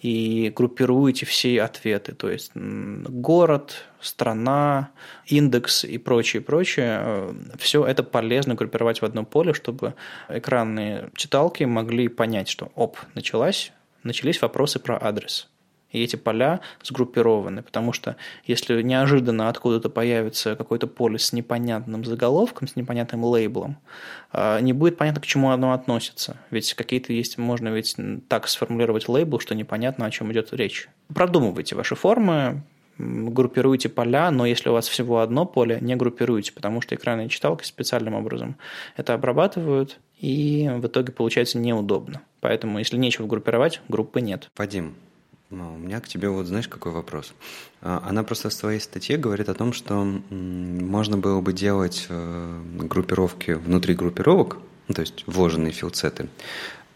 и 0.00 0.52
группируете 0.54 1.26
все 1.26 1.62
ответы, 1.62 2.12
то 2.12 2.30
есть 2.30 2.52
город, 2.54 3.86
страна, 4.00 4.90
индекс 5.26 5.84
и 5.84 5.98
прочее, 5.98 6.42
прочее. 6.42 7.00
Э, 7.00 7.34
все 7.58 7.84
это 7.84 8.02
полезно 8.02 8.54
группировать 8.54 9.00
в 9.00 9.04
одно 9.04 9.24
поле, 9.24 9.54
чтобы 9.54 9.94
экранные 10.28 11.10
читалки 11.14 11.64
могли 11.64 12.08
понять, 12.08 12.48
что 12.48 12.70
оп, 12.74 12.98
началась, 13.14 13.72
начались 14.02 14.40
вопросы 14.42 14.78
про 14.78 15.02
адрес 15.02 15.48
и 15.96 16.04
эти 16.04 16.16
поля 16.16 16.60
сгруппированы, 16.82 17.62
потому 17.62 17.92
что 17.92 18.16
если 18.44 18.82
неожиданно 18.82 19.48
откуда-то 19.48 19.88
появится 19.88 20.54
какое-то 20.54 20.86
поле 20.86 21.18
с 21.18 21.32
непонятным 21.32 22.04
заголовком, 22.04 22.68
с 22.68 22.76
непонятным 22.76 23.24
лейблом, 23.24 23.78
а, 24.30 24.60
не 24.60 24.74
будет 24.74 24.98
понятно, 24.98 25.22
к 25.22 25.26
чему 25.26 25.50
оно 25.50 25.72
относится. 25.72 26.36
Ведь 26.50 26.74
какие-то 26.74 27.12
есть, 27.12 27.38
можно 27.38 27.68
ведь 27.68 27.96
так 28.28 28.46
сформулировать 28.48 29.08
лейбл, 29.08 29.40
что 29.40 29.54
непонятно, 29.54 30.04
о 30.04 30.10
чем 30.10 30.30
идет 30.32 30.52
речь. 30.52 30.88
Продумывайте 31.14 31.74
ваши 31.74 31.94
формы, 31.94 32.62
группируйте 32.98 33.88
поля, 33.88 34.30
но 34.30 34.44
если 34.44 34.68
у 34.68 34.72
вас 34.72 34.88
всего 34.88 35.20
одно 35.20 35.46
поле, 35.46 35.78
не 35.80 35.96
группируйте, 35.96 36.52
потому 36.52 36.80
что 36.82 36.94
экранные 36.94 37.28
читалки 37.28 37.64
специальным 37.64 38.14
образом 38.14 38.56
это 38.96 39.14
обрабатывают, 39.14 39.98
и 40.20 40.70
в 40.74 40.86
итоге 40.86 41.12
получается 41.12 41.58
неудобно. 41.58 42.22
Поэтому, 42.40 42.78
если 42.78 42.96
нечего 42.96 43.26
группировать, 43.26 43.80
группы 43.88 44.20
нет. 44.20 44.50
Вадим, 44.56 44.94
ну, 45.50 45.74
у 45.74 45.78
меня 45.78 46.00
к 46.00 46.08
тебе 46.08 46.28
вот 46.28 46.46
знаешь 46.46 46.68
какой 46.68 46.92
вопрос? 46.92 47.32
А, 47.80 48.02
она 48.08 48.22
просто 48.24 48.48
в 48.48 48.52
своей 48.52 48.80
статье 48.80 49.16
говорит 49.16 49.48
о 49.48 49.54
том, 49.54 49.72
что 49.72 49.94
можно 50.30 51.18
было 51.18 51.40
бы 51.40 51.52
делать 51.52 52.06
э, 52.08 52.62
группировки 52.80 53.52
внутри 53.52 53.94
группировок, 53.94 54.58
ну, 54.88 54.94
то 54.94 55.02
есть 55.02 55.24
вложенные 55.26 55.72
филдсеты, 55.72 56.28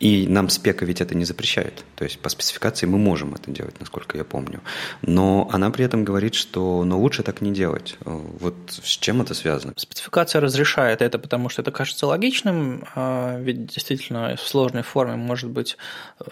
и 0.01 0.27
нам 0.27 0.49
спека 0.49 0.87
ведь 0.87 1.03
это 1.03 1.15
не 1.15 1.27
запрещает. 1.27 1.85
То 1.95 2.05
есть 2.05 2.19
по 2.19 2.31
спецификации 2.31 2.87
мы 2.87 2.97
можем 2.97 3.35
это 3.35 3.51
делать, 3.51 3.79
насколько 3.79 4.17
я 4.17 4.25
помню. 4.25 4.63
Но 5.03 5.49
она 5.53 5.71
при 5.71 5.85
этом 5.85 6.05
говорит, 6.05 6.35
что 6.35 6.83
но 6.85 6.99
лучше 6.99 7.23
так 7.23 7.43
не 7.43 7.53
делать. 7.53 7.99
Вот 8.05 8.55
с 8.71 8.97
чем 8.97 9.21
это 9.21 9.35
связано? 9.35 9.75
Спецификация 9.77 10.41
разрешает 10.41 11.03
это, 11.03 11.19
потому 11.19 11.51
что 11.51 11.61
это 11.61 11.71
кажется 11.71 12.07
логичным, 12.07 12.85
а 12.95 13.39
ведь 13.39 13.67
действительно 13.67 14.37
в 14.37 14.41
сложной 14.41 14.83
форме 14.83 15.17
может 15.17 15.51
быть 15.51 15.77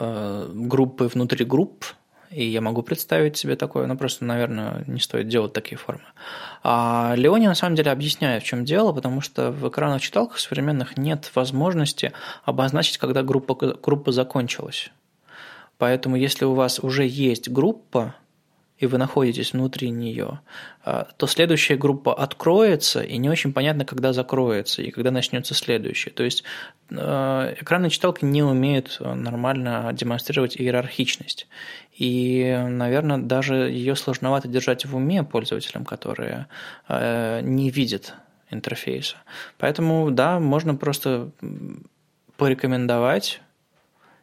э, 0.01 0.51
группы 0.53 1.05
внутри 1.07 1.45
групп, 1.45 1.85
и 2.31 2.45
я 2.45 2.61
могу 2.61 2.83
представить 2.83 3.37
себе 3.37 3.57
такое, 3.57 3.87
но 3.87 3.97
просто, 3.97 4.25
наверное, 4.25 4.85
не 4.87 5.01
стоит 5.01 5.29
делать 5.29 5.53
такие 5.53 5.77
формы. 5.77 6.03
А 6.63 7.15
Леони 7.17 7.47
на 7.47 7.55
самом 7.55 7.77
деле 7.77 7.91
объясняет, 7.91 8.43
в 8.43 8.47
чем 8.47 8.65
дело, 8.65 8.93
потому 8.93 9.21
что 9.21 9.51
в 9.51 9.69
экранных 9.69 10.03
читалках 10.03 10.39
современных 10.39 10.97
нет 10.97 11.31
возможности 11.35 12.13
обозначить, 12.45 12.99
когда 12.99 13.23
группа, 13.23 13.55
группа 13.55 14.13
закончилась. 14.13 14.91
Поэтому 15.79 16.17
если 16.17 16.45
у 16.45 16.55
вас 16.55 16.81
уже 16.81 17.07
есть 17.07 17.49
группа, 17.49 18.15
и 18.79 18.87
вы 18.87 18.99
находитесь 18.99 19.53
внутри 19.53 19.91
нее, 19.91 20.41
а, 20.85 21.09
то 21.17 21.27
следующая 21.27 21.77
группа 21.77 22.15
откроется, 22.15 23.01
и 23.01 23.19
не 23.19 23.29
очень 23.29 23.53
понятно, 23.53 23.85
когда 23.85 24.13
закроется, 24.13 24.83
и 24.83 24.91
когда 24.91 25.11
начнется 25.11 25.55
следующая. 25.55 26.11
То 26.11 26.23
есть 26.23 26.45
а, 26.91 27.55
экранные 27.61 27.91
читалки 27.91 28.25
не 28.25 28.43
умеют 28.43 28.99
нормально 29.01 29.91
демонстрировать 29.93 30.57
иерархичность. 30.57 31.49
И, 31.97 32.57
наверное, 32.69 33.19
даже 33.19 33.55
ее 33.55 33.97
сложновато 33.97 34.47
держать 34.47 34.87
в 34.87 34.95
уме 34.95 35.25
пользователям, 35.25 35.85
которые 35.85 36.47
а, 36.87 37.41
не 37.41 37.71
видят 37.71 38.15
интерфейса. 38.51 39.17
Поэтому, 39.59 40.11
да, 40.11 40.39
можно 40.39 40.75
просто 40.75 41.31
порекомендовать 42.37 43.41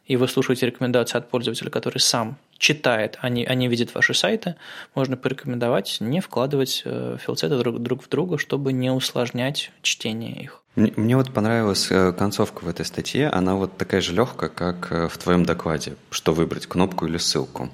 и 0.06 0.16
вы 0.16 0.28
слушаете 0.28 0.66
рекомендации 0.66 1.18
от 1.18 1.28
пользователя, 1.28 1.68
который 1.68 1.98
сам 1.98 2.38
читает, 2.58 3.18
а 3.20 3.28
не, 3.28 3.44
а 3.44 3.54
не 3.54 3.68
видит 3.68 3.94
ваши 3.94 4.14
сайты, 4.14 4.56
можно 4.94 5.16
порекомендовать 5.16 5.98
не 6.00 6.20
вкладывать 6.20 6.82
э, 6.84 7.16
филдсеты 7.20 7.58
друг, 7.58 7.80
друг 7.80 8.02
в 8.04 8.08
друга, 8.08 8.38
чтобы 8.38 8.72
не 8.72 8.90
усложнять 8.90 9.70
чтение 9.82 10.42
их. 10.42 10.62
Мне, 10.74 10.92
мне 10.96 11.16
вот 11.16 11.32
понравилась 11.32 11.88
э, 11.90 12.12
концовка 12.12 12.64
в 12.64 12.68
этой 12.68 12.84
статье. 12.84 13.28
Она 13.28 13.54
вот 13.54 13.76
такая 13.76 14.00
же 14.00 14.14
легкая, 14.14 14.50
как 14.50 14.88
э, 14.90 15.08
в 15.08 15.18
твоем 15.18 15.44
докладе, 15.44 15.96
что 16.10 16.32
выбрать, 16.32 16.66
кнопку 16.66 17.06
или 17.06 17.18
ссылку. 17.18 17.70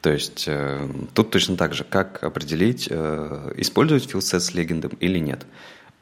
То 0.00 0.10
есть 0.10 0.48
тут 1.12 1.30
точно 1.30 1.58
так 1.58 1.74
же, 1.74 1.84
как 1.84 2.24
определить, 2.24 2.88
использовать 2.88 4.10
филдсет 4.10 4.42
с 4.42 4.54
легендом 4.54 4.92
или 4.98 5.18
нет. 5.18 5.44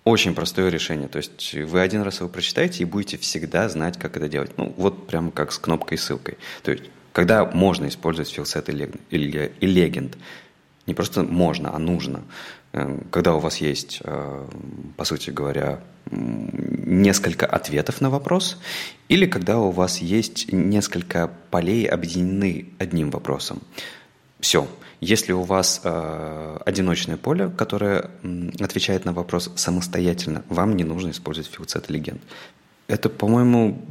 Очень 0.05 0.37
простое 0.37 0.69
решение. 0.69 1.09
То 1.09 1.17
есть 1.17 1.53
вы 1.53 1.81
один 1.81 2.03
раз 2.03 2.21
его 2.21 2.29
прочитаете 2.29 2.85
и 2.85 2.87
будете 2.87 3.19
всегда 3.19 3.69
знать, 3.69 3.99
как 3.99 4.17
это 4.17 4.29
делать. 4.29 4.53
Ну, 4.57 4.73
вот 4.77 5.09
прямо 5.09 5.33
как 5.33 5.51
с 5.51 5.59
кнопкой 5.59 5.99
и 5.99 6.01
ссылкой. 6.01 6.39
То 6.63 6.71
есть, 6.71 6.85
когда 7.19 7.45
можно 7.45 7.89
использовать 7.89 8.31
филсет 8.31 8.69
и 8.69 9.67
легенд. 9.67 10.17
Не 10.87 10.95
просто 10.95 11.25
можно, 11.25 11.75
а 11.75 11.79
нужно. 11.81 12.23
Эм, 12.73 13.09
когда 13.11 13.35
у 13.35 13.41
вас 13.41 13.57
есть, 13.57 14.01
э, 14.05 14.47
по 14.97 15.05
сути 15.05 15.31
говоря, 15.31 15.81
несколько 16.13 17.45
ответов 17.45 18.01
на 18.01 18.09
вопрос, 18.09 18.61
или 19.09 19.27
когда 19.27 19.59
у 19.59 19.73
вас 19.73 19.99
есть 19.99 20.53
несколько 20.53 21.29
полей, 21.51 21.87
объединены 21.87 22.69
одним 22.79 23.11
вопросом. 23.11 23.63
Все. 24.39 24.69
Если 25.01 25.33
у 25.33 25.43
вас 25.43 25.81
э, 25.83 26.59
одиночное 26.65 27.17
поле, 27.17 27.49
которое 27.49 28.13
отвечает 28.61 29.05
на 29.05 29.13
вопрос 29.13 29.51
самостоятельно, 29.57 30.45
вам 30.49 30.77
не 30.77 30.85
нужно 30.85 31.11
использовать 31.11 31.51
филдсет 31.51 31.91
легенд. 31.91 32.23
Это, 32.87 33.09
по-моему, 33.09 33.83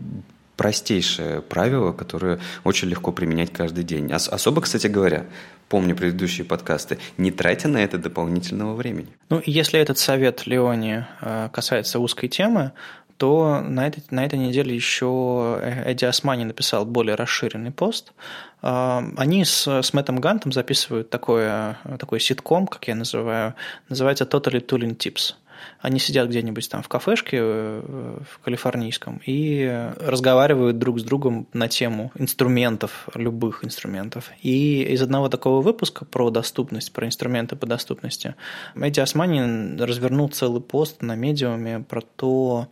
простейшее 0.57 1.41
правило, 1.41 1.93
которое 1.93 2.39
очень 2.63 2.89
легко 2.89 3.11
применять 3.11 3.53
каждый 3.53 3.83
день. 3.83 4.11
Ос- 4.11 4.27
особо, 4.27 4.61
кстати 4.61 4.87
говоря, 4.87 5.27
помню 5.69 5.95
предыдущие 5.95 6.45
подкасты, 6.45 6.97
не 7.17 7.31
тратя 7.31 7.67
на 7.67 7.77
это 7.77 7.97
дополнительного 7.97 8.75
времени. 8.75 9.09
Ну, 9.29 9.41
если 9.45 9.79
этот 9.79 9.99
совет 9.99 10.47
Леони 10.47 11.05
э, 11.21 11.49
касается 11.53 11.99
узкой 11.99 12.27
темы, 12.27 12.71
то 13.17 13.61
на 13.61 13.87
этой, 13.87 14.03
на 14.11 14.25
этой 14.25 14.37
неделе 14.37 14.75
еще 14.75 15.59
Эдди 15.63 16.05
Османи 16.05 16.45
написал 16.45 16.85
более 16.85 17.15
расширенный 17.15 17.71
пост. 17.71 18.13
А, 18.61 19.03
они 19.17 19.43
с, 19.43 19.67
с 19.67 19.93
Мэттом 19.93 20.19
Гантом 20.19 20.51
записывают 20.51 21.09
такое, 21.09 21.79
такой 21.99 22.19
ситком, 22.19 22.67
как 22.67 22.87
я 22.87 22.95
называю, 22.95 23.55
называется 23.89 24.25
Totally 24.25 24.63
Tooling 24.63 24.95
Tips. 24.95 25.33
Они 25.79 25.99
сидят 25.99 26.29
где-нибудь 26.29 26.69
там 26.69 26.81
в 26.81 26.87
кафешке 26.87 27.37
э, 27.39 28.19
в 28.29 28.39
калифорнийском 28.39 29.21
и 29.25 29.91
разговаривают 29.99 30.77
друг 30.79 30.99
с 30.99 31.03
другом 31.03 31.47
на 31.53 31.67
тему 31.67 32.11
инструментов, 32.15 33.07
любых 33.13 33.63
инструментов. 33.63 34.31
И 34.41 34.83
из 34.83 35.01
одного 35.01 35.29
такого 35.29 35.61
выпуска 35.61 36.05
про 36.05 36.29
доступность, 36.29 36.91
про 36.91 37.05
инструменты 37.07 37.55
по 37.55 37.65
доступности, 37.65 38.35
Эдди 38.75 38.99
Османи 38.99 39.77
развернул 39.77 40.29
целый 40.29 40.61
пост 40.61 41.01
на 41.01 41.15
медиуме 41.15 41.79
про 41.79 42.01
то, 42.01 42.67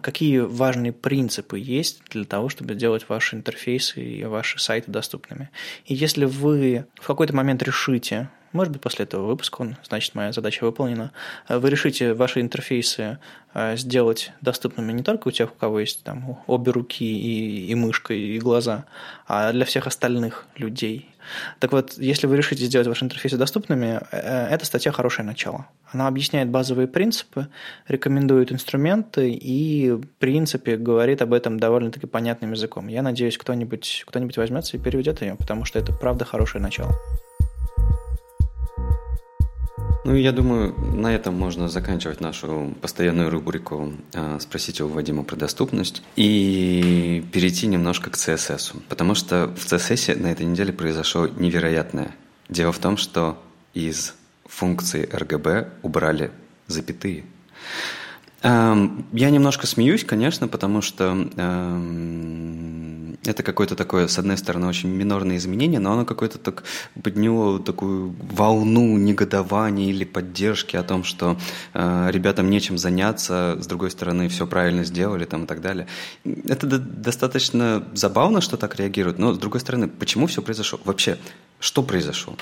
какие 0.00 0.38
важные 0.38 0.92
принципы 0.92 1.58
есть 1.58 2.02
для 2.10 2.24
того, 2.24 2.48
чтобы 2.48 2.74
делать 2.74 3.08
ваши 3.08 3.36
интерфейсы 3.36 4.02
и 4.02 4.24
ваши 4.24 4.58
сайты 4.58 4.90
доступными. 4.90 5.50
И 5.86 5.94
если 5.94 6.24
вы 6.24 6.86
в 7.00 7.06
какой-то 7.06 7.34
момент 7.34 7.62
решите, 7.62 8.28
может 8.52 8.72
быть, 8.72 8.82
после 8.82 9.04
этого 9.04 9.26
выпуска, 9.26 9.76
значит, 9.86 10.14
моя 10.14 10.32
задача 10.32 10.64
выполнена. 10.64 11.12
Вы 11.48 11.70
решите 11.70 12.14
ваши 12.14 12.40
интерфейсы 12.40 13.18
э, 13.54 13.76
сделать 13.76 14.32
доступными 14.40 14.92
не 14.92 15.02
только 15.02 15.28
у 15.28 15.30
тех, 15.30 15.52
у 15.52 15.54
кого 15.54 15.80
есть 15.80 16.02
там 16.02 16.42
обе 16.46 16.72
руки 16.72 17.04
и, 17.04 17.66
и 17.66 17.74
мышка, 17.74 18.12
и 18.12 18.38
глаза, 18.38 18.86
а 19.26 19.52
для 19.52 19.64
всех 19.64 19.86
остальных 19.86 20.46
людей. 20.56 21.08
Так 21.60 21.72
вот, 21.72 21.92
если 21.96 22.26
вы 22.26 22.36
решите 22.36 22.64
сделать 22.64 22.88
ваши 22.88 23.04
интерфейсы 23.04 23.36
доступными, 23.36 24.00
э, 24.10 24.48
эта 24.50 24.64
статья 24.66 24.90
хорошее 24.90 25.26
начало. 25.26 25.66
Она 25.92 26.08
объясняет 26.08 26.48
базовые 26.48 26.88
принципы, 26.88 27.48
рекомендует 27.86 28.52
инструменты 28.52 29.30
и, 29.30 29.92
в 29.92 30.06
принципе, 30.18 30.76
говорит 30.76 31.22
об 31.22 31.32
этом 31.32 31.60
довольно-таки 31.60 32.06
понятным 32.06 32.52
языком. 32.52 32.88
Я 32.88 33.02
надеюсь, 33.02 33.38
кто-нибудь 33.38 34.04
кто 34.06 34.20
возьмется 34.36 34.76
и 34.76 34.80
переведет 34.80 35.22
ее, 35.22 35.36
потому 35.36 35.64
что 35.64 35.78
это, 35.78 35.92
правда, 35.92 36.24
хорошее 36.24 36.62
начало. 36.62 36.94
Ну, 40.02 40.14
я 40.14 40.32
думаю, 40.32 40.74
на 40.78 41.14
этом 41.14 41.34
можно 41.34 41.68
заканчивать 41.68 42.20
нашу 42.20 42.74
постоянную 42.80 43.28
рубрику 43.28 43.92
э, 44.14 44.38
«Спросите 44.40 44.84
у 44.84 44.88
Вадима 44.88 45.24
про 45.24 45.36
доступность» 45.36 46.02
и 46.16 47.22
перейти 47.32 47.66
немножко 47.66 48.08
к 48.08 48.14
CSS. 48.14 48.82
Потому 48.88 49.14
что 49.14 49.54
в 49.58 49.66
CSS 49.66 50.18
на 50.18 50.28
этой 50.28 50.46
неделе 50.46 50.72
произошло 50.72 51.26
невероятное. 51.26 52.12
Дело 52.48 52.72
в 52.72 52.78
том, 52.78 52.96
что 52.96 53.42
из 53.74 54.14
функции 54.46 55.06
RGB 55.06 55.68
убрали 55.82 56.30
запятые. 56.66 57.24
Эм, 58.42 59.04
я 59.12 59.30
немножко 59.30 59.66
смеюсь, 59.66 60.04
конечно, 60.04 60.48
потому 60.48 60.80
что 60.80 61.28
эм, 61.36 63.18
это 63.24 63.42
какое-то 63.42 63.76
такое, 63.76 64.08
с 64.08 64.18
одной 64.18 64.38
стороны, 64.38 64.66
очень 64.66 64.88
минорное 64.88 65.36
изменение, 65.36 65.78
но 65.78 65.92
оно 65.92 66.06
какое-то 66.06 66.38
так 66.38 66.64
подняло 67.02 67.60
такую 67.60 68.14
волну 68.18 68.96
негодования 68.96 69.90
или 69.90 70.04
поддержки 70.04 70.76
о 70.76 70.82
том, 70.82 71.04
что 71.04 71.36
э, 71.74 72.08
ребятам 72.10 72.48
нечем 72.48 72.78
заняться, 72.78 73.58
с 73.60 73.66
другой 73.66 73.90
стороны, 73.90 74.28
все 74.30 74.46
правильно 74.46 74.84
сделали 74.84 75.26
там, 75.26 75.44
и 75.44 75.46
так 75.46 75.60
далее. 75.60 75.86
Это 76.24 76.66
достаточно 76.66 77.86
забавно, 77.92 78.40
что 78.40 78.56
так 78.56 78.76
реагируют, 78.76 79.18
но 79.18 79.34
с 79.34 79.38
другой 79.38 79.60
стороны, 79.60 79.86
почему 79.86 80.26
все 80.28 80.40
произошло? 80.40 80.80
Вообще, 80.84 81.18
что 81.58 81.82
произошло? 81.82 82.36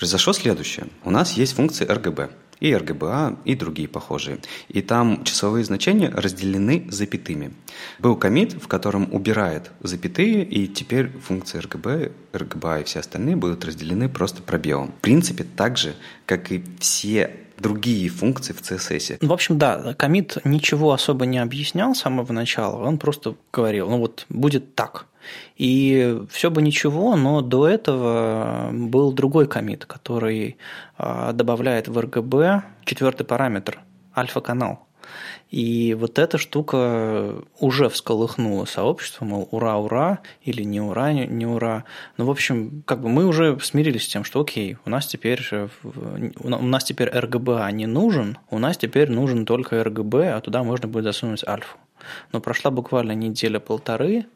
Произошло 0.00 0.32
следующее. 0.32 0.86
У 1.04 1.10
нас 1.10 1.32
есть 1.32 1.52
функции 1.52 1.86
RGB– 1.86 2.30
и 2.60 2.72
RGBA, 2.72 3.38
и 3.44 3.54
другие 3.54 3.88
похожие. 3.88 4.38
И 4.68 4.82
там 4.82 5.24
числовые 5.24 5.64
значения 5.64 6.10
разделены 6.10 6.86
запятыми. 6.90 7.52
Был 7.98 8.16
комит, 8.16 8.52
в 8.52 8.68
котором 8.68 9.12
убирает 9.12 9.70
запятые, 9.80 10.44
и 10.44 10.68
теперь 10.68 11.08
функции 11.08 11.58
RGB, 11.60 12.12
RGBA 12.32 12.82
и 12.82 12.84
все 12.84 13.00
остальные 13.00 13.36
будут 13.36 13.64
разделены 13.64 14.08
просто 14.08 14.42
пробелом. 14.42 14.88
В 14.88 15.00
принципе, 15.00 15.44
так 15.44 15.78
же, 15.78 15.94
как 16.26 16.52
и 16.52 16.62
все 16.78 17.30
другие 17.58 18.08
функции 18.08 18.52
в 18.52 18.60
CSS. 18.60 19.18
В 19.20 19.32
общем, 19.32 19.58
да, 19.58 19.94
комит 19.94 20.38
ничего 20.44 20.92
особо 20.92 21.26
не 21.26 21.38
объяснял 21.38 21.94
с 21.94 22.00
самого 22.00 22.32
начала, 22.32 22.86
он 22.86 22.98
просто 22.98 23.36
говорил, 23.52 23.90
ну 23.90 23.98
вот 23.98 24.24
будет 24.28 24.74
так. 24.74 25.06
И 25.56 26.20
все 26.30 26.50
бы 26.50 26.62
ничего, 26.62 27.16
но 27.16 27.40
до 27.40 27.68
этого 27.68 28.70
был 28.72 29.12
другой 29.12 29.46
комит, 29.46 29.84
который 29.84 30.56
а, 30.96 31.32
добавляет 31.32 31.88
в 31.88 31.98
RGB 31.98 32.62
четвертый 32.84 33.24
параметр 33.24 33.80
альфа-канал. 34.16 34.86
И 35.50 35.96
вот 35.98 36.18
эта 36.18 36.38
штука 36.38 37.34
уже 37.58 37.88
всколыхнула 37.88 38.64
сообщество, 38.66 39.24
мол, 39.24 39.48
ура, 39.50 39.76
ура, 39.78 40.20
или 40.42 40.62
не 40.62 40.80
ура, 40.80 41.12
не, 41.12 41.26
не 41.26 41.46
ура. 41.46 41.84
Ну, 42.16 42.24
в 42.26 42.30
общем, 42.30 42.82
как 42.86 43.00
бы 43.00 43.08
мы 43.08 43.26
уже 43.26 43.58
смирились 43.60 44.04
с 44.04 44.08
тем, 44.08 44.22
что 44.22 44.40
окей, 44.40 44.76
у 44.84 44.90
нас 44.90 45.06
теперь, 45.06 45.40
у 45.82 46.48
нас 46.48 46.84
теперь 46.84 47.08
RGBA 47.08 47.72
не 47.72 47.86
нужен, 47.86 48.38
у 48.50 48.58
нас 48.58 48.76
теперь 48.76 49.10
нужен 49.10 49.44
только 49.44 49.80
RGB, 49.80 50.30
а 50.30 50.40
туда 50.40 50.62
можно 50.62 50.86
будет 50.86 51.04
засунуть 51.04 51.44
альфу. 51.46 51.76
Но 52.32 52.40
прошла 52.40 52.70
буквально 52.70 53.12
неделя-полторы, 53.12 54.26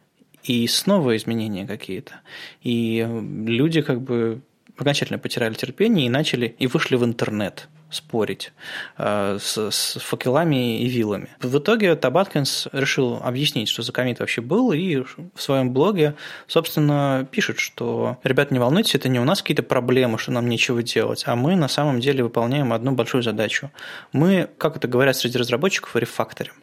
и 0.45 0.67
снова 0.69 1.17
изменения 1.17 1.67
какие-то. 1.67 2.21
И 2.63 3.07
люди 3.47 3.83
как 3.83 4.01
бы 4.01 4.43
окончательно 4.77 5.19
потеряли 5.19 5.55
терпение 5.55 6.07
и 6.07 6.11
начали, 6.11 6.55
и 6.59 6.67
вышли 6.67 6.97
в 6.97 7.05
интернет 7.05 7.69
спорить 7.91 8.53
э, 8.99 9.39
с, 9.41 9.71
с 9.71 9.99
факелами 10.01 10.81
и 10.81 10.87
вилами. 10.89 11.29
В 11.41 11.59
итоге 11.59 11.95
Табаткинс 11.95 12.69
решил 12.73 13.21
объяснить, 13.23 13.69
что 13.69 13.83
за 13.83 13.93
комит 13.93 14.19
вообще 14.19 14.41
был, 14.41 14.73
и 14.73 14.97
в 14.97 15.41
своем 15.41 15.73
блоге, 15.73 16.17
собственно, 16.49 17.27
пишет, 17.31 17.61
что 17.61 18.19
«Ребят, 18.25 18.51
не 18.51 18.59
волнуйтесь, 18.59 18.97
это 18.97 19.09
не 19.09 19.21
у 19.21 19.25
нас 19.25 19.43
какие-то 19.43 19.63
проблемы, 19.63 20.19
что 20.19 20.33
нам 20.33 20.49
нечего 20.49 20.83
делать, 20.83 21.23
а 21.27 21.37
мы 21.37 21.55
на 21.55 21.69
самом 21.69 22.01
деле 22.01 22.25
выполняем 22.25 22.73
одну 22.73 22.93
большую 22.93 23.23
задачу. 23.23 23.71
Мы, 24.13 24.49
как 24.59 24.77
это 24.77 24.89
говорят 24.89 25.17
среди 25.17 25.39
разработчиков, 25.39 25.95
рефакторим. 25.95 26.55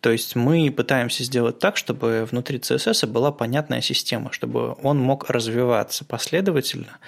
То 0.00 0.10
есть 0.10 0.36
мы 0.36 0.70
пытаемся 0.70 1.24
сделать 1.24 1.58
так, 1.58 1.76
чтобы 1.76 2.26
внутри 2.30 2.58
CSS 2.58 3.06
была 3.06 3.32
понятная 3.32 3.80
система, 3.80 4.32
чтобы 4.32 4.76
он 4.82 4.98
мог 4.98 5.28
развиваться 5.30 6.04
последовательно, 6.04 6.98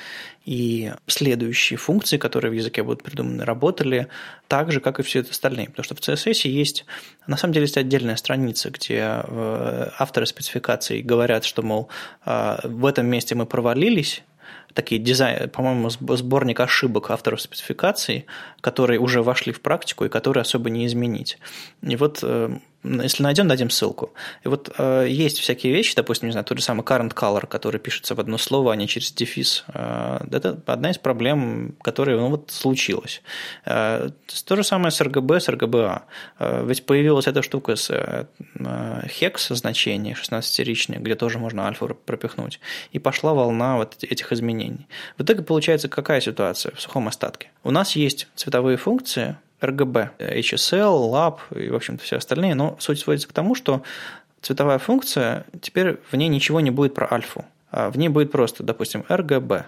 и 0.44 0.92
следующие 1.07 1.78
функции, 1.78 2.18
которые 2.18 2.50
в 2.50 2.55
языке 2.55 2.82
будут 2.82 3.02
придуманы, 3.02 3.44
работали 3.44 4.09
так 4.46 4.72
же, 4.72 4.80
как 4.80 5.00
и 5.00 5.02
все 5.02 5.20
остальные. 5.20 5.70
Потому 5.70 5.84
что 5.84 5.94
в 5.94 6.00
CSS 6.00 6.48
есть, 6.48 6.84
на 7.26 7.36
самом 7.36 7.55
деле, 7.55 7.64
есть 7.64 7.78
отдельная 7.78 8.16
страница, 8.16 8.70
где 8.70 9.22
э, 9.22 9.88
авторы 9.98 10.26
спецификаций 10.26 11.00
говорят, 11.00 11.44
что, 11.44 11.62
мол, 11.62 11.88
э, 12.26 12.59
в 12.64 12.84
этом 12.84 13.07
месте 13.07 13.34
мы 13.34 13.46
провалились, 13.46 14.22
такие 14.75 15.01
дизайн, 15.01 15.49
по-моему, 15.49 15.89
сборник 15.91 16.61
ошибок 16.61 17.11
авторов 17.11 17.41
спецификаций, 17.41 18.27
которые 18.61 19.01
уже 19.01 19.22
вошли 19.22 19.53
в 19.53 19.61
практику 19.61 20.05
и 20.05 20.09
которые 20.09 20.43
особо 20.43 20.68
не 20.68 20.87
изменить. 20.87 21.39
И 21.83 21.97
вот 21.97 22.20
э, 22.22 22.59
если 22.85 23.22
найдем, 23.22 23.49
дадим 23.49 23.70
ссылку. 23.70 24.12
И 24.45 24.49
вот 24.49 24.72
э, 24.76 25.07
есть 25.09 25.39
всякие 25.39 25.72
вещи, 25.72 25.95
допустим, 25.97 26.28
не 26.28 26.32
знаю, 26.32 26.45
тот 26.45 26.59
же 26.59 26.64
самый 26.64 26.82
current 26.82 27.14
color, 27.14 27.47
который 27.47 27.80
пишется 27.80 28.14
в 28.14 28.20
одно 28.20 28.39
слово, 28.39 28.72
а 28.72 28.76
не 28.76 28.87
через 28.87 29.12
дефис. 29.12 29.64
Э, 29.68 30.20
это 30.30 30.61
одна 30.66 30.91
из 30.91 30.99
проблем, 30.99 31.74
которая 31.82 32.16
ну, 32.16 32.28
вот 32.28 32.51
случилась. 32.51 33.22
Э, 33.64 34.11
то 34.45 34.57
же 34.57 34.64
самое 34.64 34.91
с 34.91 35.01
RGB, 35.01 35.41
с 35.41 35.49
RGBA. 35.49 36.03
Э, 36.39 36.64
ведь 36.66 36.85
появилась 36.85 37.26
эта 37.26 37.43
штука 37.43 37.76
с 37.76 37.91
э, 37.91 38.26
hex 38.55 39.55
значение 39.55 40.14
16-ричное, 40.14 40.99
где 40.99 41.14
тоже 41.14 41.39
можно 41.39 41.66
альфа 41.66 41.87
пропихнуть. 41.87 42.61
И 42.93 42.99
пошла 42.99 43.32
волна 43.35 43.76
вот 43.76 44.03
этих 44.03 44.32
изменений. 44.32 44.87
В 45.16 45.22
итоге 45.22 45.43
получается 45.43 45.89
какая 45.89 46.20
ситуация 46.20 46.74
в 46.74 46.80
сухом 46.80 47.09
остатке? 47.09 47.51
У 47.62 47.70
нас 47.70 47.97
есть 47.97 48.28
цветовые 48.35 48.76
функции, 48.76 49.37
RGB, 49.65 50.11
HSL, 50.19 51.11
LAB 51.11 51.39
и, 51.59 51.71
в 51.71 51.75
общем-то, 51.75 52.03
все 52.03 52.17
остальные, 52.17 52.55
но 52.55 52.77
суть 52.79 53.01
сводится 53.01 53.29
к 53.29 53.33
тому, 53.33 53.55
что 53.55 53.83
цветовая 54.43 54.79
функция, 54.79 55.47
теперь 55.61 55.99
в 56.11 56.17
ней 56.17 56.29
ничего 56.29 56.61
не 56.61 56.71
будет 56.71 56.95
про 56.95 57.11
альфу. 57.11 57.45
А 57.71 57.91
в 57.91 57.99
ней 57.99 58.09
будет 58.09 58.31
просто, 58.31 58.62
допустим, 58.62 59.05
RGB. 59.09 59.65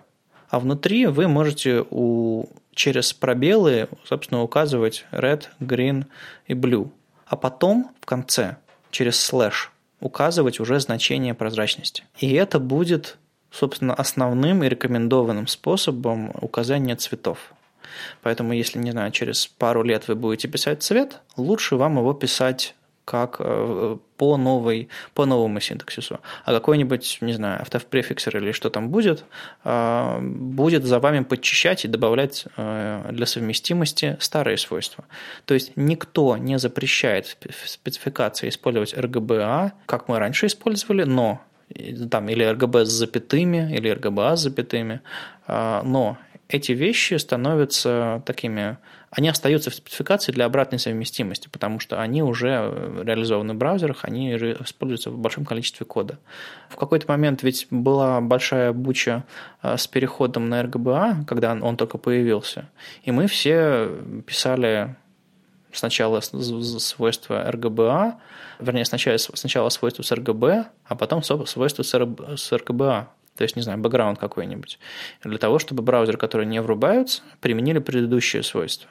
А 0.48 0.60
внутри 0.60 1.06
вы 1.06 1.26
можете 1.26 1.84
у, 1.90 2.46
через 2.72 3.12
пробелы, 3.12 3.88
собственно, 4.04 4.42
указывать 4.42 5.04
red, 5.10 5.46
green 5.60 6.04
и 6.46 6.54
blue. 6.54 6.90
А 7.26 7.36
потом 7.36 7.90
в 8.00 8.06
конце 8.06 8.56
через 8.90 9.18
слэш 9.20 9.72
указывать 10.00 10.60
уже 10.60 10.78
значение 10.78 11.34
прозрачности. 11.34 12.04
И 12.18 12.32
это 12.34 12.60
будет, 12.60 13.18
собственно, 13.50 13.94
основным 13.94 14.62
и 14.62 14.68
рекомендованным 14.68 15.46
способом 15.46 16.32
указания 16.40 16.94
цветов. 16.96 17.52
Поэтому, 18.22 18.52
если, 18.52 18.78
не 18.78 18.90
знаю, 18.90 19.10
через 19.12 19.46
пару 19.46 19.82
лет 19.82 20.08
вы 20.08 20.14
будете 20.14 20.48
писать 20.48 20.82
цвет, 20.82 21.20
лучше 21.36 21.76
вам 21.76 21.98
его 21.98 22.12
писать 22.12 22.74
как 23.06 23.36
э, 23.38 23.96
по, 24.16 24.36
новой, 24.36 24.88
по 25.14 25.26
новому 25.26 25.60
синтаксису. 25.60 26.18
А 26.44 26.52
какой-нибудь, 26.52 27.18
не 27.20 27.32
знаю, 27.34 27.60
автопрефиксер 27.62 28.36
или 28.36 28.50
что 28.50 28.68
там 28.68 28.88
будет, 28.90 29.24
э, 29.64 30.18
будет 30.20 30.84
за 30.84 30.98
вами 30.98 31.20
подчищать 31.20 31.84
и 31.84 31.88
добавлять 31.88 32.46
э, 32.56 33.08
для 33.12 33.26
совместимости 33.26 34.16
старые 34.18 34.58
свойства. 34.58 35.04
То 35.44 35.54
есть 35.54 35.72
никто 35.76 36.36
не 36.36 36.58
запрещает 36.58 37.38
в 37.48 37.68
спецификации 37.68 38.48
использовать 38.48 38.92
RGBA, 38.92 39.70
как 39.86 40.08
мы 40.08 40.18
раньше 40.18 40.46
использовали, 40.46 41.04
но 41.04 41.40
там 42.10 42.28
или 42.28 42.44
RGB 42.44 42.84
с 42.84 42.88
запятыми, 42.90 43.72
или 43.72 43.92
RGBA 43.92 44.36
с 44.36 44.40
запятыми, 44.40 45.00
но 45.48 46.16
эти 46.48 46.72
вещи 46.72 47.14
становятся 47.14 48.22
такими 48.24 48.78
они 49.10 49.28
остаются 49.28 49.70
в 49.70 49.74
спецификации 49.74 50.30
для 50.32 50.44
обратной 50.44 50.78
совместимости, 50.78 51.48
потому 51.48 51.80
что 51.80 52.02
они 52.02 52.22
уже 52.22 53.02
реализованы 53.02 53.54
в 53.54 53.56
браузерах, 53.56 54.00
они 54.02 54.34
используются 54.36 55.10
в 55.10 55.16
большом 55.16 55.46
количестве 55.46 55.86
кода. 55.86 56.18
В 56.68 56.76
какой-то 56.76 57.06
момент 57.08 57.42
ведь 57.42 57.66
была 57.70 58.20
большая 58.20 58.72
буча 58.72 59.24
э, 59.62 59.78
с 59.78 59.86
переходом 59.86 60.50
на 60.50 60.60
RGBA, 60.60 61.24
когда 61.24 61.52
он 61.52 61.76
только 61.78 61.96
появился, 61.96 62.68
и 63.04 63.10
мы 63.10 63.26
все 63.26 63.88
писали 64.26 64.96
сначала 65.72 66.20
свойства 66.20 67.50
RGBA, 67.50 68.14
вернее, 68.58 68.84
сначала, 68.84 69.16
сначала 69.16 69.68
свойства 69.70 70.02
с 70.02 70.12
RGB, 70.12 70.66
а 70.84 70.94
потом 70.94 71.22
свойства 71.22 71.82
с 71.82 71.94
RGBA, 71.94 73.06
то 73.36 73.42
есть, 73.42 73.56
не 73.56 73.62
знаю, 73.62 73.78
бэкграунд 73.78 74.18
какой-нибудь, 74.18 74.78
для 75.22 75.38
того, 75.38 75.58
чтобы 75.58 75.82
браузеры, 75.82 76.18
которые 76.18 76.46
не 76.46 76.60
врубаются, 76.60 77.22
применили 77.40 77.78
предыдущие 77.78 78.42
свойства. 78.42 78.90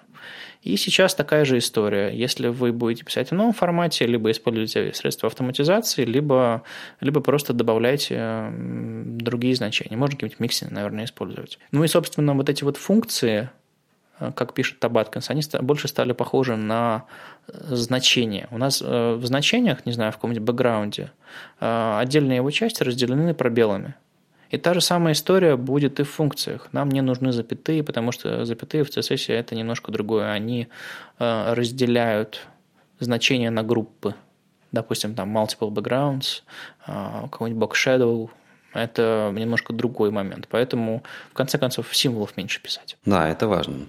И 0.65 0.77
сейчас 0.77 1.13
такая 1.13 1.45
же 1.45 1.59
история. 1.59 2.09
Если 2.09 2.47
вы 2.47 2.71
будете 2.71 3.05
писать 3.05 3.29
в 3.29 3.35
новом 3.35 3.53
формате, 3.53 4.07
либо 4.07 4.31
используете 4.31 4.93
средства 4.93 5.27
автоматизации, 5.27 6.03
либо, 6.05 6.63
либо 7.01 7.21
просто 7.21 7.53
добавляйте 7.53 8.51
другие 8.51 9.55
значения. 9.55 9.95
Можно 9.95 10.15
какие-нибудь 10.15 10.39
миксины, 10.39 10.71
наверное, 10.71 11.05
использовать. 11.05 11.59
Ну 11.71 11.83
и, 11.83 11.87
собственно, 11.87 12.33
вот 12.33 12.49
эти 12.49 12.63
вот 12.63 12.77
функции, 12.77 13.51
э, 14.19 14.31
как 14.35 14.55
пишет 14.55 14.79
Табаткинс, 14.79 15.29
они 15.29 15.43
больше 15.61 15.87
стали 15.87 16.13
похожи 16.13 16.55
на 16.55 17.05
э, 17.47 17.75
значения. 17.75 18.47
У 18.49 18.57
нас 18.57 18.81
э, 18.83 19.13
в 19.13 19.23
значениях, 19.23 19.85
не 19.85 19.91
знаю, 19.91 20.13
в 20.13 20.15
каком-нибудь 20.15 20.47
бэкграунде, 20.47 21.11
отдельные 21.59 22.37
его 22.37 22.49
части 22.49 22.81
разделены 22.81 23.35
пробелами. 23.35 23.93
И 24.49 24.57
та 24.57 24.73
же 24.73 24.81
самая 24.81 25.13
история 25.13 25.55
будет 25.55 25.99
и 25.99 26.03
в 26.03 26.09
функциях. 26.09 26.69
Нам 26.71 26.89
не 26.89 27.01
нужны 27.01 27.31
запятые, 27.31 27.83
потому 27.83 28.11
что 28.11 28.45
запятые 28.45 28.83
в 28.83 28.89
CSS 28.89 29.33
это 29.33 29.55
немножко 29.55 29.91
другое. 29.91 30.31
Они 30.31 30.67
э, 31.19 31.53
разделяют 31.53 32.47
значения 32.99 33.49
на 33.49 33.63
группы. 33.63 34.15
Допустим, 34.71 35.15
там 35.15 35.35
multiple 35.35 35.71
backgrounds, 35.71 36.43
э, 36.87 37.27
какой-нибудь 37.31 37.69
box 37.69 37.73
shadow, 37.73 38.29
это 38.73 39.31
немножко 39.33 39.73
другой 39.73 40.11
момент. 40.11 40.47
Поэтому, 40.49 41.01
в 41.31 41.33
конце 41.33 41.57
концов, 41.57 41.95
символов 41.95 42.35
меньше 42.37 42.61
писать. 42.61 42.97
Да, 43.05 43.29
это 43.29 43.47
важно. 43.47 43.87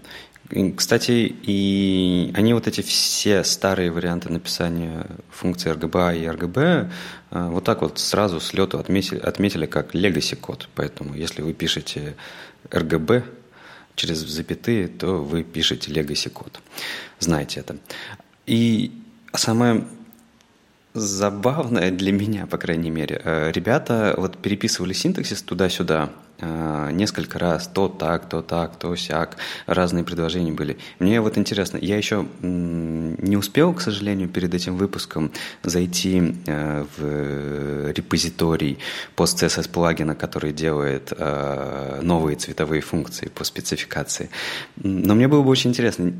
Кстати, 0.77 1.35
и 1.43 2.31
они 2.35 2.55
вот 2.55 2.69
эти 2.69 2.81
все 2.81 3.43
старые 3.43 3.91
варианты 3.91 4.29
написания 4.29 5.07
функций 5.31 5.73
RGBA 5.73 6.19
и 6.19 6.25
RGB 6.25 6.91
э, 7.31 7.49
вот 7.49 7.65
так 7.65 7.83
вот 7.83 7.99
сразу 7.99 8.39
с 8.39 8.53
лету 8.53 8.79
отметили, 8.79 9.19
отметили 9.19 9.67
как 9.67 9.95
legacy 9.95 10.37
код. 10.37 10.69
Поэтому 10.77 11.15
если 11.15 11.43
вы 11.43 11.53
пишете 11.53 12.15
RGB 12.71 13.25
через 13.97 14.19
запятые, 14.19 14.87
то 14.87 15.17
вы 15.23 15.43
пишете 15.43 15.91
legacy 15.91 16.31
код. 16.31 16.61
Знаете 17.19 17.61
это. 17.61 17.79
И 18.47 18.93
самое 19.35 19.85
забавное 21.01 21.91
для 21.91 22.13
меня, 22.13 22.47
по 22.47 22.59
крайней 22.59 22.91
мере, 22.91 23.21
э, 23.23 23.53
ребята 23.53 24.15
вот 24.17 24.39
переписывали 24.39 24.93
синтаксис 24.93 25.43
туда-сюда, 25.43 26.11
Э, 26.39 26.91
несколько 26.93 27.39
раз, 27.39 27.67
то 27.67 27.89
так, 27.89 28.29
то 28.29 28.43
так, 28.43 28.77
то 28.77 28.95
сяк, 28.95 29.37
разные 29.67 30.05
предложения 30.05 30.53
были. 30.53 30.77
Мне 30.99 31.21
вот 31.23 31.39
интересно, 31.39 31.79
я 31.81 31.97
еще 31.97 32.27
не 32.43 33.37
успел, 33.39 33.73
к 33.73 33.81
сожалению, 33.81 34.29
перед 34.29 34.53
этим 34.53 34.77
выпуском 34.77 35.33
зайти 35.63 36.35
э, 36.47 36.85
в 36.97 37.91
репозиторий 37.91 38.79
PostCSS 39.17 39.71
плагина, 39.71 40.15
который 40.15 40.53
делает 40.53 41.13
новые 42.03 42.37
цветовые 42.37 42.83
функции 42.83 43.29
по 43.29 43.45
спецификации. 43.45 44.29
Но 44.77 45.15
мне 45.15 45.29
было 45.29 45.43
бы 45.43 45.49
очень 45.49 45.71
интересно, 45.71 46.13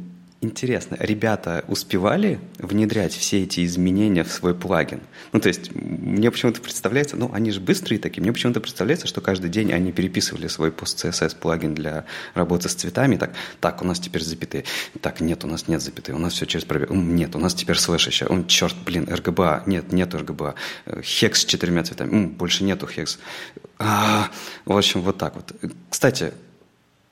Интересно, 0.43 0.99
ребята 1.01 1.65
успевали 1.67 2.39
внедрять 2.59 3.15
все 3.15 3.45
эти 3.45 3.65
изменения 3.65 4.23
в 4.23 4.31
свой 4.31 4.55
плагин? 4.55 5.01
Ну, 5.33 5.41
то 5.41 5.49
есть, 5.49 5.75
мне 5.75 6.31
почему-то 6.31 6.61
представляется, 6.61 7.17
ну, 7.17 7.31
они 7.33 7.51
же 7.51 7.61
быстрые 7.61 7.99
такие, 7.99 8.21
мне 8.21 8.35
почему-то 8.35 8.61
представляется, 8.61 9.07
что 9.07 9.23
каждый 9.23 9.49
день 9.49 9.73
они 9.73 9.93
переписывали 9.93 10.49
свой 10.49 10.73
пост-CSS 10.73 11.39
плагин 11.39 11.75
для 11.75 12.05
работы 12.35 12.69
с 12.69 12.75
цветами, 12.75 13.17
так, 13.17 13.33
так, 13.61 13.81
у 13.81 13.87
нас 13.87 13.99
теперь 13.99 14.23
запятые, 14.23 14.65
так, 15.01 15.23
нет, 15.23 15.43
у 15.45 15.47
нас 15.47 15.69
нет 15.69 15.81
запятые, 15.81 16.15
у 16.15 16.19
нас 16.19 16.35
все 16.35 16.45
через 16.45 16.67
пробел, 16.67 16.95
нет, 16.95 17.35
у 17.35 17.39
нас 17.39 17.55
теперь 17.55 17.77
слэш 17.77 18.07
еще, 18.07 18.27
он, 18.27 18.47
черт, 18.47 18.77
блин, 18.85 19.05
RGBA, 19.05 19.63
нет, 19.65 19.91
нет 19.91 20.13
RGBA, 20.13 20.55
хекс 21.03 21.41
с 21.41 21.45
четырьмя 21.47 21.83
цветами, 21.83 22.27
больше 22.27 22.63
нету 22.63 22.87
хекс. 22.87 23.19
А, 23.79 24.31
в 24.67 24.77
общем, 24.77 25.01
вот 25.01 25.17
так 25.17 25.35
вот. 25.35 25.55
Кстати, 25.89 26.35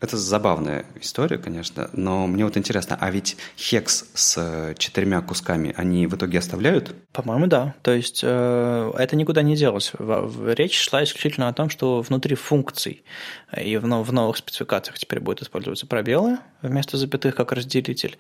это 0.05 0.16
забавная 0.16 0.84
история, 1.00 1.38
конечно, 1.38 1.90
но 1.92 2.26
мне 2.26 2.44
вот 2.44 2.57
интересно, 2.57 2.96
а 3.00 3.11
ведь 3.11 3.36
хекс 3.57 4.07
с 4.14 4.74
четырьмя 4.78 5.20
кусками 5.22 5.74
они 5.76 6.07
в 6.07 6.14
итоге 6.14 6.38
оставляют? 6.38 6.94
По-моему, 7.12 7.46
да. 7.46 7.74
То 7.82 7.92
есть 7.92 8.20
э, 8.22 8.92
это 8.96 9.16
никуда 9.16 9.42
не 9.42 9.57
делось. 9.57 9.92
Речь 9.98 10.78
шла 10.78 11.02
исключительно 11.02 11.48
о 11.48 11.52
том, 11.52 11.70
что 11.70 12.00
внутри 12.02 12.36
функций 12.36 13.02
и 13.61 13.76
в, 13.76 13.82
в 13.82 14.12
новых 14.12 14.36
спецификациях 14.36 14.98
теперь 14.98 15.20
будут 15.20 15.42
использоваться 15.42 15.86
пробелы 15.86 16.38
вместо 16.62 16.96
запятых 16.96 17.34
как 17.34 17.52
разделитель. 17.52 18.16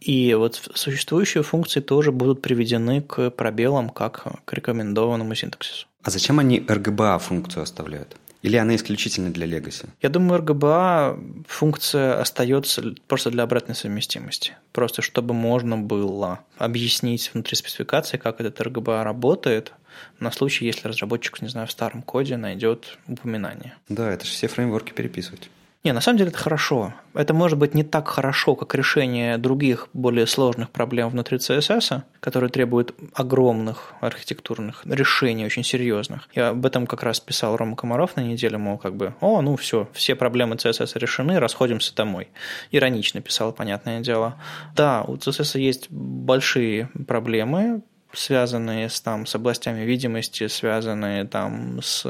И 0.00 0.34
вот 0.34 0.70
существующие 0.74 1.42
функции 1.42 1.80
тоже 1.80 2.12
будут 2.12 2.42
приведены 2.42 3.00
к 3.00 3.30
пробелам 3.30 3.90
как 3.90 4.26
к 4.44 4.52
рекомендованному 4.52 5.34
синтаксису. 5.34 5.86
А 6.02 6.10
зачем 6.10 6.38
они 6.38 6.60
RGBA 6.60 7.18
функцию 7.18 7.62
оставляют? 7.62 8.16
Или 8.42 8.56
она 8.56 8.76
исключительно 8.76 9.30
для 9.30 9.46
Legacy? 9.46 9.88
Я 10.00 10.08
думаю, 10.08 10.42
RGBA 10.42 11.44
функция 11.48 12.20
остается 12.20 12.94
просто 13.06 13.30
для 13.30 13.42
обратной 13.42 13.74
совместимости. 13.74 14.56
Просто 14.72 15.02
чтобы 15.02 15.34
можно 15.34 15.76
было 15.76 16.40
объяснить 16.56 17.30
внутри 17.34 17.56
спецификации, 17.56 18.16
как 18.16 18.40
этот 18.40 18.60
RGBA 18.60 19.02
работает, 19.02 19.72
на 20.20 20.30
случай, 20.30 20.66
если 20.66 20.86
разработчик, 20.86 21.42
не 21.42 21.48
знаю, 21.48 21.66
в 21.66 21.72
старом 21.72 22.02
коде 22.02 22.36
найдет 22.36 22.98
упоминание. 23.08 23.74
Да, 23.88 24.10
это 24.10 24.24
же 24.24 24.30
все 24.30 24.46
фреймворки 24.46 24.92
переписывать. 24.92 25.50
Не, 25.84 25.92
на 25.92 26.00
самом 26.00 26.18
деле 26.18 26.30
это 26.30 26.38
хорошо. 26.38 26.92
Это 27.14 27.34
может 27.34 27.56
быть 27.56 27.72
не 27.72 27.84
так 27.84 28.08
хорошо, 28.08 28.56
как 28.56 28.74
решение 28.74 29.38
других 29.38 29.88
более 29.92 30.26
сложных 30.26 30.70
проблем 30.70 31.08
внутри 31.08 31.38
CSS, 31.38 32.02
которые 32.18 32.50
требуют 32.50 32.94
огромных 33.14 33.92
архитектурных 34.00 34.84
решений, 34.84 35.46
очень 35.46 35.62
серьезных. 35.62 36.28
Я 36.34 36.48
об 36.48 36.66
этом 36.66 36.88
как 36.88 37.04
раз 37.04 37.20
писал 37.20 37.56
Рома 37.56 37.76
Комаров 37.76 38.16
на 38.16 38.22
неделе, 38.22 38.58
мол, 38.58 38.76
как 38.76 38.96
бы, 38.96 39.14
о, 39.20 39.40
ну 39.40 39.54
все, 39.54 39.88
все 39.92 40.16
проблемы 40.16 40.56
CSS 40.56 40.98
решены, 40.98 41.38
расходимся 41.38 41.94
домой. 41.94 42.28
Иронично 42.72 43.20
писал, 43.20 43.52
понятное 43.52 44.00
дело. 44.00 44.36
Да, 44.74 45.04
у 45.06 45.14
CSS 45.14 45.60
есть 45.60 45.90
большие 45.90 46.88
проблемы, 47.06 47.82
связанные 48.18 48.88
с, 48.88 49.00
там, 49.00 49.26
с 49.26 49.34
областями 49.34 49.82
видимости, 49.82 50.48
связанные 50.48 51.24
там, 51.24 51.80
с, 51.82 52.02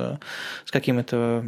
с 0.64 0.70
какими-то 0.70 1.44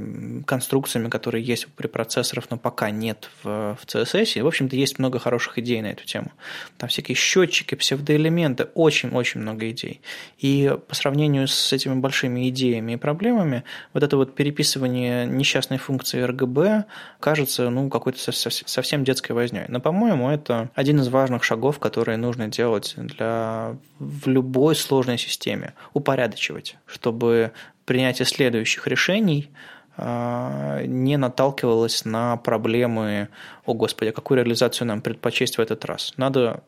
конструкциями, 0.46 1.08
которые 1.08 1.42
есть 1.42 1.66
при 1.68 1.86
процессорах, 1.86 2.44
но 2.50 2.58
пока 2.58 2.90
нет 2.90 3.30
в, 3.42 3.76
в 3.80 3.86
CSS. 3.86 4.42
В 4.42 4.46
общем-то, 4.46 4.76
есть 4.76 4.98
много 4.98 5.18
хороших 5.18 5.58
идей 5.58 5.80
на 5.80 5.86
эту 5.86 6.04
тему. 6.04 6.30
Там 6.76 6.88
всякие 6.88 7.16
счетчики, 7.16 7.74
псевдоэлементы, 7.74 8.64
очень-очень 8.74 9.40
много 9.40 9.70
идей. 9.70 10.00
И 10.38 10.76
по 10.88 10.94
сравнению 10.94 11.48
с 11.48 11.72
этими 11.72 11.94
большими 11.94 12.48
идеями 12.50 12.92
и 12.92 12.96
проблемами, 12.96 13.64
вот 13.94 14.02
это 14.02 14.16
вот 14.16 14.34
переписывание 14.34 15.26
несчастной 15.26 15.78
функции 15.78 16.24
RGB 16.24 16.84
кажется 17.18 17.70
ну, 17.70 17.88
какой-то 17.88 18.18
совсем 18.20 19.04
детской 19.04 19.32
возней. 19.32 19.64
Но, 19.68 19.80
по-моему, 19.80 20.28
это 20.28 20.70
один 20.74 21.00
из 21.00 21.08
важных 21.08 21.44
шагов, 21.44 21.78
которые 21.78 22.18
нужно 22.18 22.48
делать 22.48 22.94
для 22.96 23.76
в 23.98 24.28
любой 24.50 24.74
сложной 24.74 25.16
системе, 25.16 25.74
упорядочивать, 25.94 26.76
чтобы 26.86 27.52
принятие 27.84 28.26
следующих 28.26 28.88
решений 28.88 29.48
а, 29.96 30.82
не 30.84 31.16
наталкивалось 31.16 32.04
на 32.04 32.36
проблемы, 32.36 33.28
о 33.64 33.74
господи, 33.74 34.08
а 34.08 34.12
какую 34.12 34.38
реализацию 34.38 34.88
нам 34.88 35.02
предпочесть 35.02 35.58
в 35.58 35.60
этот 35.60 35.84
раз. 35.84 36.14
Надо 36.16 36.62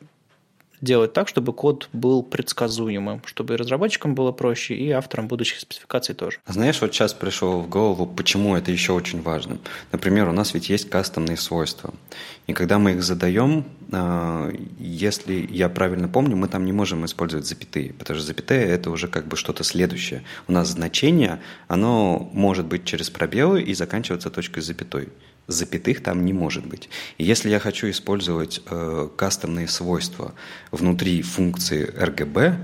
делать 0.82 1.12
так, 1.12 1.28
чтобы 1.28 1.52
код 1.52 1.88
был 1.92 2.22
предсказуемым, 2.22 3.22
чтобы 3.24 3.54
и 3.54 3.56
разработчикам 3.56 4.14
было 4.14 4.32
проще, 4.32 4.74
и 4.74 4.90
авторам 4.90 5.28
будущих 5.28 5.60
спецификаций 5.60 6.14
тоже. 6.14 6.38
Знаешь, 6.46 6.80
вот 6.80 6.92
сейчас 6.92 7.14
пришел 7.14 7.60
в 7.60 7.68
голову, 7.68 8.04
почему 8.06 8.56
это 8.56 8.70
еще 8.70 8.92
очень 8.92 9.22
важно. 9.22 9.58
Например, 9.92 10.28
у 10.28 10.32
нас 10.32 10.52
ведь 10.52 10.68
есть 10.68 10.90
кастомные 10.90 11.36
свойства. 11.36 11.94
И 12.48 12.52
когда 12.52 12.78
мы 12.78 12.92
их 12.92 13.02
задаем, 13.02 13.64
а, 13.92 14.50
если 14.78 15.46
я 15.50 15.68
правильно 15.68 16.08
помню, 16.08 16.36
мы 16.36 16.48
там 16.48 16.66
не 16.66 16.72
можем 16.72 17.04
использовать 17.04 17.46
запятые, 17.46 17.92
потому 17.92 18.18
что 18.18 18.26
запятые– 18.26 18.66
это 18.66 18.90
уже 18.90 19.06
как 19.06 19.26
бы 19.26 19.36
что-то 19.36 19.62
следующее. 19.62 20.24
У 20.48 20.52
нас 20.52 20.68
значение, 20.68 21.40
оно 21.68 22.28
может 22.32 22.66
быть 22.66 22.84
через 22.84 23.10
пробелы 23.10 23.62
и 23.62 23.74
заканчиваться 23.74 24.30
точкой 24.30 24.60
запятой 24.62 25.10
запятых 25.46 26.02
там 26.02 26.24
не 26.24 26.32
может 26.32 26.66
быть. 26.66 26.88
И 27.18 27.24
если 27.24 27.50
я 27.50 27.58
хочу 27.58 27.90
использовать 27.90 28.60
э, 28.66 29.08
кастомные 29.16 29.68
свойства 29.68 30.34
внутри 30.70 31.22
функции 31.22 31.92
RGB, 31.94 32.56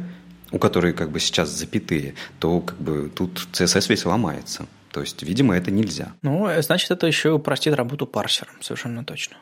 у 0.53 0.59
которой 0.59 0.93
как 0.93 1.11
бы 1.11 1.21
сейчас 1.21 1.51
запятые, 1.51 2.15
то 2.39 2.61
как 2.61 2.79
бы 2.79 3.11
тут 3.15 3.49
CSS 3.53 3.89
весь 3.89 4.05
ломается. 4.05 4.67
То 4.93 5.01
есть, 5.01 5.23
видимо, 5.23 5.55
это 5.55 5.71
нельзя. 5.71 6.13
Ну, 6.23 6.49
значит, 6.61 6.91
это 6.91 7.07
еще 7.07 7.33
упростит 7.33 7.75
работу 7.75 8.07
парсером, 8.07 8.55
совершенно 8.63 9.05
точно. 9.05 9.37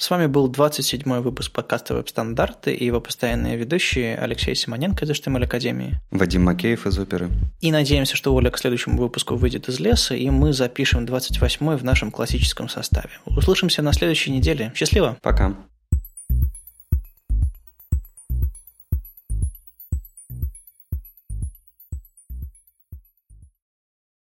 С 0.00 0.10
вами 0.10 0.26
был 0.26 0.48
27-й 0.48 1.20
выпуск 1.22 1.50
подкаста 1.50 1.94
«Веб-стандарты» 1.94 2.72
и 2.72 2.84
его 2.84 3.00
постоянные 3.00 3.56
ведущие 3.56 4.16
Алексей 4.16 4.54
Симоненко 4.54 5.04
из 5.04 5.10
HTML 5.10 5.42
Академии. 5.42 5.98
Вадим 6.12 6.44
Макеев 6.44 6.86
из 6.86 6.96
оперы. 7.00 7.28
И 7.60 7.72
надеемся, 7.72 8.14
что 8.16 8.32
Оля 8.32 8.50
к 8.50 8.58
следующему 8.58 8.96
выпуску 8.96 9.34
выйдет 9.34 9.68
из 9.68 9.80
леса, 9.80 10.14
и 10.14 10.30
мы 10.30 10.52
запишем 10.52 11.04
28-й 11.04 11.76
в 11.76 11.82
нашем 11.82 12.12
классическом 12.12 12.68
составе. 12.68 13.10
Услышимся 13.26 13.82
на 13.82 13.92
следующей 13.92 14.30
неделе. 14.30 14.70
Счастливо! 14.76 15.16
Пока! 15.20 15.56